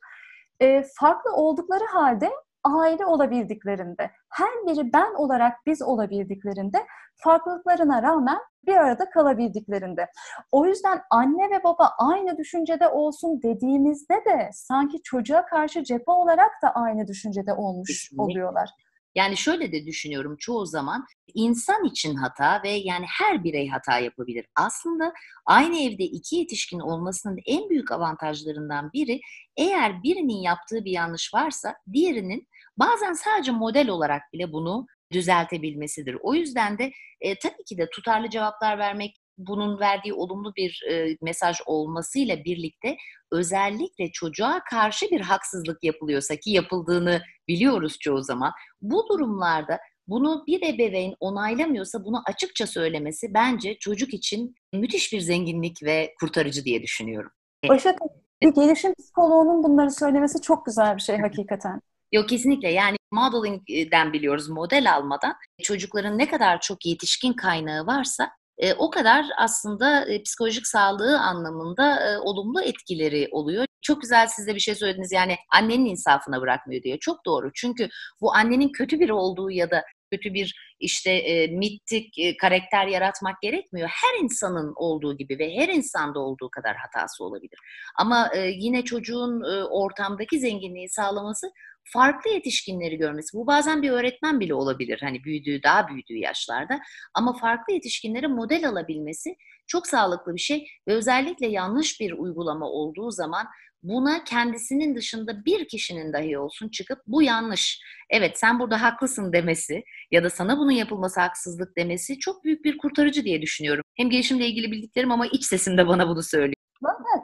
e, 0.60 0.84
farklı 0.99 1.34
oldukları 1.34 1.86
halde 1.86 2.30
aile 2.63 3.06
olabildiklerinde, 3.06 4.12
her 4.30 4.67
biri 4.67 4.93
ben 4.93 5.13
olarak 5.13 5.54
biz 5.65 5.82
olabildiklerinde, 5.82 6.86
farklılıklarına 7.15 8.01
rağmen 8.01 8.39
bir 8.67 8.75
arada 8.75 9.10
kalabildiklerinde. 9.10 10.08
O 10.51 10.66
yüzden 10.66 11.01
anne 11.11 11.49
ve 11.51 11.63
baba 11.63 11.91
aynı 11.99 12.38
düşüncede 12.38 12.88
olsun 12.88 13.41
dediğimizde 13.41 14.16
de 14.16 14.49
sanki 14.53 15.01
çocuğa 15.03 15.45
karşı 15.45 15.84
cephe 15.84 16.11
olarak 16.11 16.51
da 16.63 16.72
aynı 16.74 17.07
düşüncede 17.07 17.53
olmuş 17.53 17.88
Kesinlikle. 17.88 18.24
oluyorlar. 18.24 18.70
Yani 19.16 19.38
şöyle 19.38 19.72
de 19.72 19.86
düşünüyorum 19.86 20.36
çoğu 20.39 20.66
zaman 20.66 21.05
insan 21.34 21.86
için 21.86 22.16
hata 22.16 22.63
ve 22.63 22.70
yani 22.70 23.05
her 23.09 23.43
birey 23.43 23.68
hata 23.68 23.99
yapabilir. 23.99 24.45
Aslında 24.55 25.13
aynı 25.45 25.78
evde 25.78 26.03
iki 26.03 26.36
yetişkin 26.36 26.80
olmasının 26.80 27.39
en 27.45 27.70
büyük 27.70 27.91
avantajlarından 27.91 28.91
biri 28.93 29.22
eğer 29.57 30.03
birinin 30.03 30.41
yaptığı 30.41 30.86
bir 30.86 30.91
yanlış 30.91 31.34
varsa 31.34 31.76
diğerinin 31.93 32.47
bazen 32.78 33.13
sadece 33.13 33.51
model 33.51 33.89
olarak 33.89 34.22
bile 34.34 34.53
bunu 34.53 34.86
düzeltebilmesidir. 35.11 36.18
O 36.22 36.34
yüzden 36.34 36.78
de 36.78 36.91
e, 37.22 37.39
tabii 37.39 37.63
ki 37.68 37.78
de 37.78 37.89
tutarlı 37.89 38.30
cevaplar 38.30 38.78
vermek 38.78 39.16
bunun 39.38 39.79
verdiği 39.79 40.13
olumlu 40.13 40.55
bir 40.55 40.83
e, 40.89 41.17
mesaj 41.21 41.57
olmasıyla 41.65 42.43
birlikte 42.45 42.97
özellikle 43.31 44.11
çocuğa 44.11 44.61
karşı 44.69 45.05
bir 45.11 45.21
haksızlık 45.21 45.83
yapılıyorsa 45.83 46.36
ki 46.36 46.51
yapıldığını 46.51 47.21
biliyoruz 47.47 47.97
çoğu 47.99 48.23
zaman 48.23 48.51
bu 48.81 49.05
durumlarda 49.09 49.79
bunu 50.07 50.43
bir 50.47 50.61
ebeveyn 50.61 51.15
onaylamıyorsa 51.19 52.05
bunu 52.05 52.21
açıkça 52.25 52.67
söylemesi 52.67 53.33
bence 53.33 53.77
çocuk 53.79 54.13
için 54.13 54.55
müthiş 54.73 55.13
bir 55.13 55.19
zenginlik 55.19 55.83
ve 55.83 56.13
kurtarıcı 56.19 56.65
diye 56.65 56.83
düşünüyorum. 56.83 57.31
Başak, 57.69 57.99
bir 58.41 58.53
gelişim 58.53 58.93
psikoloğunun 58.99 59.63
bunları 59.63 59.91
söylemesi 59.91 60.41
çok 60.41 60.65
güzel 60.65 60.95
bir 60.95 61.01
şey 61.01 61.17
hakikaten. 61.17 61.81
Yok 62.11 62.29
kesinlikle 62.29 62.71
yani 62.71 62.97
modeling'den 63.11 64.13
biliyoruz 64.13 64.49
model 64.49 64.93
almadan 64.93 65.36
çocukların 65.63 66.17
ne 66.17 66.27
kadar 66.29 66.61
çok 66.61 66.86
yetişkin 66.86 67.33
kaynağı 67.33 67.86
varsa 67.86 68.29
e, 68.58 68.74
o 68.74 68.89
kadar 68.89 69.26
aslında 69.38 70.06
e, 70.06 70.24
psikolojik 70.24 70.68
sağlığı 70.68 71.20
anlamında 71.20 72.12
e, 72.12 72.18
olumlu 72.18 72.62
etkileri 72.62 73.28
oluyor. 73.32 73.66
Çok 73.82 74.01
güzel 74.01 74.28
siz 74.28 74.47
de 74.47 74.56
bir 74.56 74.60
şey 74.60 74.76
söylediniz 74.76 75.12
yani 75.12 75.36
annenin 75.53 75.86
insafına 75.86 76.41
bırakmıyor 76.41 76.84
diye. 76.84 76.99
Çok 76.99 77.26
doğru 77.26 77.51
çünkü 77.56 77.89
bu 78.22 78.34
annenin 78.34 78.70
kötü 78.70 78.99
biri 78.99 79.14
olduğu 79.14 79.51
ya 79.51 79.72
da 79.72 79.84
kötü 80.12 80.34
bir 80.34 80.76
işte 80.80 81.12
e, 81.12 81.47
mitik 81.47 82.20
e, 82.20 82.38
karakter 82.38 82.88
yaratmak 82.88 83.41
gerekmiyor. 83.41 83.89
Her 83.89 84.24
insanın 84.24 84.74
olduğu 84.76 85.18
gibi 85.18 85.39
ve 85.39 85.56
her 85.56 85.70
insanda 85.70 86.20
olduğu 86.20 86.49
kadar 86.49 86.76
hatası 86.76 87.24
olabilir. 87.24 87.60
Ama 87.97 88.30
e, 88.36 88.49
yine 88.49 88.84
çocuğun 88.84 89.41
e, 89.41 89.64
ortamdaki 89.64 90.39
zenginliği 90.39 90.89
sağlaması 90.89 91.51
farklı 91.93 92.31
yetişkinleri 92.31 92.97
görmesi. 92.97 93.38
Bu 93.38 93.47
bazen 93.47 93.81
bir 93.81 93.89
öğretmen 93.89 94.39
bile 94.39 94.53
olabilir 94.53 94.99
hani 95.01 95.23
büyüdüğü, 95.23 95.63
daha 95.63 95.88
büyüdüğü 95.88 96.17
yaşlarda. 96.17 96.79
Ama 97.13 97.38
farklı 97.38 97.73
yetişkinlere 97.73 98.27
model 98.27 98.69
alabilmesi 98.69 99.36
çok 99.67 99.88
sağlıklı 99.88 100.36
bir 100.36 100.39
şey 100.39 100.67
ve 100.88 100.93
özellikle 100.93 101.47
yanlış 101.47 101.99
bir 102.01 102.11
uygulama 102.11 102.65
olduğu 102.65 103.11
zaman 103.11 103.47
buna 103.83 104.23
kendisinin 104.23 104.95
dışında 104.95 105.45
bir 105.45 105.67
kişinin 105.67 106.13
dahi 106.13 106.38
olsun 106.38 106.69
çıkıp 106.69 106.99
bu 107.07 107.21
yanlış. 107.21 107.81
Evet 108.09 108.39
sen 108.39 108.59
burada 108.59 108.81
haklısın 108.81 109.33
demesi 109.33 109.83
ya 110.11 110.23
da 110.23 110.29
sana 110.29 110.57
bunun 110.57 110.71
yapılması 110.71 111.19
haksızlık 111.21 111.77
demesi 111.77 112.19
çok 112.19 112.43
büyük 112.43 112.65
bir 112.65 112.77
kurtarıcı 112.77 113.23
diye 113.23 113.41
düşünüyorum. 113.41 113.83
Hem 113.97 114.09
gelişimle 114.09 114.47
ilgili 114.47 114.71
bildiklerim 114.71 115.11
ama 115.11 115.27
iç 115.27 115.45
sesim 115.45 115.77
de 115.77 115.88
bana 115.88 116.07
bunu 116.07 116.23
söylüyor. 116.23 116.55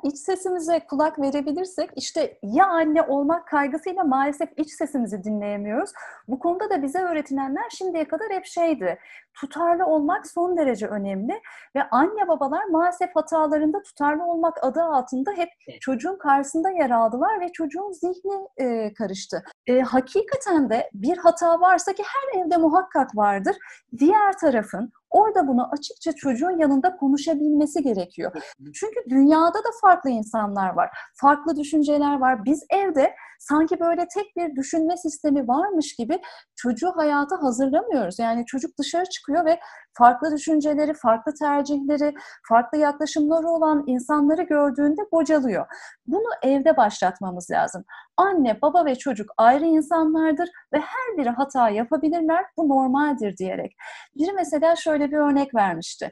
İç 0.03 0.17
sesimize 0.17 0.79
kulak 0.79 1.19
verebilirsek 1.19 1.89
işte 1.95 2.39
ya 2.43 2.67
anne 2.67 3.01
olmak 3.01 3.47
kaygısıyla 3.47 4.03
maalesef 4.03 4.49
iç 4.57 4.71
sesimizi 4.71 5.23
dinleyemiyoruz. 5.23 5.91
Bu 6.27 6.39
konuda 6.39 6.69
da 6.69 6.83
bize 6.83 6.99
öğretilenler 6.99 7.69
şimdiye 7.69 8.07
kadar 8.07 8.29
hep 8.29 8.45
şeydi. 8.45 8.99
Tutarlı 9.33 9.85
olmak 9.85 10.27
son 10.27 10.57
derece 10.57 10.87
önemli 10.87 11.41
ve 11.75 11.83
anne 11.91 12.27
babalar 12.27 12.65
maalesef 12.65 13.15
hatalarında 13.15 13.81
tutarlı 13.81 14.23
olmak 14.23 14.63
adı 14.63 14.83
altında 14.83 15.31
hep 15.31 15.49
çocuğun 15.81 16.17
karşısında 16.17 16.69
yer 16.69 16.89
aldılar 16.89 17.39
ve 17.39 17.51
çocuğun 17.51 17.91
zihni 17.91 18.47
e, 18.57 18.93
karıştı. 18.93 19.43
E, 19.67 19.79
hakikaten 19.79 20.69
de 20.69 20.89
bir 20.93 21.17
hata 21.17 21.61
varsa 21.61 21.93
ki 21.93 22.03
her 22.03 22.41
evde 22.41 22.57
muhakkak 22.57 23.17
vardır. 23.17 23.55
Diğer 23.97 24.37
tarafın 24.37 24.91
orada 25.11 25.47
bunu 25.47 25.71
açıkça 25.71 26.11
çocuğun 26.11 26.59
yanında 26.59 26.95
konuşabilmesi 26.95 27.83
gerekiyor. 27.83 28.31
Çünkü 28.73 29.09
dünyada 29.09 29.59
da 29.59 29.69
farklı 29.81 30.09
insanlar 30.09 30.73
var. 30.73 30.89
Farklı 31.13 31.55
düşünceler 31.55 32.19
var. 32.19 32.45
Biz 32.45 32.63
evde 32.69 33.15
sanki 33.41 33.79
böyle 33.79 34.07
tek 34.13 34.35
bir 34.35 34.55
düşünme 34.55 34.97
sistemi 34.97 35.47
varmış 35.47 35.95
gibi 35.95 36.19
çocuğu 36.55 36.91
hayata 36.95 37.43
hazırlamıyoruz. 37.43 38.19
Yani 38.19 38.45
çocuk 38.45 38.77
dışarı 38.79 39.05
çıkıyor 39.05 39.45
ve 39.45 39.59
farklı 39.93 40.31
düşünceleri, 40.31 40.93
farklı 40.93 41.33
tercihleri, 41.33 42.13
farklı 42.49 42.77
yaklaşımları 42.77 43.47
olan 43.47 43.83
insanları 43.87 44.43
gördüğünde 44.43 45.01
bocalıyor. 45.11 45.65
Bunu 46.07 46.27
evde 46.43 46.77
başlatmamız 46.77 47.51
lazım. 47.51 47.83
Anne, 48.17 48.61
baba 48.61 48.85
ve 48.85 48.95
çocuk 48.95 49.31
ayrı 49.37 49.65
insanlardır 49.65 50.49
ve 50.73 50.79
her 50.79 51.17
biri 51.17 51.29
hata 51.29 51.69
yapabilirler. 51.69 52.45
Bu 52.57 52.69
normaldir 52.69 53.37
diyerek. 53.37 53.75
Biri 54.15 54.31
mesela 54.33 54.75
şöyle 54.75 55.11
bir 55.11 55.17
örnek 55.17 55.55
vermişti. 55.55 56.11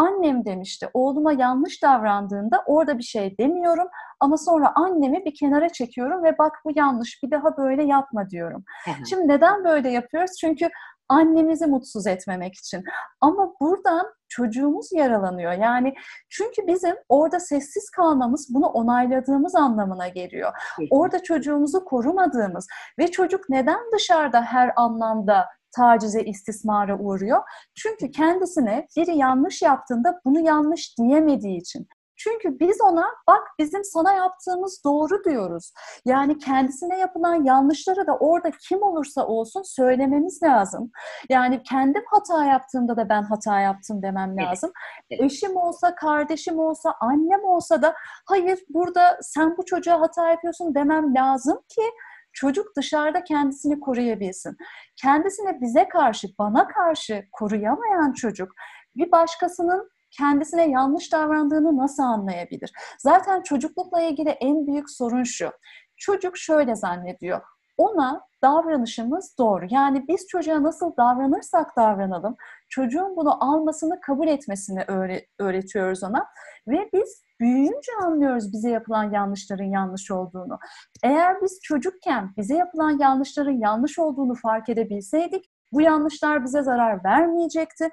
Annem 0.00 0.44
demişti 0.44 0.88
oğluma 0.94 1.32
yanlış 1.32 1.82
davrandığında 1.82 2.62
orada 2.66 2.98
bir 2.98 3.02
şey 3.02 3.38
demiyorum 3.38 3.88
ama 4.20 4.36
sonra 4.36 4.72
annemi 4.74 5.24
bir 5.24 5.34
kenara 5.34 5.68
çekiyorum 5.68 6.24
ve 6.24 6.38
bak 6.38 6.52
bu 6.64 6.72
yanlış 6.74 7.22
bir 7.22 7.30
daha 7.30 7.56
böyle 7.56 7.84
yapma 7.84 8.30
diyorum. 8.30 8.64
Şimdi 9.08 9.28
neden 9.28 9.64
böyle 9.64 9.90
yapıyoruz? 9.90 10.30
Çünkü 10.40 10.68
annemizi 11.08 11.66
mutsuz 11.66 12.06
etmemek 12.06 12.54
için. 12.54 12.84
Ama 13.20 13.52
buradan 13.60 14.06
çocuğumuz 14.28 14.92
yaralanıyor. 14.92 15.52
Yani 15.52 15.94
çünkü 16.28 16.66
bizim 16.66 16.94
orada 17.08 17.40
sessiz 17.40 17.90
kalmamız 17.90 18.48
bunu 18.54 18.66
onayladığımız 18.66 19.54
anlamına 19.54 20.08
geliyor. 20.08 20.52
Orada 20.90 21.22
çocuğumuzu 21.22 21.84
korumadığımız 21.84 22.66
ve 22.98 23.10
çocuk 23.10 23.48
neden 23.48 23.80
dışarıda 23.94 24.42
her 24.42 24.72
anlamda 24.76 25.46
tacize, 25.76 26.22
istismara 26.22 26.98
uğruyor. 26.98 27.42
Çünkü 27.74 28.10
kendisine 28.10 28.86
biri 28.96 29.16
yanlış 29.16 29.62
yaptığında 29.62 30.20
bunu 30.24 30.40
yanlış 30.40 30.98
diyemediği 30.98 31.60
için. 31.60 31.88
Çünkü 32.22 32.60
biz 32.60 32.80
ona 32.80 33.06
bak 33.28 33.42
bizim 33.58 33.84
sana 33.84 34.12
yaptığımız 34.12 34.82
doğru 34.84 35.24
diyoruz. 35.24 35.72
Yani 36.04 36.38
kendisine 36.38 36.98
yapılan 36.98 37.44
yanlışları 37.44 38.06
da 38.06 38.16
orada 38.16 38.50
kim 38.68 38.82
olursa 38.82 39.26
olsun 39.26 39.62
söylememiz 39.62 40.42
lazım. 40.42 40.90
Yani 41.30 41.62
kendim 41.62 42.02
hata 42.06 42.44
yaptığımda 42.44 42.96
da 42.96 43.08
ben 43.08 43.22
hata 43.22 43.60
yaptım 43.60 44.02
demem 44.02 44.36
lazım. 44.36 44.72
Evet. 45.10 45.22
Eşim 45.22 45.56
olsa, 45.56 45.94
kardeşim 45.94 46.58
olsa, 46.58 46.94
annem 47.00 47.44
olsa 47.44 47.82
da 47.82 47.94
hayır 48.28 48.58
burada 48.68 49.18
sen 49.22 49.56
bu 49.56 49.64
çocuğa 49.64 50.00
hata 50.00 50.30
yapıyorsun 50.30 50.74
demem 50.74 51.14
lazım 51.14 51.58
ki 51.68 51.82
çocuk 52.32 52.76
dışarıda 52.76 53.24
kendisini 53.24 53.80
koruyabilsin. 53.80 54.56
Kendisine 54.96 55.60
bize 55.60 55.88
karşı, 55.88 56.28
bana 56.38 56.68
karşı 56.68 57.24
koruyamayan 57.32 58.12
çocuk 58.12 58.52
bir 58.96 59.12
başkasının 59.12 59.90
kendisine 60.10 60.70
yanlış 60.70 61.12
davrandığını 61.12 61.76
nasıl 61.76 62.02
anlayabilir? 62.02 62.72
Zaten 62.98 63.42
çocuklukla 63.42 64.00
ilgili 64.00 64.28
en 64.30 64.66
büyük 64.66 64.90
sorun 64.90 65.22
şu. 65.22 65.50
Çocuk 65.96 66.38
şöyle 66.38 66.76
zannediyor. 66.76 67.40
Ona 67.76 68.20
davranışımız 68.42 69.34
doğru. 69.38 69.66
Yani 69.70 70.04
biz 70.08 70.26
çocuğa 70.26 70.62
nasıl 70.62 70.96
davranırsak 70.96 71.76
davranalım, 71.76 72.36
çocuğun 72.68 73.16
bunu 73.16 73.44
almasını, 73.44 74.00
kabul 74.00 74.28
etmesini 74.28 74.84
öğretiyoruz 75.38 76.02
ona. 76.02 76.26
Ve 76.68 76.90
biz 76.92 77.22
büyüyünce 77.40 77.92
anlıyoruz 78.02 78.52
bize 78.52 78.70
yapılan 78.70 79.12
yanlışların 79.12 79.64
yanlış 79.64 80.10
olduğunu. 80.10 80.58
Eğer 81.02 81.42
biz 81.42 81.60
çocukken 81.62 82.30
bize 82.36 82.54
yapılan 82.54 82.98
yanlışların 82.98 83.58
yanlış 83.58 83.98
olduğunu 83.98 84.34
fark 84.34 84.68
edebilseydik, 84.68 85.44
bu 85.72 85.80
yanlışlar 85.80 86.44
bize 86.44 86.62
zarar 86.62 87.04
vermeyecekti 87.04 87.88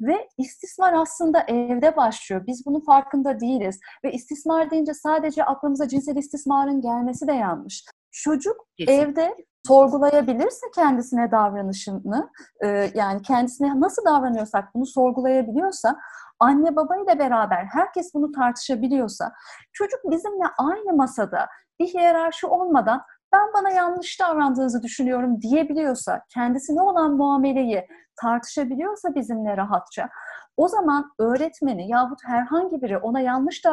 ve 0.00 0.28
istismar 0.38 0.92
aslında 0.92 1.40
evde 1.48 1.96
başlıyor. 1.96 2.46
Biz 2.46 2.66
bunun 2.66 2.80
farkında 2.80 3.40
değiliz 3.40 3.80
ve 4.04 4.12
istismar 4.12 4.70
deyince 4.70 4.94
sadece 4.94 5.44
aklımıza 5.44 5.88
cinsel 5.88 6.16
istismarın 6.16 6.80
gelmesi 6.80 7.26
de 7.26 7.32
yanlış. 7.32 7.84
Çocuk 8.12 8.56
Kesinlikle. 8.78 9.22
evde 9.22 9.36
sorgulayabilirse 9.66 10.66
kendisine 10.74 11.30
davranışını, 11.30 12.30
e, 12.64 12.90
yani 12.94 13.22
kendisine 13.22 13.80
nasıl 13.80 14.04
davranıyorsak 14.04 14.74
bunu 14.74 14.86
sorgulayabiliyorsa, 14.86 15.96
anne 16.40 16.76
babayla 16.76 17.18
beraber 17.18 17.64
herkes 17.72 18.14
bunu 18.14 18.32
tartışabiliyorsa, 18.32 19.32
çocuk 19.72 20.00
bizimle 20.04 20.46
aynı 20.58 20.92
masada 20.92 21.46
bir 21.80 21.86
hiyerarşi 21.86 22.46
olmadan 22.46 23.02
ben 23.32 23.52
bana 23.54 23.70
yanlış 23.70 24.20
davrandığınızı 24.20 24.82
düşünüyorum 24.82 25.40
diyebiliyorsa, 25.42 26.22
kendisine 26.34 26.82
olan 26.82 27.16
muameleyi 27.16 27.86
tartışabiliyorsa 28.22 29.14
bizimle 29.14 29.56
rahatça, 29.56 30.08
o 30.56 30.68
zaman 30.68 31.10
öğretmeni 31.18 31.88
yahut 31.88 32.18
herhangi 32.24 32.82
biri 32.82 32.98
ona 32.98 33.20
yanlış 33.20 33.64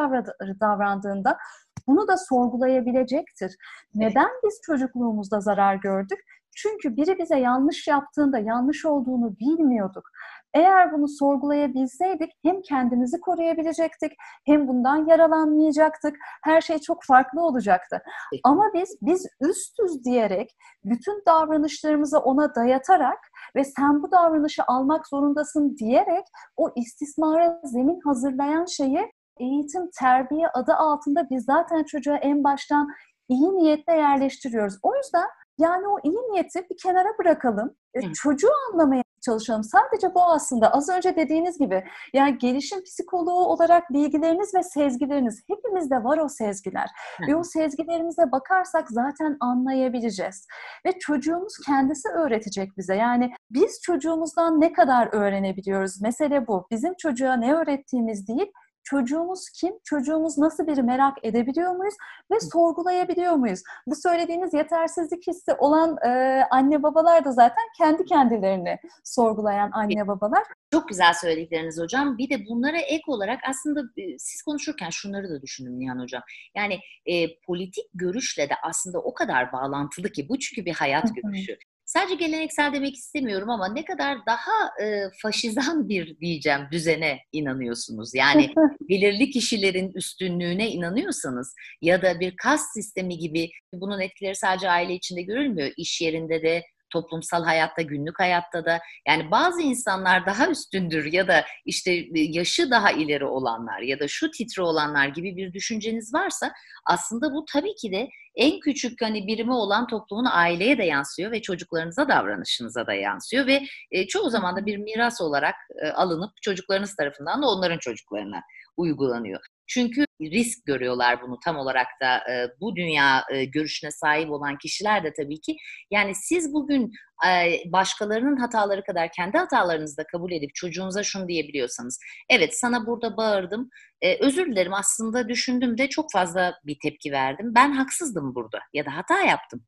davrandığında 0.60 1.38
bunu 1.86 2.08
da 2.08 2.16
sorgulayabilecektir. 2.16 3.56
Neden 3.94 4.30
biz 4.44 4.60
çocukluğumuzda 4.62 5.40
zarar 5.40 5.74
gördük? 5.74 6.18
Çünkü 6.56 6.96
biri 6.96 7.18
bize 7.18 7.38
yanlış 7.38 7.88
yaptığında 7.88 8.38
yanlış 8.38 8.84
olduğunu 8.84 9.38
bilmiyorduk. 9.38 10.10
Eğer 10.58 10.92
bunu 10.92 11.08
sorgulayabilseydik 11.08 12.32
hem 12.44 12.62
kendimizi 12.62 13.20
koruyabilecektik 13.20 14.12
hem 14.46 14.68
bundan 14.68 15.06
yaralanmayacaktık. 15.06 16.16
Her 16.44 16.60
şey 16.60 16.78
çok 16.78 17.04
farklı 17.04 17.42
olacaktı. 17.42 18.02
Ama 18.44 18.64
biz 18.74 18.98
biz 19.02 19.26
üstüz 19.40 20.04
diyerek 20.04 20.56
bütün 20.84 21.22
davranışlarımızı 21.26 22.18
ona 22.18 22.54
dayatarak 22.54 23.18
ve 23.56 23.64
sen 23.64 24.02
bu 24.02 24.10
davranışı 24.10 24.62
almak 24.66 25.08
zorundasın 25.08 25.76
diyerek 25.76 26.24
o 26.56 26.70
istismara 26.76 27.60
zemin 27.64 28.00
hazırlayan 28.04 28.64
şeyi 28.64 29.12
eğitim, 29.40 29.90
terbiye 29.98 30.48
adı 30.48 30.74
altında 30.74 31.30
biz 31.30 31.44
zaten 31.44 31.82
çocuğa 31.84 32.16
en 32.16 32.44
baştan 32.44 32.88
iyi 33.28 33.56
niyetle 33.56 33.92
yerleştiriyoruz. 33.92 34.78
O 34.82 34.96
yüzden 34.96 35.26
yani 35.58 35.88
o 35.88 35.98
iyi 36.02 36.16
niyeti 36.16 36.66
bir 36.70 36.76
kenara 36.82 37.18
bırakalım. 37.18 37.74
E, 37.94 38.12
çocuğu 38.12 38.50
anlamaya 38.72 39.02
çalışalım. 39.22 39.64
Sadece 39.64 40.14
bu 40.14 40.24
aslında 40.24 40.72
az 40.72 40.88
önce 40.88 41.16
dediğiniz 41.16 41.58
gibi 41.58 41.84
yani 42.12 42.38
gelişim 42.38 42.84
psikoloğu 42.84 43.46
olarak 43.46 43.92
bilgileriniz 43.92 44.54
ve 44.54 44.62
sezgileriniz 44.62 45.42
hepimizde 45.48 46.04
var 46.04 46.18
o 46.18 46.28
sezgiler. 46.28 46.90
Ve 47.28 47.36
o 47.36 47.42
sezgilerimize 47.44 48.32
bakarsak 48.32 48.90
zaten 48.90 49.36
anlayabileceğiz. 49.40 50.46
Ve 50.86 50.98
çocuğumuz 50.98 51.58
kendisi 51.66 52.08
öğretecek 52.08 52.76
bize. 52.76 52.94
Yani 52.94 53.32
biz 53.50 53.80
çocuğumuzdan 53.82 54.60
ne 54.60 54.72
kadar 54.72 55.08
öğrenebiliyoruz? 55.12 56.02
Mesele 56.02 56.46
bu. 56.46 56.66
Bizim 56.70 56.94
çocuğa 56.94 57.36
ne 57.36 57.54
öğrettiğimiz 57.54 58.28
değil, 58.28 58.52
çocuğumuz 58.90 59.50
kim, 59.50 59.74
çocuğumuz 59.84 60.38
nasıl 60.38 60.66
biri 60.66 60.82
merak 60.82 61.24
edebiliyor 61.24 61.72
muyuz 61.72 61.94
ve 62.30 62.40
sorgulayabiliyor 62.40 63.32
muyuz? 63.32 63.62
Bu 63.86 63.94
söylediğiniz 63.94 64.54
yetersizlik 64.54 65.26
hissi 65.26 65.52
olan 65.52 65.96
e, 66.06 66.42
anne 66.50 66.82
babalar 66.82 67.24
da 67.24 67.32
zaten 67.32 67.64
kendi 67.78 68.04
kendilerini 68.04 68.78
sorgulayan 69.04 69.70
anne 69.72 70.08
babalar. 70.08 70.42
Çok 70.72 70.88
güzel 70.88 71.14
söyledikleriniz 71.14 71.80
hocam. 71.80 72.18
Bir 72.18 72.30
de 72.30 72.46
bunlara 72.46 72.78
ek 72.78 73.02
olarak 73.06 73.40
aslında 73.48 73.80
siz 74.18 74.42
konuşurken 74.42 74.90
şunları 74.90 75.30
da 75.30 75.42
düşündüm 75.42 75.80
Nihan 75.80 75.98
hocam. 75.98 76.22
Yani 76.54 76.78
e, 77.06 77.40
politik 77.40 77.84
görüşle 77.94 78.48
de 78.48 78.54
aslında 78.62 78.98
o 78.98 79.14
kadar 79.14 79.52
bağlantılı 79.52 80.08
ki 80.08 80.28
bu 80.28 80.38
çünkü 80.38 80.64
bir 80.64 80.74
hayat 80.74 81.14
görüşü 81.14 81.58
sadece 81.88 82.14
geleneksel 82.14 82.72
demek 82.72 82.96
istemiyorum 82.96 83.50
ama 83.50 83.68
ne 83.68 83.84
kadar 83.84 84.18
daha 84.26 84.84
e, 84.84 85.02
faşizan 85.22 85.88
bir 85.88 86.20
diyeceğim 86.20 86.60
düzene 86.72 87.18
inanıyorsunuz. 87.32 88.14
Yani 88.14 88.54
belirli 88.88 89.30
kişilerin 89.30 89.92
üstünlüğüne 89.94 90.70
inanıyorsanız 90.70 91.54
ya 91.82 92.02
da 92.02 92.20
bir 92.20 92.36
kas 92.36 92.62
sistemi 92.74 93.18
gibi 93.18 93.50
bunun 93.72 94.00
etkileri 94.00 94.36
sadece 94.36 94.70
aile 94.70 94.94
içinde 94.94 95.22
görülmüyor. 95.22 95.70
İş 95.76 96.00
yerinde 96.00 96.42
de 96.42 96.64
toplumsal 96.90 97.44
hayatta, 97.44 97.82
günlük 97.82 98.20
hayatta 98.20 98.64
da. 98.64 98.80
Yani 99.08 99.30
bazı 99.30 99.62
insanlar 99.62 100.26
daha 100.26 100.48
üstündür 100.48 101.12
ya 101.12 101.28
da 101.28 101.44
işte 101.64 101.92
e, 101.92 102.08
yaşı 102.14 102.70
daha 102.70 102.92
ileri 102.92 103.24
olanlar 103.24 103.80
ya 103.80 104.00
da 104.00 104.08
şu 104.08 104.30
titre 104.30 104.62
olanlar 104.62 105.08
gibi 105.08 105.36
bir 105.36 105.52
düşünceniz 105.52 106.14
varsa 106.14 106.52
aslında 106.86 107.32
bu 107.34 107.44
tabii 107.52 107.74
ki 107.74 107.92
de 107.92 108.08
en 108.34 108.60
küçük 108.60 109.02
hani 109.02 109.26
birimi 109.26 109.52
olan 109.52 109.86
toplumun 109.86 110.28
aileye 110.30 110.78
de 110.78 110.84
yansıyor 110.84 111.32
ve 111.32 111.42
çocuklarınıza 111.42 112.08
davranışınıza 112.08 112.86
da 112.86 112.94
yansıyor 112.94 113.46
ve 113.46 113.62
e, 113.90 114.06
çoğu 114.06 114.30
zaman 114.30 114.56
da 114.56 114.66
bir 114.66 114.76
miras 114.76 115.20
olarak 115.20 115.54
e, 115.82 115.88
alınıp 115.88 116.42
çocuklarınız 116.42 116.96
tarafından 116.96 117.42
da 117.42 117.46
onların 117.46 117.78
çocuklarına 117.78 118.42
uygulanıyor. 118.78 119.40
Çünkü 119.66 120.04
risk 120.20 120.66
görüyorlar 120.66 121.22
bunu 121.22 121.38
tam 121.44 121.56
olarak 121.56 121.86
da 122.02 122.32
e, 122.32 122.48
bu 122.60 122.76
dünya 122.76 123.24
e, 123.32 123.44
görüşüne 123.44 123.90
sahip 123.90 124.30
olan 124.30 124.58
kişiler 124.58 125.04
de 125.04 125.12
tabii 125.12 125.40
ki. 125.40 125.56
Yani 125.90 126.14
siz 126.14 126.52
bugün 126.52 126.92
e, 127.28 127.60
başkalarının 127.72 128.36
hataları 128.36 128.84
kadar 128.84 129.08
kendi 129.16 129.38
hatalarınızı 129.38 129.96
da 129.96 130.06
kabul 130.06 130.32
edip 130.32 130.54
çocuğunuza 130.54 131.02
şunu 131.02 131.28
diyebiliyorsanız, 131.28 132.00
evet 132.30 132.58
sana 132.58 132.86
burada 132.86 133.16
bağırdım, 133.16 133.70
e, 134.02 134.24
özür 134.24 134.46
dilerim 134.46 134.74
aslında 134.74 135.28
düşündüm 135.28 135.78
de 135.78 135.88
çok 135.88 136.12
fazla 136.12 136.54
bir 136.66 136.76
tepki 136.82 137.12
verdim. 137.12 137.52
Ben 137.54 137.72
haksızdım 137.72 138.34
burada 138.34 138.58
ya 138.74 138.86
da 138.86 138.96
hata 138.96 139.20
yaptım 139.20 139.64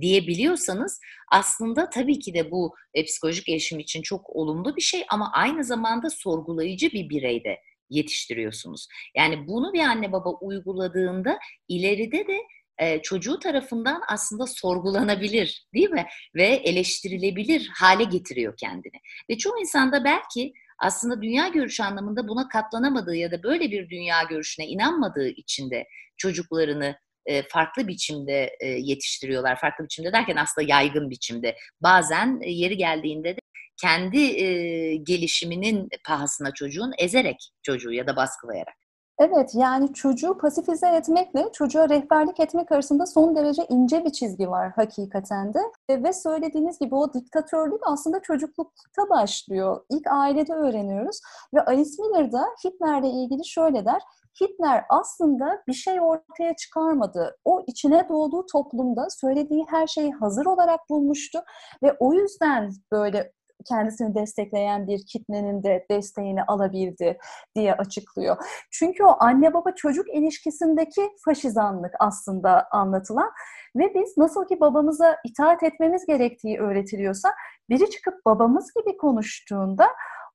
diyebiliyorsanız 0.00 1.00
aslında 1.32 1.90
tabii 1.90 2.18
ki 2.18 2.34
de 2.34 2.50
bu 2.50 2.74
e, 2.94 3.04
psikolojik 3.04 3.46
gelişim 3.46 3.78
için 3.78 4.02
çok 4.02 4.30
olumlu 4.30 4.76
bir 4.76 4.82
şey 4.82 5.04
ama 5.10 5.32
aynı 5.32 5.64
zamanda 5.64 6.10
sorgulayıcı 6.10 6.92
bir 6.92 7.08
bireyde 7.08 7.58
yetiştiriyorsunuz. 7.90 8.88
Yani 9.16 9.46
bunu 9.46 9.72
bir 9.72 9.80
anne 9.80 10.12
baba 10.12 10.30
uyguladığında 10.30 11.38
ileride 11.68 12.26
de 12.26 12.40
e, 12.78 13.02
çocuğu 13.02 13.38
tarafından 13.38 14.02
aslında 14.08 14.46
sorgulanabilir 14.46 15.66
değil 15.74 15.90
mi? 15.90 16.06
Ve 16.34 16.46
eleştirilebilir 16.46 17.70
hale 17.74 18.04
getiriyor 18.04 18.56
kendini. 18.56 19.00
Ve 19.30 19.38
çoğu 19.38 19.60
insanda 19.60 20.04
belki 20.04 20.52
aslında 20.78 21.22
dünya 21.22 21.48
görüşü 21.48 21.82
anlamında 21.82 22.28
buna 22.28 22.48
katlanamadığı 22.48 23.16
ya 23.16 23.30
da 23.30 23.42
böyle 23.42 23.70
bir 23.70 23.90
dünya 23.90 24.22
görüşüne 24.22 24.66
inanmadığı 24.66 25.28
için 25.28 25.70
de 25.70 25.86
çocuklarını 26.16 26.96
e, 27.26 27.42
farklı 27.42 27.88
biçimde 27.88 28.56
e, 28.60 28.66
yetiştiriyorlar. 28.66 29.60
Farklı 29.60 29.84
biçimde 29.84 30.12
derken 30.12 30.36
aslında 30.36 30.66
yaygın 30.68 31.10
biçimde. 31.10 31.56
Bazen 31.80 32.40
e, 32.42 32.50
yeri 32.50 32.76
geldiğinde 32.76 33.36
de 33.36 33.40
kendi 33.82 34.18
e, 34.18 34.96
gelişiminin 34.96 35.88
pahasına 36.06 36.54
çocuğun 36.54 36.92
ezerek 36.98 37.50
çocuğu 37.62 37.92
ya 37.92 38.06
da 38.06 38.16
baskılayarak. 38.16 38.74
Evet 39.22 39.50
yani 39.54 39.92
çocuğu 39.92 40.38
pasifize 40.38 40.88
etmekle 40.88 41.52
çocuğa 41.52 41.88
rehberlik 41.88 42.40
etmek 42.40 42.72
arasında 42.72 43.06
son 43.06 43.36
derece 43.36 43.66
ince 43.68 44.04
bir 44.04 44.10
çizgi 44.10 44.50
var 44.50 44.72
hakikaten 44.76 45.54
de. 45.54 45.58
Ve 45.90 46.12
söylediğiniz 46.12 46.78
gibi 46.78 46.94
o 46.94 47.12
diktatörlük 47.12 47.80
aslında 47.86 48.22
çocuklukta 48.22 49.08
başlıyor. 49.10 49.84
İlk 49.90 50.06
ailede 50.06 50.52
öğreniyoruz. 50.52 51.20
Ve 51.54 51.64
Alice 51.64 51.90
Miller 51.98 52.32
da 52.32 52.44
Hitler'le 52.64 53.24
ilgili 53.24 53.46
şöyle 53.46 53.84
der. 53.84 54.02
Hitler 54.40 54.84
aslında 54.88 55.62
bir 55.68 55.72
şey 55.72 56.00
ortaya 56.00 56.56
çıkarmadı. 56.56 57.36
O 57.44 57.64
içine 57.66 58.08
doğduğu 58.08 58.46
toplumda 58.52 59.06
söylediği 59.10 59.64
her 59.68 59.86
şeyi 59.86 60.12
hazır 60.12 60.46
olarak 60.46 60.80
bulmuştu 60.90 61.38
ve 61.82 61.96
o 61.98 62.12
yüzden 62.12 62.70
böyle 62.92 63.32
kendisini 63.68 64.14
destekleyen 64.14 64.86
bir 64.86 65.06
kitlenin 65.06 65.62
de 65.62 65.86
desteğini 65.90 66.42
alabildi 66.44 67.18
diye 67.54 67.74
açıklıyor. 67.74 68.36
Çünkü 68.70 69.04
o 69.04 69.16
anne 69.20 69.54
baba 69.54 69.70
çocuk 69.74 70.14
ilişkisindeki 70.14 71.10
faşizanlık 71.24 71.94
aslında 71.98 72.68
anlatılan 72.70 73.30
ve 73.76 73.94
biz 73.94 74.16
nasıl 74.16 74.46
ki 74.46 74.60
babamıza 74.60 75.16
itaat 75.24 75.62
etmemiz 75.62 76.06
gerektiği 76.06 76.60
öğretiliyorsa 76.60 77.32
biri 77.70 77.90
çıkıp 77.90 78.14
babamız 78.26 78.74
gibi 78.74 78.96
konuştuğunda 78.96 79.86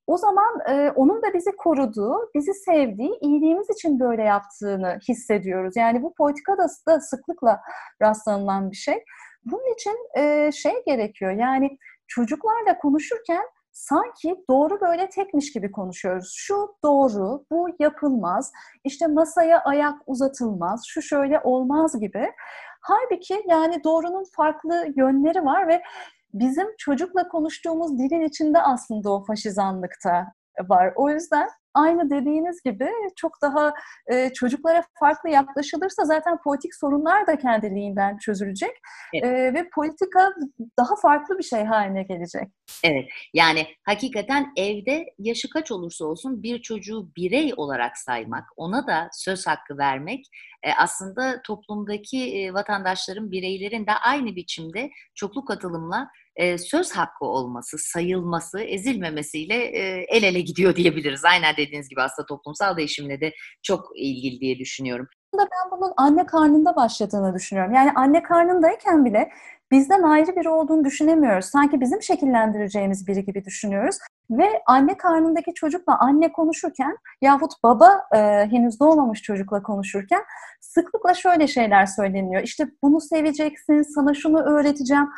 o 0.06 0.16
zaman 0.16 0.60
e, 0.68 0.90
onun 0.90 1.22
da 1.22 1.34
bizi 1.34 1.56
koruduğu, 1.56 2.30
bizi 2.34 2.54
sevdiği, 2.54 3.18
iyiliğimiz 3.20 3.70
için 3.70 4.00
böyle 4.00 4.22
yaptığını 4.22 4.98
hissediyoruz. 5.08 5.76
Yani 5.76 6.02
bu 6.02 6.14
politikada 6.14 6.66
da 6.88 7.00
sıklıkla 7.00 7.60
rastlanılan 8.02 8.70
bir 8.70 8.76
şey. 8.76 9.04
Bunun 9.44 9.74
için 9.74 9.96
e, 10.18 10.52
şey 10.52 10.72
gerekiyor 10.86 11.32
yani 11.32 11.78
çocuklarla 12.08 12.78
konuşurken 12.78 13.44
sanki 13.72 14.44
doğru 14.50 14.80
böyle 14.80 15.08
tekmiş 15.08 15.52
gibi 15.52 15.72
konuşuyoruz. 15.72 16.32
Şu 16.36 16.76
doğru, 16.84 17.44
bu 17.50 17.68
yapılmaz, 17.78 18.52
işte 18.84 19.06
masaya 19.06 19.60
ayak 19.60 19.94
uzatılmaz, 20.06 20.84
şu 20.86 21.02
şöyle 21.02 21.40
olmaz 21.40 22.00
gibi. 22.00 22.32
Halbuki 22.80 23.44
yani 23.48 23.84
doğrunun 23.84 24.24
farklı 24.36 24.86
yönleri 24.96 25.44
var 25.44 25.68
ve 25.68 25.82
bizim 26.34 26.66
çocukla 26.78 27.28
konuştuğumuz 27.28 27.98
dilin 27.98 28.20
içinde 28.20 28.60
aslında 28.60 29.12
o 29.12 29.24
faşizanlıkta 29.24 30.26
var. 30.68 30.92
O 30.96 31.10
yüzden 31.10 31.48
aynı 31.76 32.10
dediğiniz 32.10 32.62
gibi 32.62 32.88
çok 33.16 33.42
daha 33.42 33.74
e, 34.12 34.32
çocuklara 34.32 34.82
farklı 35.00 35.30
yaklaşılırsa 35.30 36.04
zaten 36.04 36.38
politik 36.44 36.74
sorunlar 36.74 37.26
da 37.26 37.38
kendiliğinden 37.38 38.18
çözülecek 38.18 38.72
evet. 39.14 39.24
e, 39.24 39.54
ve 39.54 39.68
politika 39.74 40.32
daha 40.78 40.96
farklı 40.96 41.38
bir 41.38 41.42
şey 41.42 41.64
haline 41.64 42.02
gelecek. 42.02 42.48
Evet 42.84 43.08
yani 43.34 43.66
hakikaten 43.82 44.52
evde 44.56 45.06
yaşı 45.18 45.50
kaç 45.50 45.72
olursa 45.72 46.04
olsun 46.04 46.42
bir 46.42 46.62
çocuğu 46.62 47.08
birey 47.16 47.52
olarak 47.56 47.98
saymak, 47.98 48.44
ona 48.56 48.86
da 48.86 49.08
söz 49.12 49.46
hakkı 49.46 49.78
vermek 49.78 50.24
e, 50.66 50.72
aslında 50.78 51.42
toplumdaki 51.42 52.36
e, 52.36 52.54
vatandaşların, 52.54 53.30
bireylerin 53.30 53.86
de 53.86 53.92
aynı 53.92 54.36
biçimde 54.36 54.90
çoklu 55.14 55.44
katılımla 55.44 56.08
e, 56.36 56.58
söz 56.58 56.92
hakkı 56.92 57.24
olması, 57.24 57.78
sayılması, 57.78 58.60
ezilmemesiyle 58.60 59.54
el 60.08 60.22
ele 60.22 60.40
gidiyor 60.40 60.76
diyebiliriz. 60.76 61.24
Aynen 61.24 61.56
dediğiniz 61.56 61.88
gibi 61.88 62.02
aslında 62.02 62.26
toplumsal 62.26 62.76
değişimle 62.76 63.20
de 63.20 63.32
çok 63.62 63.88
ilgili 63.96 64.40
diye 64.40 64.58
düşünüyorum. 64.58 65.08
Ben 65.38 65.48
bunun 65.70 65.92
anne 65.96 66.26
karnında 66.26 66.76
başladığını 66.76 67.34
düşünüyorum. 67.34 67.74
Yani 67.74 67.92
anne 67.94 68.22
karnındayken 68.22 69.04
bile 69.04 69.30
bizden 69.70 70.02
ayrı 70.02 70.36
biri 70.36 70.48
olduğunu 70.48 70.84
düşünemiyoruz. 70.84 71.44
Sanki 71.44 71.80
bizim 71.80 72.02
şekillendireceğimiz 72.02 73.06
biri 73.06 73.24
gibi 73.24 73.44
düşünüyoruz. 73.44 73.98
Ve 74.30 74.62
anne 74.66 74.96
karnındaki 74.96 75.54
çocukla 75.54 75.98
anne 75.98 76.32
konuşurken 76.32 76.96
yahut 77.22 77.52
baba 77.62 78.02
e, 78.14 78.18
henüz 78.50 78.80
doğmamış 78.80 79.22
çocukla 79.22 79.62
konuşurken 79.62 80.22
sıklıkla 80.60 81.14
şöyle 81.14 81.46
şeyler 81.46 81.86
söyleniyor. 81.86 82.42
İşte 82.42 82.66
bunu 82.82 83.00
seveceksin, 83.00 83.82
sana 83.94 84.14
şunu 84.14 84.40
öğreteceğim. 84.40 85.08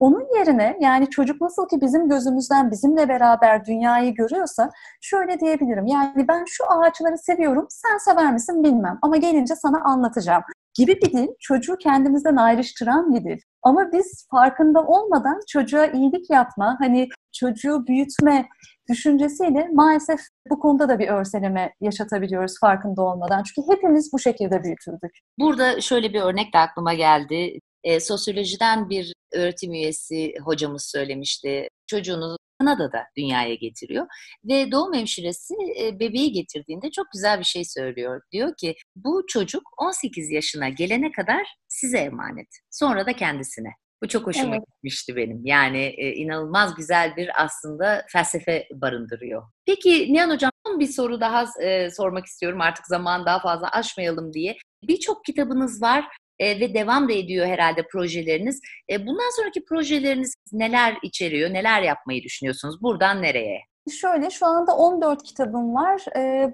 Onun 0.00 0.36
yerine 0.38 0.76
yani 0.80 1.10
çocuk 1.10 1.40
nasıl 1.40 1.68
ki 1.68 1.80
bizim 1.80 2.08
gözümüzden 2.08 2.70
bizimle 2.70 3.08
beraber 3.08 3.64
dünyayı 3.64 4.14
görüyorsa 4.14 4.70
şöyle 5.00 5.40
diyebilirim. 5.40 5.86
Yani 5.86 6.28
ben 6.28 6.44
şu 6.48 6.64
ağaçları 6.72 7.18
seviyorum, 7.18 7.66
sen 7.70 7.98
sever 7.98 8.32
misin 8.32 8.64
bilmem 8.64 8.98
ama 9.02 9.16
gelince 9.16 9.54
sana 9.56 9.80
anlatacağım 9.84 10.42
gibi 10.74 11.00
bir 11.02 11.12
dil 11.12 11.28
çocuğu 11.40 11.76
kendimizden 11.76 12.36
ayrıştıran 12.36 13.14
bir 13.14 13.24
dil. 13.24 13.40
Ama 13.66 13.92
biz 13.92 14.26
farkında 14.30 14.80
olmadan 14.86 15.40
çocuğa 15.48 15.86
iyilik 15.86 16.30
yapma, 16.30 16.76
hani 16.80 17.08
çocuğu 17.32 17.86
büyütme 17.86 18.48
düşüncesiyle 18.90 19.68
maalesef 19.72 20.20
bu 20.50 20.60
konuda 20.60 20.88
da 20.88 20.98
bir 20.98 21.08
örseleme 21.08 21.72
yaşatabiliyoruz 21.80 22.60
farkında 22.60 23.02
olmadan. 23.02 23.42
Çünkü 23.42 23.68
hepimiz 23.72 24.10
bu 24.12 24.18
şekilde 24.18 24.64
büyütüldük. 24.64 25.10
Burada 25.38 25.80
şöyle 25.80 26.12
bir 26.12 26.20
örnek 26.20 26.54
de 26.54 26.58
aklıma 26.58 26.94
geldi. 26.94 27.58
E, 27.84 28.00
sosyolojiden 28.00 28.90
bir 28.90 29.12
öğretim 29.32 29.72
üyesi 29.72 30.34
hocamız 30.44 30.84
söylemişti. 30.84 31.68
Çocuğunu 31.86 32.36
Kanada'da 32.58 33.04
dünyaya 33.16 33.54
getiriyor 33.54 34.06
ve 34.44 34.72
doğum 34.72 34.94
hemşiresi 34.94 35.54
e, 35.80 36.00
bebeği 36.00 36.32
getirdiğinde 36.32 36.90
çok 36.90 37.06
güzel 37.12 37.38
bir 37.38 37.44
şey 37.44 37.64
söylüyor. 37.64 38.20
Diyor 38.32 38.56
ki 38.56 38.74
bu 38.96 39.22
çocuk 39.28 39.62
18 39.78 40.30
yaşına 40.30 40.68
gelene 40.68 41.12
kadar 41.12 41.46
size 41.68 41.98
emanet. 41.98 42.48
Sonra 42.70 43.06
da 43.06 43.12
kendisine. 43.12 43.68
Bu 44.02 44.08
çok 44.08 44.26
hoşuma 44.26 44.56
evet. 44.56 44.66
gitmişti 44.66 45.16
benim. 45.16 45.40
Yani 45.44 45.78
e, 45.78 46.12
inanılmaz 46.12 46.74
güzel 46.74 47.16
bir 47.16 47.44
aslında 47.44 48.04
felsefe 48.08 48.68
barındırıyor. 48.74 49.42
Peki 49.66 50.12
Nihan 50.12 50.30
Hocam 50.30 50.50
bir 50.66 50.86
soru 50.86 51.20
daha 51.20 51.44
e, 51.62 51.90
sormak 51.90 52.26
istiyorum 52.26 52.60
artık 52.60 52.86
zaman 52.86 53.26
daha 53.26 53.40
fazla 53.40 53.68
aşmayalım 53.68 54.32
diye. 54.32 54.56
Birçok 54.82 55.24
kitabınız 55.24 55.82
var 55.82 56.08
e, 56.38 56.60
ve 56.60 56.74
devam 56.74 57.08
da 57.08 57.12
ediyor 57.12 57.46
herhalde 57.46 57.86
projeleriniz. 57.86 58.60
E, 58.90 59.06
bundan 59.06 59.36
sonraki 59.36 59.64
projeleriniz 59.64 60.34
neler 60.52 60.98
içeriyor, 61.02 61.52
neler 61.52 61.82
yapmayı 61.82 62.22
düşünüyorsunuz? 62.22 62.82
Buradan 62.82 63.22
nereye? 63.22 63.60
Şöyle 64.00 64.30
şu 64.30 64.46
anda 64.46 64.76
14 64.76 65.22
kitabım 65.22 65.74
var. 65.74 66.04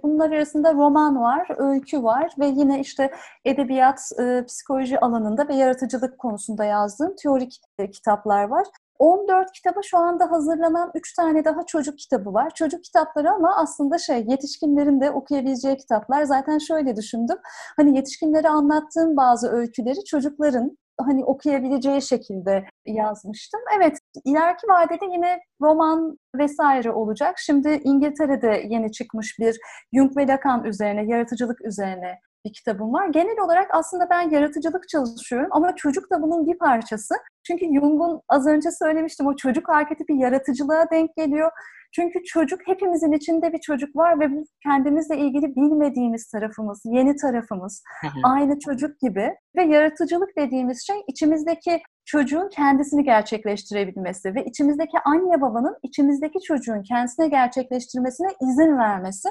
Bunlar 0.03 0.31
arasında 0.31 0.75
roman 0.75 1.21
var, 1.21 1.49
öykü 1.57 2.03
var 2.03 2.33
ve 2.39 2.47
yine 2.47 2.81
işte 2.81 3.11
edebiyat, 3.45 4.01
psikoloji 4.47 5.01
alanında 5.01 5.49
ve 5.49 5.55
yaratıcılık 5.55 6.19
konusunda 6.19 6.65
yazdığım 6.65 7.17
teorik 7.23 7.61
kitaplar 7.93 8.45
var. 8.45 8.67
14 9.03 9.53
kitaba 9.53 9.81
şu 9.83 9.99
anda 9.99 10.31
hazırlanan 10.31 10.91
3 10.95 11.15
tane 11.15 11.45
daha 11.45 11.67
çocuk 11.67 11.99
kitabı 11.99 12.35
var. 12.35 12.55
Çocuk 12.55 12.85
kitapları 12.85 13.31
ama 13.31 13.57
aslında 13.57 13.99
şey 13.99 14.25
yetişkinlerin 14.29 15.01
de 15.01 15.11
okuyabileceği 15.11 15.77
kitaplar. 15.77 16.25
Zaten 16.25 16.59
şöyle 16.59 16.97
düşündüm. 16.97 17.37
Hani 17.77 17.97
yetişkinlere 17.97 18.49
anlattığım 18.49 19.17
bazı 19.17 19.49
öyküleri 19.49 20.05
çocukların 20.05 20.79
hani 21.01 21.25
okuyabileceği 21.25 22.03
şekilde 22.03 22.65
yazmıştım. 22.87 23.61
Evet, 23.77 23.99
ileriki 24.25 24.67
vadede 24.67 25.05
yine 25.13 25.41
roman 25.61 26.19
vesaire 26.39 26.91
olacak. 26.93 27.35
Şimdi 27.39 27.81
İngiltere'de 27.85 28.63
yeni 28.69 28.93
çıkmış 28.93 29.39
bir 29.39 29.59
Jung 29.95 30.17
ve 30.17 30.27
Lacan 30.27 30.65
üzerine, 30.65 31.05
yaratıcılık 31.05 31.65
üzerine 31.65 32.19
bir 32.45 32.53
kitabım 32.53 32.93
var. 32.93 33.09
Genel 33.09 33.41
olarak 33.45 33.75
aslında 33.75 34.11
ben 34.11 34.31
yaratıcılık 34.31 34.89
çalışıyorum 34.89 35.49
ama 35.51 35.77
çocuk 35.77 36.11
da 36.11 36.23
bunun 36.23 36.47
bir 36.47 36.59
parçası. 36.59 37.15
Çünkü 37.47 37.67
Jung'un 37.67 38.21
az 38.29 38.47
önce 38.47 38.71
söylemiştim 38.71 39.27
o 39.27 39.37
çocuk 39.37 39.69
arketipi 39.69 40.15
yaratıcılığa 40.15 40.91
denk 40.91 41.17
geliyor. 41.17 41.51
Çünkü 41.95 42.25
çocuk 42.25 42.61
hepimizin 42.67 43.13
içinde 43.13 43.53
bir 43.53 43.59
çocuk 43.59 43.97
var 43.97 44.21
ve 44.21 44.31
bu 44.33 44.45
kendimizle 44.63 45.19
ilgili 45.19 45.57
bilmediğimiz 45.57 46.29
tarafımız, 46.29 46.83
yeni 46.85 47.17
tarafımız, 47.17 47.83
aynı 48.25 48.59
çocuk 48.59 49.01
gibi 49.01 49.35
ve 49.57 49.63
yaratıcılık 49.63 50.37
dediğimiz 50.39 50.87
şey 50.87 50.97
içimizdeki 51.09 51.83
çocuğun 52.05 52.49
kendisini 52.49 53.05
gerçekleştirebilmesi 53.05 54.35
ve 54.35 54.45
içimizdeki 54.45 54.99
anne 55.05 55.41
babanın 55.41 55.77
içimizdeki 55.83 56.41
çocuğun 56.41 56.83
kendisine 56.83 57.29
gerçekleştirmesine 57.29 58.29
izin 58.43 58.79
vermesi. 58.79 59.29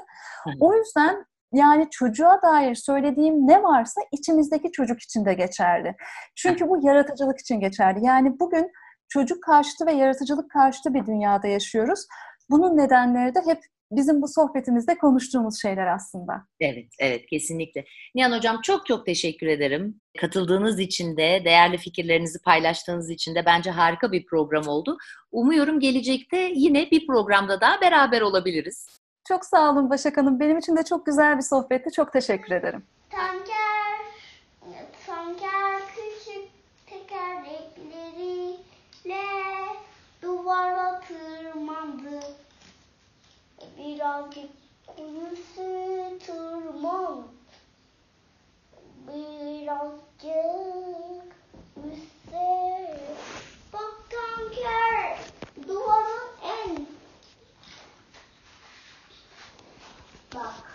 O 0.60 0.76
yüzden 0.76 1.26
yani 1.54 1.88
çocuğa 1.92 2.42
dair 2.42 2.76
söylediğim 2.76 3.48
ne 3.48 3.64
varsa 3.64 4.02
içimizdeki 4.12 4.72
çocuk 4.72 5.02
için 5.02 5.26
de 5.26 5.34
geçerli. 5.34 5.96
Çünkü 6.36 6.70
bu 6.70 6.88
yaratıcılık 6.88 7.40
için 7.40 7.60
geçerli. 7.60 8.06
Yani 8.06 8.40
bugün 8.40 8.72
çocuk 9.10 9.44
karşıtı 9.44 9.86
ve 9.86 9.94
yaratıcılık 9.94 10.52
karşıtı 10.52 10.94
bir 10.94 11.06
dünyada 11.06 11.48
yaşıyoruz. 11.48 12.00
Bunun 12.50 12.78
nedenleri 12.78 13.36
de 13.36 13.40
hep 13.46 13.60
bizim 13.92 14.22
bu 14.22 14.28
sohbetimizde 14.28 14.98
konuştuğumuz 14.98 15.62
şeyler 15.62 15.88
aslında. 15.88 16.34
Evet, 16.60 16.88
evet 17.00 17.26
kesinlikle. 17.26 17.86
Nihan 18.16 18.38
Hocam 18.38 18.62
çok 18.62 18.86
çok 18.86 19.06
teşekkür 19.06 19.48
ederim. 19.48 20.02
Katıldığınız 20.22 20.80
için 20.80 21.18
de, 21.18 21.42
değerli 21.46 21.78
fikirlerinizi 21.78 22.42
paylaştığınız 22.42 23.10
için 23.10 23.36
de 23.36 23.46
bence 23.46 23.72
harika 23.72 24.12
bir 24.12 24.26
program 24.26 24.68
oldu. 24.68 24.98
Umuyorum 25.32 25.80
gelecekte 25.80 26.52
yine 26.56 26.92
bir 26.92 27.08
programda 27.08 27.62
daha 27.62 27.82
beraber 27.82 28.22
olabiliriz. 28.22 29.01
Çok 29.24 29.46
sağ 29.46 29.72
olun 29.72 29.90
Başak 29.90 30.18
Hanım. 30.18 30.40
Benim 30.40 30.58
için 30.58 30.78
de 30.78 30.84
çok 30.84 31.06
güzel 31.06 31.38
bir 31.38 31.44
sohbetti. 31.44 31.92
Çok 31.92 32.14
teşekkür 32.14 32.52
ederim. 32.56 32.84
Tanker, 33.10 34.00
tanker 35.08 35.82
küçük 35.96 36.50
tekerlekleriyle 36.86 39.26
duvara 40.22 41.02
tırmandı. 41.02 42.20
Birazcık 43.78 44.50
kuyusu 44.88 46.18
tırmandı. 46.26 47.24
Birazcık 49.08 50.02
üstte. 51.78 53.00
Bak 53.74 53.94
tanker 54.10 55.18
duvarın 55.68 56.28
en 56.44 56.88
Bak. 60.34 60.71